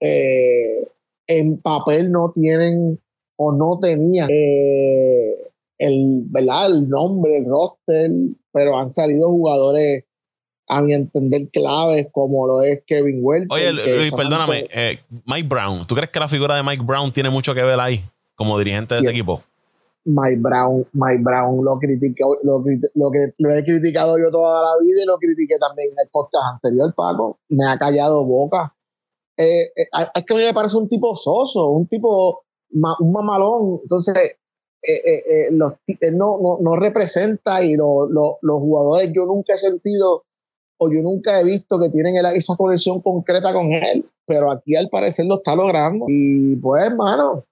eh, 0.00 0.88
en 1.28 1.58
papel 1.58 2.10
no 2.10 2.32
tienen 2.34 2.98
o 3.36 3.52
no 3.52 3.78
tenían 3.80 4.28
eh, 4.32 5.34
el, 5.78 6.24
¿verdad? 6.26 6.66
el 6.66 6.88
nombre, 6.88 7.38
el 7.38 7.44
roster, 7.46 8.10
pero 8.52 8.78
han 8.78 8.90
salido 8.90 9.28
jugadores, 9.30 10.04
a 10.72 10.80
mi 10.80 10.94
entender, 10.94 11.48
claves, 11.50 12.08
como 12.12 12.46
lo 12.46 12.62
es 12.62 12.82
Kevin 12.86 13.18
Welton. 13.20 13.56
Oye, 13.56 13.72
Luis, 13.72 14.12
perdóname, 14.12 14.66
eh, 14.72 14.98
Mike 15.26 15.48
Brown, 15.48 15.86
¿tú 15.86 15.94
crees 15.94 16.10
que 16.10 16.18
la 16.18 16.28
figura 16.28 16.56
de 16.56 16.62
Mike 16.62 16.82
Brown 16.84 17.12
tiene 17.12 17.30
mucho 17.30 17.54
que 17.54 17.62
ver 17.62 17.78
ahí 17.78 18.02
como 18.34 18.58
dirigente 18.58 18.94
de 18.94 19.00
ese 19.00 19.10
equipo? 19.10 19.42
Mike 20.04 20.40
Brown, 20.40 20.84
Mike 20.92 21.22
Brown 21.22 21.64
lo 21.64 21.78
critico, 21.78 22.38
lo, 22.42 22.62
lo, 22.94 23.10
que 23.10 23.34
lo 23.38 23.54
he 23.54 23.64
criticado 23.64 24.18
yo 24.18 24.30
toda 24.30 24.62
la 24.62 24.84
vida 24.84 25.02
y 25.02 25.06
lo 25.06 25.16
critiqué 25.18 25.58
también 25.58 25.90
en 25.90 25.98
el 26.04 26.08
podcast 26.10 26.54
anterior, 26.54 26.92
Paco. 26.94 27.38
Me 27.48 27.66
ha 27.66 27.78
callado 27.78 28.24
boca. 28.24 28.74
Eh, 29.36 29.70
eh, 29.76 29.88
es 30.14 30.24
que 30.24 30.34
a 30.34 30.36
mí 30.36 30.42
me 30.44 30.54
parece 30.54 30.76
un 30.76 30.88
tipo 30.88 31.14
soso, 31.14 31.68
un 31.68 31.86
tipo, 31.86 32.44
un 32.70 33.12
mamalón. 33.12 33.80
Entonces, 33.82 34.36
eh, 34.82 35.48
los, 35.52 35.74
no, 36.12 36.38
no, 36.40 36.58
no, 36.60 36.76
representa 36.76 37.62
y 37.62 37.74
los 37.76 38.38
jugadores 38.42 39.12
yo 39.14 39.26
nunca 39.26 39.54
he 39.54 39.56
sentido 39.56 40.24
o 40.78 40.90
yo 40.90 41.00
nunca 41.02 41.40
he 41.40 41.44
visto 41.44 41.78
que 41.78 41.90
tienen 41.90 42.16
esa 42.34 42.56
conexión 42.56 43.00
concreta 43.00 43.52
con 43.52 43.72
él, 43.72 44.04
pero 44.26 44.50
aquí 44.50 44.74
al 44.76 44.88
parecer 44.88 45.26
lo 45.26 45.36
está 45.36 45.54
logrando. 45.54 46.06
Y 46.08 46.56
pues, 46.56 46.84
hermano, 46.84 47.44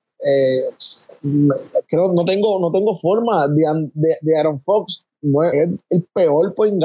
creo 1.86 2.12
no 2.12 2.24
tengo, 2.24 2.60
no 2.60 2.72
tengo 2.72 2.94
forma 2.94 3.48
de, 3.48 3.90
de, 4.20 4.38
Aaron 4.38 4.60
Fox. 4.60 5.06
Es 5.52 5.68
el 5.90 6.02
peor 6.14 6.54
point 6.54 6.82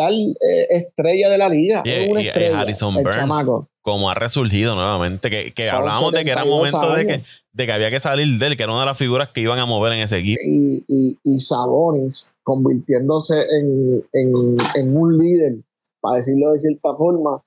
estrella 0.70 1.30
de 1.30 1.38
la 1.38 1.50
liga. 1.50 1.84
es 1.86 2.10
una 2.10 2.22
estrella, 2.22 2.60
Harrison 2.60 2.96
Burns 2.96 3.68
como 3.86 4.10
ha 4.10 4.16
resurgido 4.16 4.74
nuevamente, 4.74 5.30
que, 5.30 5.54
que 5.54 5.70
hablábamos 5.70 6.12
de 6.12 6.26
que 6.26 6.32
era 6.32 6.44
momento 6.44 6.92
de 6.96 7.06
que, 7.06 7.22
de 7.54 7.66
que 7.68 7.72
había 7.72 7.92
que 7.92 8.00
salir 8.00 8.40
de 8.40 8.48
él, 8.48 8.58
que 8.58 8.64
era 8.64 8.72
una 8.72 8.82
de 8.82 8.88
las 8.88 8.98
figuras 8.98 9.30
que 9.30 9.42
iban 9.42 9.60
a 9.60 9.68
mover 9.68 9.94
en 9.94 10.00
ese 10.00 10.18
equipo. 10.18 10.42
Y, 10.44 10.84
y, 10.88 11.20
y 11.24 11.38
Sabonis 11.40 12.34
convirtiéndose 12.42 13.36
en, 13.36 14.04
en, 14.12 14.98
un 14.98 15.18
líder, 15.20 15.58
para 16.06 16.18
decirlo 16.18 16.51
de 16.51 16.60
cierta 16.60 16.95
forma, 16.95 17.43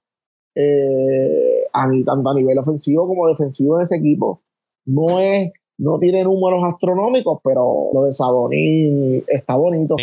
eh, 0.54 1.64
a, 1.72 1.86
tanto 2.04 2.30
a 2.30 2.34
nivel 2.34 2.58
ofensivo 2.58 3.06
como 3.06 3.28
defensivo 3.28 3.76
en 3.76 3.82
ese 3.82 3.96
equipo. 3.96 4.42
No 4.86 5.20
es 5.20 5.52
no 5.78 5.96
tiene 6.00 6.24
números 6.24 6.60
astronómicos, 6.64 7.38
pero 7.42 7.90
lo 7.94 8.02
de 8.02 8.12
Saboní 8.12 9.22
está 9.28 9.54
bonito. 9.54 9.94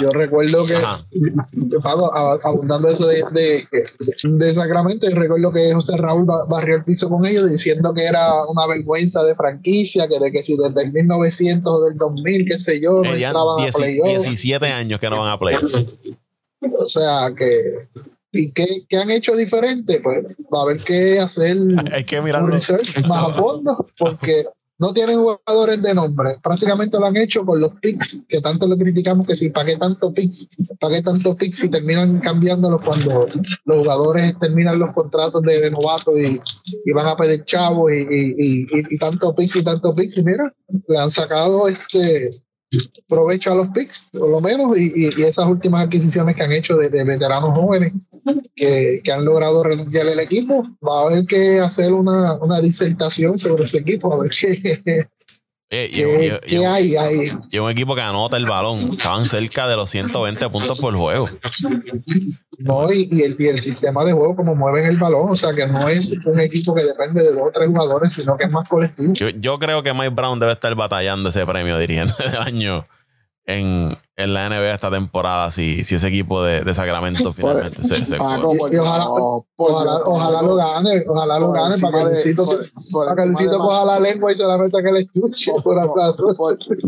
Yo 0.00 0.08
recuerdo 0.10 0.64
que, 0.64 0.76
abundando 2.44 2.88
eso 2.88 3.08
de, 3.08 3.24
de, 3.32 3.64
de, 4.22 4.54
Sacramento, 4.54 5.10
yo 5.10 5.16
recuerdo 5.16 5.52
que 5.52 5.74
José 5.74 5.96
Raúl 5.96 6.26
barrió 6.48 6.76
el 6.76 6.84
piso 6.84 7.10
con 7.10 7.26
ellos 7.26 7.50
diciendo 7.50 7.92
que 7.92 8.04
era 8.04 8.30
una 8.54 8.68
vergüenza 8.68 9.24
de 9.24 9.34
franquicia, 9.34 10.06
que 10.06 10.20
de 10.20 10.30
que 10.30 10.44
si 10.44 10.56
desde 10.56 10.84
el 10.84 10.92
1900 10.92 11.72
o 11.72 11.84
del 11.84 11.96
2000, 11.96 12.46
qué 12.46 12.60
sé 12.60 12.80
yo, 12.80 13.02
no 13.02 13.12
entraban 13.12 13.68
a 13.68 13.72
playoffs. 13.72 14.22
17 14.22 14.66
años 14.66 15.00
que 15.00 15.10
no 15.10 15.18
van 15.18 15.30
a 15.30 15.38
playoffs. 15.40 15.98
O 16.78 16.84
sea 16.84 17.32
que 17.36 17.88
¿Y 18.36 18.52
qué, 18.52 18.66
qué, 18.88 18.98
han 18.98 19.10
hecho 19.10 19.34
diferente? 19.34 20.00
Pues 20.00 20.24
va 20.52 20.60
a 20.60 20.62
haber 20.62 20.78
que 20.78 21.18
hacer 21.18 21.56
Hay 21.92 22.04
que 22.04 22.20
un 22.20 22.50
research 22.50 23.06
más 23.06 23.30
a 23.30 23.34
fondo, 23.34 23.86
porque 23.98 24.44
no 24.78 24.92
tienen 24.92 25.18
jugadores 25.18 25.82
de 25.82 25.94
nombre. 25.94 26.36
Prácticamente 26.42 26.98
lo 26.98 27.06
han 27.06 27.16
hecho 27.16 27.46
con 27.46 27.60
los 27.60 27.72
picks, 27.80 28.22
que 28.28 28.40
tanto 28.42 28.68
le 28.68 28.76
criticamos 28.76 29.26
que 29.26 29.36
si 29.36 29.48
pagué 29.48 29.76
tanto 29.78 30.12
picks, 30.12 30.48
pagué 30.78 31.02
tantos 31.02 31.34
picks 31.36 31.64
y 31.64 31.70
terminan 31.70 32.20
cambiándolos 32.20 32.82
cuando 32.82 33.26
los 33.64 33.78
jugadores 33.78 34.38
terminan 34.38 34.78
los 34.78 34.92
contratos 34.92 35.42
de, 35.42 35.70
novato 35.70 36.16
y, 36.18 36.40
y, 36.84 36.92
van 36.92 37.06
a 37.06 37.16
pedir 37.16 37.44
chavos 37.46 37.90
y, 37.90 38.06
y, 38.38 38.66
y, 38.70 38.98
tanto 38.98 39.34
picks 39.34 39.56
y 39.56 39.64
tanto 39.64 39.94
picks. 39.94 40.18
Y 40.18 40.24
mira, 40.24 40.52
le 40.88 40.98
han 40.98 41.10
sacado 41.10 41.68
este 41.68 42.30
provecho 43.08 43.52
a 43.52 43.54
los 43.54 43.68
picks, 43.68 44.08
por 44.12 44.28
lo 44.28 44.40
menos, 44.40 44.76
y, 44.76 44.92
y 44.96 45.22
esas 45.22 45.46
últimas 45.46 45.86
adquisiciones 45.86 46.34
que 46.34 46.42
han 46.42 46.52
hecho 46.52 46.76
de, 46.76 46.88
de 46.88 47.04
veteranos 47.04 47.56
jóvenes 47.56 47.92
que, 48.54 49.00
que, 49.04 49.12
han 49.12 49.24
logrado 49.24 49.62
renunciar 49.62 50.06
el 50.08 50.20
equipo. 50.20 50.66
Va 50.86 51.00
a 51.00 51.06
haber 51.06 51.26
que 51.26 51.60
hacer 51.60 51.92
una, 51.92 52.34
una 52.34 52.60
disertación 52.60 53.38
sobre 53.38 53.64
ese 53.64 53.78
equipo, 53.78 54.12
a 54.12 54.18
ver 54.18 54.30
qué, 54.30 55.08
eh, 55.68 56.38
y, 56.46 56.56
hay 56.64 56.96
ahí? 56.96 57.32
Y 57.50 57.58
un 57.58 57.70
equipo 57.70 57.96
que 57.96 58.00
anota 58.00 58.36
el 58.36 58.46
balón. 58.46 58.92
Estaban 58.92 59.26
cerca 59.26 59.66
de 59.66 59.74
los 59.74 59.90
120 59.90 60.48
puntos 60.48 60.78
por 60.78 60.94
juego. 60.94 61.28
No, 62.58 62.92
y, 62.92 63.22
el, 63.22 63.60
sistema 63.60 64.04
de 64.04 64.12
juego, 64.12 64.36
como 64.36 64.54
mueven 64.54 64.86
el 64.86 64.96
balón, 64.96 65.30
o 65.30 65.36
sea 65.36 65.52
que 65.52 65.66
no 65.66 65.88
es 65.88 66.14
un 66.24 66.40
equipo 66.40 66.74
que 66.74 66.84
depende 66.84 67.22
de 67.22 67.32
dos 67.32 67.42
o 67.48 67.50
tres 67.52 67.68
jugadores, 67.68 68.12
sino 68.12 68.36
que 68.36 68.44
es 68.44 68.52
más 68.52 68.68
colectivo. 68.68 69.12
Yo, 69.14 69.28
yo 69.30 69.58
creo 69.58 69.82
que 69.82 69.92
Mike 69.92 70.10
Brown 70.10 70.38
debe 70.38 70.52
estar 70.52 70.74
batallando 70.74 71.30
ese 71.30 71.44
premio 71.44 71.78
dirigente 71.78 72.14
del 72.22 72.36
año 72.40 72.84
en, 73.46 73.96
en, 74.16 74.34
la 74.34 74.48
NBA 74.48 74.74
esta 74.74 74.90
temporada 74.90 75.50
si, 75.52 75.84
si 75.84 75.94
ese 75.94 76.08
equipo 76.08 76.42
de, 76.42 76.62
de 76.62 76.74
Sacramento 76.74 77.32
finalmente 77.32 77.82
se, 77.84 78.04
se 78.04 78.16
ojalá, 78.16 78.44
ojalá, 79.56 80.42
lo 80.42 80.56
gane, 80.56 81.04
ojalá 81.08 81.38
lo 81.38 81.52
gane 81.52 81.78
para 81.78 81.98
que 81.98 82.04
Luisito, 82.04 82.44
para 82.92 83.14
que 83.14 83.26
Luisito 83.26 83.58
coja 83.58 83.84
la 83.84 84.00
lengua 84.00 84.32
y 84.32 84.36
se 84.36 84.42
la 84.42 84.58
meta 84.58 84.82
que 84.82 84.90
le 84.90 85.00
estuche. 85.00 85.52
Por, 85.62 85.76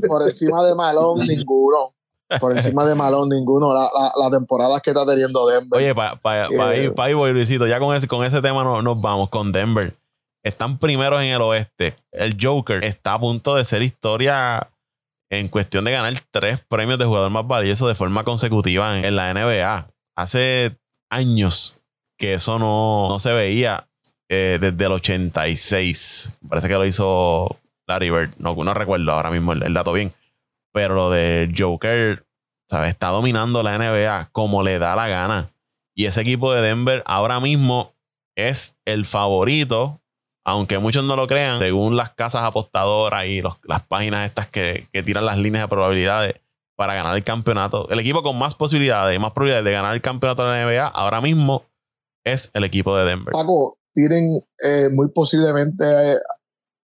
por, 0.09 0.23
encima 0.23 0.65
de 0.65 0.75
Malón, 0.75 1.21
ninguno. 1.21 1.95
Por 2.41 2.57
encima 2.57 2.85
de 2.85 2.95
Malón, 2.97 3.29
ninguno. 3.29 3.73
La, 3.73 3.89
la, 3.95 4.13
la 4.17 4.31
temporada 4.31 4.81
que 4.81 4.91
está 4.91 5.07
teniendo 5.07 5.47
Denver. 5.47 5.79
Oye, 5.79 5.95
para 5.95 6.17
pa, 6.17 6.49
pa 6.49 6.77
ir, 6.77 6.93
pa 6.93 7.09
ir, 7.09 7.17
Luisito, 7.17 7.69
ya 7.69 7.79
con 7.79 7.95
ese, 7.95 8.09
con 8.09 8.25
ese 8.25 8.43
tema 8.43 8.65
nos, 8.65 8.83
nos 8.83 9.01
vamos 9.01 9.29
con 9.29 9.53
Denver. 9.53 9.95
Están 10.43 10.79
primeros 10.79 11.21
en 11.23 11.29
el 11.29 11.43
oeste. 11.43 11.95
El 12.11 12.37
Joker 12.41 12.85
está 12.85 13.15
a 13.15 13.21
punto 13.21 13.55
de 13.55 13.65
ser 13.65 13.83
historia 13.83 14.69
en 15.31 15.49
cuestión 15.49 15.85
de 15.85 15.93
ganar 15.93 16.15
tres 16.31 16.61
premios 16.69 16.99
de 16.99 17.05
jugador 17.05 17.31
más 17.31 17.47
valioso 17.47 17.89
de 17.89 17.95
forma 17.95 18.25
consecutiva 18.25 18.99
en, 18.99 19.17
la 19.17 19.33
NBA. 19.33 19.87
Hace 20.17 20.77
años 21.11 21.81
que 22.19 22.35
eso 22.35 22.59
no, 22.59 23.19
se 23.19 23.33
veía 23.33 23.89
eh, 24.29 24.59
desde 24.61 24.87
el 24.87 24.93
86. 24.93 26.39
Parece 26.49 26.69
que 26.69 26.75
lo 26.75 26.87
hizo 26.87 27.57
Larry 27.87 28.11
Bird. 28.11 28.31
No, 28.39 28.55
no 28.55 28.75
recuerdo 28.75 29.13
ahora 29.13 29.31
mismo 29.31 29.53
el, 29.53 29.75
dato 29.75 29.93
bien. 29.93 30.13
Pero 30.73 30.95
lo 30.95 31.11
de 31.11 31.53
Joker, 31.57 32.25
¿sabes? 32.69 32.91
Está 32.91 33.09
dominando 33.09 33.63
la 33.63 33.77
NBA 33.79 34.31
como 34.33 34.63
le 34.63 34.79
da 34.79 34.97
la 34.97 35.09
gana. 35.09 35.51
Y 35.95 36.07
ese 36.07 36.21
equipo 36.23 36.53
de 36.53 36.63
Denver 36.63 37.03
ahora 37.07 37.41
mismo 37.41 37.93
es 38.37 38.77
el 38.85 39.05
favorito 39.05 40.01
aunque 40.49 40.79
muchos 40.79 41.05
no 41.05 41.15
lo 41.15 41.27
crean, 41.27 41.61
según 41.61 41.95
las 41.95 42.15
casas 42.15 42.43
apostadoras 42.43 43.27
y 43.27 43.43
las 43.43 43.87
páginas 43.87 44.25
estas 44.25 44.47
que, 44.47 44.89
tiran 45.05 45.27
las 45.27 45.37
líneas 45.37 45.65
de 45.65 45.69
probabilidades 45.69 46.35
para 46.75 46.95
ganar 46.95 47.15
el 47.17 47.23
campeonato, 47.23 47.87
el 47.91 47.99
equipo 47.99 48.23
con 48.23 48.39
más 48.39 48.55
posibilidades 48.55 49.15
y 49.15 49.19
más 49.19 49.33
probabilidades 49.33 49.67
de 49.67 49.73
ganar 49.73 49.95
el 49.95 50.01
campeonato 50.01 50.45
de 50.45 50.49
la 50.49 50.65
NBA 50.65 50.87
ahora 50.87 51.21
mismo 51.21 51.65
es 52.25 52.51
el 52.55 52.65
equipo 52.65 52.97
de 52.97 53.05
Denver. 53.05 53.33
Paco, 53.33 53.77
tienen 53.93 54.41
eh, 54.65 54.89
muy 54.91 55.09
posiblemente 55.11 55.85
eh, 55.85 56.17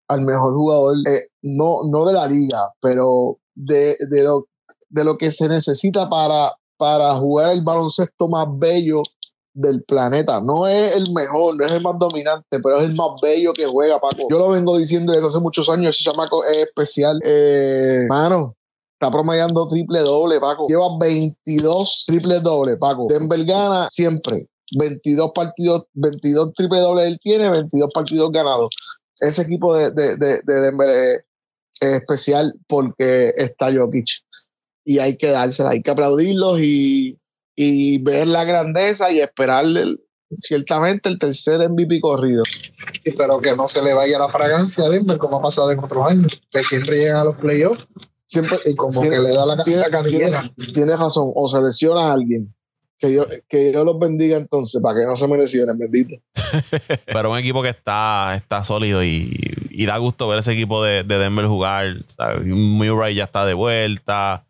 al 0.09 0.21
mejor 0.21 0.55
jugador, 0.55 0.97
eh, 1.07 1.27
no, 1.43 1.89
no 1.89 2.05
de 2.05 2.13
la 2.13 2.27
liga, 2.27 2.73
pero 2.81 3.39
de, 3.55 3.95
de, 4.09 4.23
lo, 4.23 4.47
de 4.89 5.03
lo 5.05 5.17
que 5.17 5.31
se 5.31 5.47
necesita 5.47 6.09
para, 6.09 6.53
para 6.77 7.13
jugar 7.15 7.53
el 7.53 7.61
baloncesto 7.61 8.27
más 8.27 8.47
bello 8.57 9.03
del 9.53 9.83
planeta. 9.83 10.41
No 10.41 10.67
es 10.67 10.95
el 10.95 11.11
mejor, 11.13 11.55
no 11.55 11.65
es 11.65 11.71
el 11.71 11.81
más 11.81 11.97
dominante, 11.99 12.59
pero 12.61 12.79
es 12.79 12.89
el 12.89 12.95
más 12.95 13.09
bello 13.21 13.53
que 13.53 13.65
juega, 13.65 13.99
Paco. 13.99 14.27
Yo 14.29 14.37
lo 14.37 14.49
vengo 14.49 14.77
diciendo 14.77 15.13
desde 15.13 15.27
hace 15.27 15.39
muchos 15.39 15.69
años, 15.69 15.95
ese 15.95 16.09
chamaco 16.09 16.43
es 16.45 16.57
especial. 16.57 17.19
Eh, 17.23 18.05
mano, 18.09 18.55
está 18.93 19.11
promediando 19.11 19.67
triple 19.67 19.99
doble, 19.99 20.39
Paco. 20.39 20.67
Lleva 20.67 20.97
22 20.99 22.05
triple 22.07 22.39
doble, 22.39 22.77
Paco. 22.77 23.07
Denver 23.09 23.43
gana 23.45 23.87
siempre. 23.89 24.47
22 24.77 25.31
partidos, 25.35 25.83
22 25.93 26.53
triple 26.53 26.79
doble 26.79 27.07
él 27.07 27.19
tiene, 27.21 27.49
22 27.49 27.89
partidos 27.93 28.31
ganados. 28.31 28.69
Ese 29.19 29.43
equipo 29.43 29.75
de, 29.75 29.91
de, 29.91 30.17
de, 30.17 30.41
de 30.43 30.61
Denver 30.61 30.89
es, 30.89 31.23
es, 31.79 31.95
especial 31.97 32.53
porque 32.67 33.33
está 33.37 33.71
Jokic. 33.71 34.07
Y 34.85 34.99
hay 34.99 35.15
que 35.15 35.29
dársela, 35.29 35.69
hay 35.69 35.81
que 35.81 35.91
aplaudirlos 35.91 36.59
y 36.59 37.17
y 37.55 37.99
ver 37.99 38.27
la 38.27 38.43
grandeza 38.43 39.11
y 39.11 39.19
esperarle 39.19 39.97
ciertamente 40.39 41.09
el 41.09 41.19
tercer 41.19 41.67
MVP 41.69 42.01
corrido. 42.01 42.43
Pero 43.17 43.39
que 43.39 43.55
no 43.55 43.67
se 43.67 43.81
le 43.83 43.93
vaya 43.93 44.19
la 44.19 44.29
fragancia 44.29 44.85
a 44.85 44.89
Denver 44.89 45.17
como 45.17 45.37
ha 45.37 45.41
pasado 45.41 45.71
en 45.71 45.79
otros 45.79 46.09
años, 46.09 46.41
que 46.49 46.63
siempre 46.63 46.97
llegan 46.97 47.17
a 47.17 47.23
los 47.25 47.35
playoffs. 47.37 47.85
Siempre, 48.25 48.57
y 48.65 48.75
como 48.75 48.99
tiene, 48.99 49.17
que 49.17 49.21
le 49.21 49.33
da 49.33 49.45
la, 49.45 49.63
tiene, 49.63 49.89
la 49.89 50.01
tiene, 50.01 50.53
tiene, 50.73 50.95
razón, 50.95 51.31
o 51.35 51.47
se 51.47 51.61
lesiona 51.61 52.07
a 52.07 52.13
alguien. 52.13 52.53
Que 52.97 53.07
Dios, 53.09 53.27
que 53.47 53.71
Dios 53.71 53.85
los 53.85 53.99
bendiga 53.99 54.37
entonces, 54.37 54.81
para 54.81 55.01
que 55.01 55.05
no 55.05 55.15
se 55.15 55.27
me 55.27 55.37
lesionen, 55.37 55.77
bendito. 55.77 56.15
Pero 57.05 57.31
un 57.31 57.37
equipo 57.37 57.61
que 57.61 57.69
está, 57.69 58.33
está 58.35 58.63
sólido 58.63 59.03
y, 59.03 59.37
y 59.69 59.85
da 59.85 59.97
gusto 59.97 60.27
ver 60.27 60.39
ese 60.39 60.53
equipo 60.53 60.83
de, 60.83 61.03
de 61.03 61.19
Denver 61.19 61.45
jugar. 61.45 61.97
¿sabes? 62.07 62.47
Murray 62.47 63.13
ya 63.13 63.25
está 63.25 63.45
de 63.45 63.53
vuelta. 63.53 64.45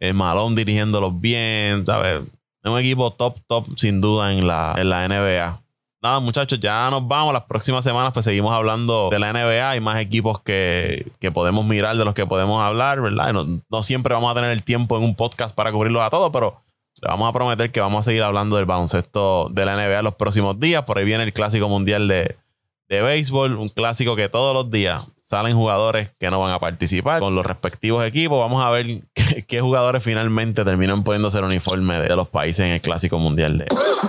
El 0.00 0.14
Malone 0.14 0.56
dirigiéndolos 0.56 1.20
bien, 1.20 1.84
¿sabes? 1.84 2.22
Es 2.62 2.70
un 2.70 2.78
equipo 2.78 3.10
top, 3.12 3.36
top, 3.46 3.66
sin 3.76 4.00
duda, 4.00 4.32
en 4.32 4.46
la, 4.46 4.74
en 4.76 4.90
la 4.90 5.06
NBA. 5.06 5.60
Nada, 6.00 6.20
muchachos, 6.20 6.60
ya 6.60 6.88
nos 6.90 7.06
vamos. 7.06 7.32
Las 7.32 7.44
próximas 7.44 7.84
semanas, 7.84 8.12
pues 8.12 8.24
seguimos 8.24 8.52
hablando 8.52 9.08
de 9.10 9.18
la 9.18 9.32
NBA. 9.32 9.70
Hay 9.70 9.80
más 9.80 10.00
equipos 10.00 10.40
que, 10.42 11.10
que 11.20 11.32
podemos 11.32 11.64
mirar, 11.66 11.96
de 11.96 12.04
los 12.04 12.14
que 12.14 12.26
podemos 12.26 12.62
hablar, 12.62 13.00
¿verdad? 13.00 13.32
No, 13.32 13.60
no, 13.68 13.82
siempre 13.82 14.14
vamos 14.14 14.30
a 14.30 14.34
tener 14.34 14.50
el 14.50 14.62
tiempo 14.62 14.96
en 14.96 15.04
un 15.04 15.14
podcast 15.14 15.54
para 15.54 15.72
cubrirlos 15.72 16.02
a 16.02 16.10
todos, 16.10 16.30
pero 16.32 16.62
le 17.00 17.08
vamos 17.08 17.28
a 17.28 17.32
prometer 17.32 17.70
que 17.70 17.80
vamos 17.80 18.00
a 18.00 18.10
seguir 18.10 18.22
hablando 18.22 18.56
del 18.56 18.66
baloncesto 18.66 19.48
de 19.50 19.64
la 19.64 19.76
NBA 19.76 20.02
los 20.02 20.14
próximos 20.14 20.58
días. 20.58 20.84
Por 20.84 20.98
ahí 20.98 21.04
viene 21.04 21.24
el 21.24 21.32
Clásico 21.32 21.68
Mundial 21.68 22.08
de, 22.08 22.36
de 22.88 23.02
Béisbol, 23.02 23.56
un 23.56 23.68
clásico 23.68 24.16
que 24.16 24.28
todos 24.28 24.54
los 24.54 24.70
días 24.70 25.02
salen 25.28 25.54
jugadores 25.54 26.08
que 26.18 26.30
no 26.30 26.40
van 26.40 26.52
a 26.52 26.58
participar 26.58 27.20
con 27.20 27.34
los 27.34 27.44
respectivos 27.44 28.02
equipos. 28.06 28.38
Vamos 28.38 28.64
a 28.64 28.70
ver 28.70 29.02
qué, 29.46 29.60
jugadores 29.60 30.02
finalmente 30.02 30.64
terminan 30.64 31.04
poniéndose 31.04 31.36
el 31.36 31.44
uniforme 31.44 32.00
de 32.00 32.16
los 32.16 32.28
países 32.28 32.64
en 32.64 32.72
el 32.72 32.80
Clásico 32.80 33.18
Mundial 33.18 33.58
de, 33.58 33.66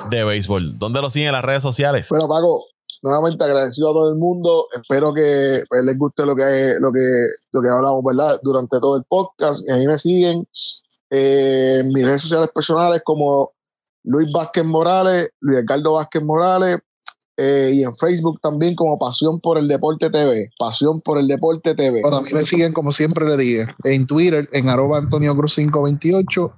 de 0.09 0.24
Béisbol. 0.24 0.80
¿Dónde 0.80 1.01
lo 1.01 1.09
siguen 1.09 1.28
en 1.28 1.34
las 1.34 1.43
redes 1.43 1.61
sociales? 1.61 2.07
Bueno, 2.09 2.30
Paco, 2.30 2.63
nuevamente 3.01 3.43
agradecido 3.43 3.89
a 3.89 3.93
todo 3.93 4.09
el 4.09 4.15
mundo. 4.15 4.67
Espero 4.74 5.13
que 5.13 5.61
pues, 5.67 5.84
les 5.84 5.97
guste 5.97 6.26
lo 6.26 6.38
que, 6.38 6.76
lo, 6.80 6.89
que, 6.93 7.26
lo 7.51 7.61
que 7.61 7.70
hablamos, 7.70 8.01
¿verdad? 8.01 8.39
Durante 8.41 8.80
todo 8.80 8.95
el 8.95 9.03
podcast. 9.03 9.67
Y 9.67 9.74
a 9.74 9.76
mí 9.76 9.88
me 9.88 9.97
siguen 9.97 10.47
eh, 11.09 11.84
mis 11.84 12.05
redes 12.05 12.22
sociales 12.22 12.49
personales 12.55 13.01
como 13.03 13.51
Luis 14.03 14.32
Vázquez 14.32 14.63
Morales, 14.63 15.32
Luis 15.41 15.59
Ricardo 15.59 15.93
Vázquez 15.95 16.24
Morales, 16.24 16.80
eh, 17.41 17.71
y 17.73 17.83
en 17.83 17.93
Facebook 17.93 18.41
también 18.41 18.75
como 18.75 18.99
Pasión 18.99 19.39
por 19.39 19.57
el 19.57 19.69
Deporte 19.69 20.09
TV. 20.09 20.49
Pasión 20.59 20.99
por 20.99 21.17
el 21.17 21.27
Deporte 21.27 21.73
TV. 21.73 22.01
Bueno, 22.01 22.17
a 22.17 22.21
mí 22.21 22.31
me 22.33 22.43
siguen, 22.43 22.73
como 22.73 22.91
siempre 22.91 23.25
le 23.25 23.37
dije, 23.37 23.67
en 23.85 24.05
Twitter, 24.05 24.49
en 24.51 24.67
arroba 24.67 24.97
Antonio 24.97 25.33
Cruz 25.37 25.55
528, 25.55 26.53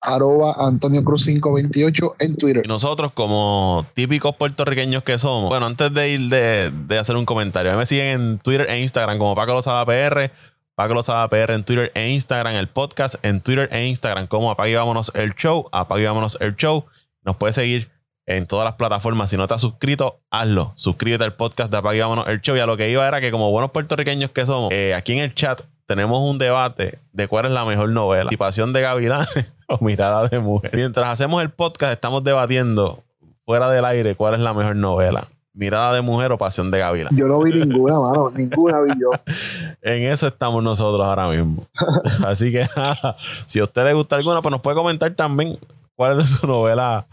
arroba 0.00 0.56
Antonio 0.58 1.04
Cruz 1.04 1.26
528 1.26 2.14
en 2.18 2.36
Twitter. 2.36 2.62
Y 2.64 2.68
nosotros, 2.68 3.12
como 3.12 3.84
típicos 3.92 4.34
puertorriqueños 4.36 5.02
que 5.02 5.18
somos, 5.18 5.50
bueno, 5.50 5.66
antes 5.66 5.92
de 5.92 6.10
ir 6.12 6.28
de, 6.30 6.70
de 6.70 6.98
hacer 6.98 7.16
un 7.16 7.26
comentario, 7.26 7.70
a 7.70 7.74
mí 7.74 7.80
me 7.80 7.86
siguen 7.86 8.06
en 8.06 8.38
Twitter 8.38 8.66
e 8.70 8.80
Instagram 8.80 9.18
como 9.18 9.34
Paco 9.34 9.52
Lozada 9.52 9.84
PR. 9.84 10.30
Paco 10.74 10.94
Lozada 10.94 11.28
PR 11.28 11.52
en 11.52 11.64
Twitter 11.64 11.92
e 11.94 12.08
Instagram, 12.08 12.54
el 12.54 12.68
podcast 12.68 13.16
en 13.22 13.42
Twitter 13.42 13.68
e 13.70 13.86
Instagram 13.86 14.26
como 14.26 14.50
Apague 14.50 14.74
Vámonos 14.74 15.12
el 15.14 15.34
Show, 15.34 15.68
Apague 15.70 16.06
Vámonos 16.06 16.38
el 16.40 16.56
Show. 16.56 16.86
Nos 17.22 17.36
puedes 17.36 17.54
seguir 17.54 17.90
en 18.26 18.46
todas 18.46 18.64
las 18.64 18.74
plataformas. 18.74 19.30
Si 19.30 19.36
no 19.36 19.46
te 19.46 19.54
has 19.54 19.60
suscrito, 19.60 20.20
hazlo. 20.30 20.72
Suscríbete 20.76 21.24
al 21.24 21.34
podcast 21.34 21.70
de 21.70 21.78
Apague 21.78 22.00
Vámonos 22.00 22.28
el 22.28 22.40
Show. 22.40 22.56
Y 22.56 22.60
a 22.60 22.66
lo 22.66 22.76
que 22.76 22.90
iba 22.90 23.06
era 23.06 23.20
que 23.20 23.30
como 23.30 23.50
buenos 23.50 23.70
puertorriqueños 23.70 24.30
que 24.30 24.46
somos, 24.46 24.72
eh, 24.72 24.94
aquí 24.94 25.12
en 25.12 25.20
el 25.20 25.34
chat 25.34 25.62
tenemos 25.86 26.20
un 26.22 26.38
debate 26.38 26.98
de 27.12 27.28
cuál 27.28 27.46
es 27.46 27.52
la 27.52 27.64
mejor 27.64 27.90
novela. 27.90 28.30
Si 28.30 28.36
Pasión 28.36 28.72
de 28.72 28.80
Gavilanes 28.80 29.28
o 29.68 29.78
Mirada 29.84 30.28
de 30.28 30.38
Mujer. 30.38 30.70
Mientras 30.74 31.06
hacemos 31.06 31.42
el 31.42 31.50
podcast, 31.50 31.92
estamos 31.92 32.24
debatiendo 32.24 33.02
fuera 33.44 33.68
del 33.70 33.84
aire 33.84 34.14
cuál 34.14 34.34
es 34.34 34.40
la 34.40 34.54
mejor 34.54 34.76
novela. 34.76 35.26
Mirada 35.54 35.92
de 35.92 36.00
mujer 36.00 36.32
o 36.32 36.38
pasión 36.38 36.70
de 36.70 36.78
Gavilán. 36.78 37.14
Yo 37.14 37.26
no 37.26 37.42
vi 37.42 37.52
ninguna, 37.52 38.00
mano. 38.00 38.30
Ninguna 38.34 38.80
vi 38.80 38.92
yo. 38.98 39.10
en 39.82 40.04
eso 40.04 40.26
estamos 40.26 40.62
nosotros 40.62 41.06
ahora 41.06 41.28
mismo. 41.28 41.66
Así 42.26 42.50
que 42.50 42.66
nada, 42.74 43.16
si 43.44 43.60
a 43.60 43.64
usted 43.64 43.84
le 43.84 43.92
gusta 43.92 44.16
alguna, 44.16 44.40
pues 44.40 44.50
nos 44.50 44.62
puede 44.62 44.76
comentar 44.76 45.12
también 45.12 45.58
cuál 45.94 46.22
es 46.22 46.30
su 46.30 46.46
novela 46.46 47.06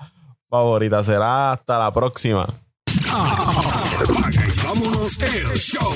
favorita. 0.49 1.03
Será 1.03 1.51
hasta 1.51 1.77
la 1.77 1.91
próxima. 1.91 2.47
Vámonos 4.63 5.19
el 5.19 5.47
show. 5.55 5.93